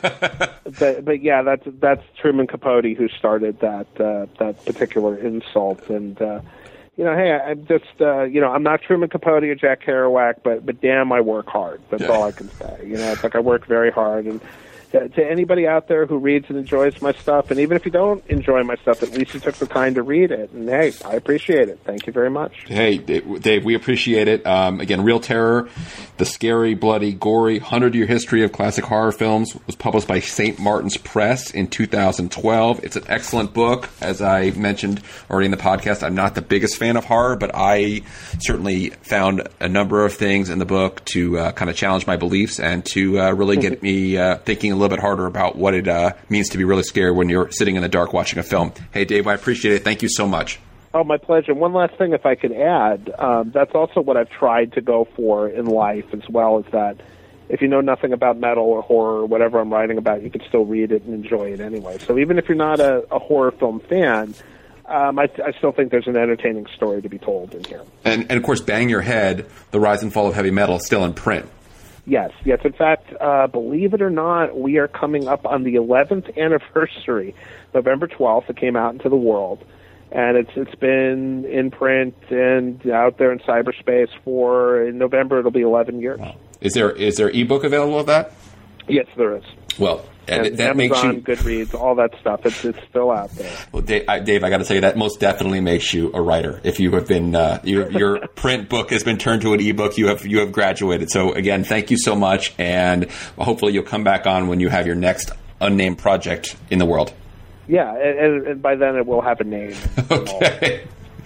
but 0.80 1.06
but 1.06 1.22
yeah, 1.22 1.42
that's 1.44 1.64
that's 1.80 2.02
Truman 2.22 2.48
Capote 2.48 2.96
who 2.98 3.08
started 3.10 3.60
that 3.60 3.88
uh, 4.00 4.26
that 4.40 4.64
particular 4.66 5.18
insult, 5.18 5.90
and 5.90 6.22
uh, 6.22 6.40
you 6.98 7.04
know, 7.04 7.16
hey, 7.16 7.32
I'm 7.32 7.66
just 7.68 8.00
uh, 8.00 8.24
you 8.24 8.40
know, 8.40 8.52
I'm 8.52 8.64
not 8.64 8.82
Truman 8.82 9.10
Capote 9.10 9.44
or 9.44 9.56
Jack 9.56 9.84
Kerouac, 9.84 10.36
but 10.44 10.66
but 10.66 10.80
damn, 10.82 11.12
I 11.12 11.22
work 11.22 11.48
hard. 11.48 11.82
That's 11.90 12.06
all 12.06 12.24
I 12.24 12.32
can 12.32 12.50
say. 12.52 12.86
You 12.86 12.98
know, 12.98 13.12
it's 13.12 13.24
like 13.24 13.36
I 13.36 13.40
work 13.40 13.66
very 13.66 13.92
hard, 13.92 14.26
and 14.26 14.40
to, 14.92 15.10
to 15.10 15.26
anybody 15.26 15.68
out 15.68 15.88
there 15.88 16.06
who 16.06 16.18
reads 16.18 16.46
and 16.50 16.58
enjoys 16.58 17.02
my 17.02 17.14
stuff, 17.14 17.52
and 17.52 17.60
even 17.60 17.78
if 17.78 17.86
you 17.86 17.92
don't 17.92 18.26
enjoy 18.28 18.64
my 18.64 18.76
stuff, 18.76 19.04
at 19.04 19.12
least 19.12 19.34
you 19.34 19.40
took 19.40 19.56
the 19.56 19.68
time 19.68 19.96
to 19.96 20.04
read 20.04 20.32
it, 20.32 20.52
and 20.52 20.68
hey, 20.68 20.94
I 21.04 21.14
appreciate 21.14 21.70
it. 21.70 21.80
Thank 21.84 22.08
you 22.08 22.14
very 22.14 22.30
much. 22.30 22.54
Hey, 22.68 22.98
Dave, 22.98 23.66
we 23.66 23.76
appreciate 23.76 24.28
it. 24.28 24.46
Um, 24.46 24.80
again, 24.80 25.04
Reel 25.04 25.20
Terror, 25.20 25.70
the 26.18 26.26
scary, 26.26 26.74
bloody, 26.74 27.14
gory 27.14 27.60
100 27.60 27.96
year 27.96 28.06
history 28.06 28.44
of 28.44 28.52
classic 28.52 28.86
horror 28.86 29.12
films 29.12 29.56
was 29.66 29.76
published 29.76 30.08
by 30.08 30.20
St. 30.20 30.60
Martin's 30.60 30.98
Press 30.98 31.52
in 31.52 31.68
2012. 31.68 32.84
It's 32.84 32.96
an 32.96 33.04
excellent 33.08 33.54
book. 33.54 33.90
As 34.02 34.22
I 34.22 34.52
mentioned 34.52 35.02
already 35.30 35.46
in 35.46 35.52
the 35.52 35.58
podcast, 35.58 36.04
I'm 36.04 36.16
not 36.16 36.36
the 36.36 36.42
biggest 36.42 36.78
fan 36.78 36.98
of 36.98 37.06
horror, 37.06 37.36
but 37.36 37.52
I 37.54 38.02
certainly 38.40 38.90
found 38.90 39.48
a 39.60 39.68
number 39.68 40.06
of 40.06 40.14
things 40.14 40.50
in 40.50 40.60
the 40.60 40.66
book 40.66 41.04
to 41.06 41.40
uh, 41.40 41.52
kind 41.52 41.70
of 41.70 41.76
challenge 41.76 42.08
my 42.08 42.18
beliefs 42.18 42.60
and 42.60 42.86
to 42.88 43.20
uh, 43.20 43.32
really 43.32 43.58
get 43.58 43.82
me 43.82 44.18
uh, 44.18 44.38
thinking 44.38 44.75
a 44.76 44.80
little 44.80 44.96
bit 44.96 45.02
harder 45.02 45.26
about 45.26 45.56
what 45.56 45.74
it 45.74 45.88
uh, 45.88 46.14
means 46.30 46.50
to 46.50 46.58
be 46.58 46.64
really 46.64 46.84
scared 46.84 47.16
when 47.16 47.30
you're 47.30 47.52
sitting 47.52 47.76
in 47.76 47.82
the 47.82 47.90
dark 47.90 48.14
watching 48.14 48.40
a 48.40 48.44
film. 48.44 48.74
Hey, 48.92 49.06
Dave, 49.06 49.28
I 49.28 49.34
appreciate 49.34 49.76
it. 49.76 49.84
Thank 49.84 50.02
you 50.02 50.10
so 50.10 50.28
much. 50.28 50.60
Oh, 50.94 51.04
my 51.04 51.18
pleasure. 51.18 51.54
One 51.54 51.74
last 51.74 51.98
thing, 51.98 52.14
if 52.14 52.26
I 52.26 52.36
could 52.36 52.54
add, 52.54 53.14
um, 53.20 53.52
that's 53.54 53.76
also 53.76 54.00
what 54.00 54.16
I've 54.16 54.30
tried 54.30 54.74
to 54.74 54.82
go 54.82 55.08
for 55.16 55.50
in 55.50 55.66
life 55.66 56.06
as 56.14 56.28
well, 56.30 56.60
is 56.60 56.66
that 56.72 57.02
if 57.50 57.62
you 57.62 57.68
know 57.68 57.82
nothing 57.82 58.14
about 58.14 58.40
metal 58.40 58.64
or 58.64 58.82
horror 58.82 59.22
or 59.22 59.26
whatever 59.26 59.60
I'm 59.60 59.72
writing 59.72 59.98
about, 59.98 60.24
you 60.24 60.30
can 60.30 60.42
still 60.48 60.66
read 60.66 60.92
it 60.92 61.04
and 61.04 61.14
enjoy 61.14 61.52
it 61.52 61.60
anyway. 61.60 61.98
So 62.00 62.18
even 62.18 62.38
if 62.38 62.48
you're 62.48 62.58
not 62.58 62.80
a, 62.80 63.06
a 63.12 63.20
horror 63.20 63.52
film 63.52 63.82
fan, 63.82 64.34
um, 64.86 65.20
I, 65.20 65.24
I 65.46 65.52
still 65.58 65.72
think 65.72 65.92
there's 65.92 66.08
an 66.08 66.16
entertaining 66.16 66.66
story 66.76 67.02
to 67.02 67.10
be 67.10 67.18
told 67.18 67.54
in 67.54 67.64
here. 67.64 67.82
And, 68.04 68.24
and 68.30 68.38
of 68.38 68.44
course, 68.44 68.62
Bang 68.62 68.90
Your 68.90 69.02
Head, 69.02 69.48
The 69.72 69.80
Rise 69.80 70.02
and 70.02 70.14
Fall 70.14 70.28
of 70.28 70.36
Heavy 70.36 70.52
Metal, 70.52 70.78
is 70.78 70.86
still 70.86 71.04
in 71.04 71.14
print. 71.14 71.50
Yes, 72.06 72.32
yes. 72.44 72.60
In 72.64 72.74
fact, 72.74 73.12
uh, 73.20 73.48
believe 73.48 73.94
it 73.94 74.02
or 74.02 74.12
not, 74.12 74.58
we 74.58 74.78
are 74.78 74.88
coming 74.88 75.28
up 75.28 75.46
on 75.46 75.64
the 75.64 75.76
11th 75.76 76.38
anniversary, 76.38 77.34
November 77.74 78.08
12th. 78.08 78.50
It 78.50 78.58
came 78.58 78.76
out 78.76 78.94
into 78.94 79.10
the 79.10 79.16
world, 79.16 79.66
and 80.12 80.38
it's 80.38 80.52
it's 80.56 80.76
been 80.76 81.46
in 81.46 81.72
print 81.72 82.16
and 82.30 82.86
out 82.92 83.18
there 83.18 83.32
in 83.32 83.40
cyberspace 83.40 84.10
for 84.24 84.84
in 84.84 85.00
November. 85.00 85.40
It'll 85.40 85.50
be 85.50 85.62
11 85.62 86.00
years. 86.00 86.20
Is 86.62 86.74
there 86.74 86.92
is 86.92 87.16
there 87.16 87.30
ebook 87.30 87.64
available 87.64 88.00
of 88.00 88.06
that? 88.06 88.34
Yes, 88.88 89.08
there 89.18 89.36
is. 89.36 89.44
Well, 89.80 90.06
and, 90.28 90.48
And 90.48 90.58
that 90.58 90.76
makes 90.76 90.98
Amazon, 90.98 91.16
you. 91.16 91.22
Goodreads, 91.22 91.74
all 91.74 91.96
that 91.96 92.12
stuff. 92.20 92.46
It's 92.46 92.66
it's 92.66 92.80
still 92.90 93.12
out 93.12 93.32
there. 93.32 93.52
Well, 93.72 93.82
Dave, 93.82 94.06
I, 94.08 94.20
Dave, 94.20 94.44
I 94.44 94.50
got 94.50 94.58
to 94.58 94.66
say 94.66 94.80
that 94.80 94.98
most 94.98 95.20
definitely 95.20 95.62
makes 95.62 95.94
you 95.94 96.12
a 96.14 96.22
writer. 96.22 96.60
If 96.64 96.80
you 96.80 96.92
have 96.92 97.08
been 97.08 97.36
uh, 97.36 97.60
your 97.64 97.92
your 97.92 98.28
print 98.36 98.70
book 98.70 98.90
has 98.92 99.04
been 99.04 99.18
turned 99.18 99.42
to 99.44 99.54
an 99.54 99.60
ebook, 99.60 99.98
you 99.98 100.08
have 100.08 100.26
you 100.26 100.40
have 100.40 100.52
graduated. 100.52 101.10
So 101.10 101.34
again, 101.34 101.64
thank 101.64 101.92
you 101.92 101.98
so 101.98 102.16
much, 102.16 102.54
and 102.58 103.10
hopefully 103.38 103.74
you'll 103.74 103.84
come 103.84 104.04
back 104.04 104.26
on 104.26 104.48
when 104.48 104.60
you 104.60 104.70
have 104.70 104.88
your 104.88 104.96
next 104.96 105.32
unnamed 105.62 105.98
project 105.98 106.56
in 106.70 106.80
the 106.80 106.86
world. 106.86 107.14
Yeah, 107.68 107.92
and, 107.96 108.20
and, 108.20 108.48
and 108.48 108.62
by 108.62 108.76
then 108.76 108.96
it 108.96 109.06
will 109.06 109.22
have 109.22 109.40
a 109.42 109.44
name. 109.44 109.76
Okay. 110.12 110.88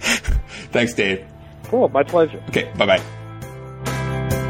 Thanks, 0.72 0.94
Dave. 0.94 1.24
Cool. 1.64 1.88
My 1.90 2.02
pleasure. 2.02 2.42
Okay, 2.48 2.72
bye 2.78 2.86
bye. 2.86 3.02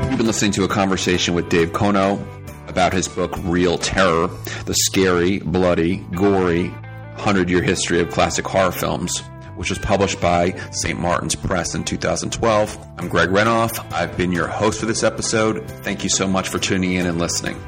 You've 0.09 0.19
been 0.19 0.27
listening 0.27 0.53
to 0.53 0.65
a 0.65 0.69
conversation 0.69 1.35
with 1.35 1.49
Dave 1.49 1.73
Konow 1.73 2.25
about 2.71 2.93
his 2.95 3.09
book 3.09 3.33
Reel 3.43 3.77
Terror, 3.77 4.29
the 4.65 4.75
scary, 4.75 5.41
bloody, 5.41 5.99
gory 6.15 6.69
100 6.69 7.51
year 7.51 7.63
history 7.63 8.01
of 8.01 8.09
classic 8.11 8.47
horror 8.47 8.73
films. 8.73 9.23
which 9.57 9.69
was 9.69 9.79
published 9.79 10.19
by 10.23 10.53
St. 10.71 10.99
Martin's 10.99 11.35
Press 11.35 11.75
in 11.75 11.85
2012. 11.85 12.79
I'm 12.97 13.09
Greg 13.09 13.29
Renoff. 13.29 13.93
I've 13.93 14.17
been 14.17 14.33
your 14.33 14.47
host 14.47 14.81
for 14.81 14.87
this 14.87 15.03
episode. 15.03 15.69
Thank 15.85 16.03
you 16.03 16.09
so 16.09 16.27
much 16.27 16.49
for 16.49 16.59
tuning 16.59 16.95
in 16.95 17.05
and 17.07 17.19
listening. 17.19 17.61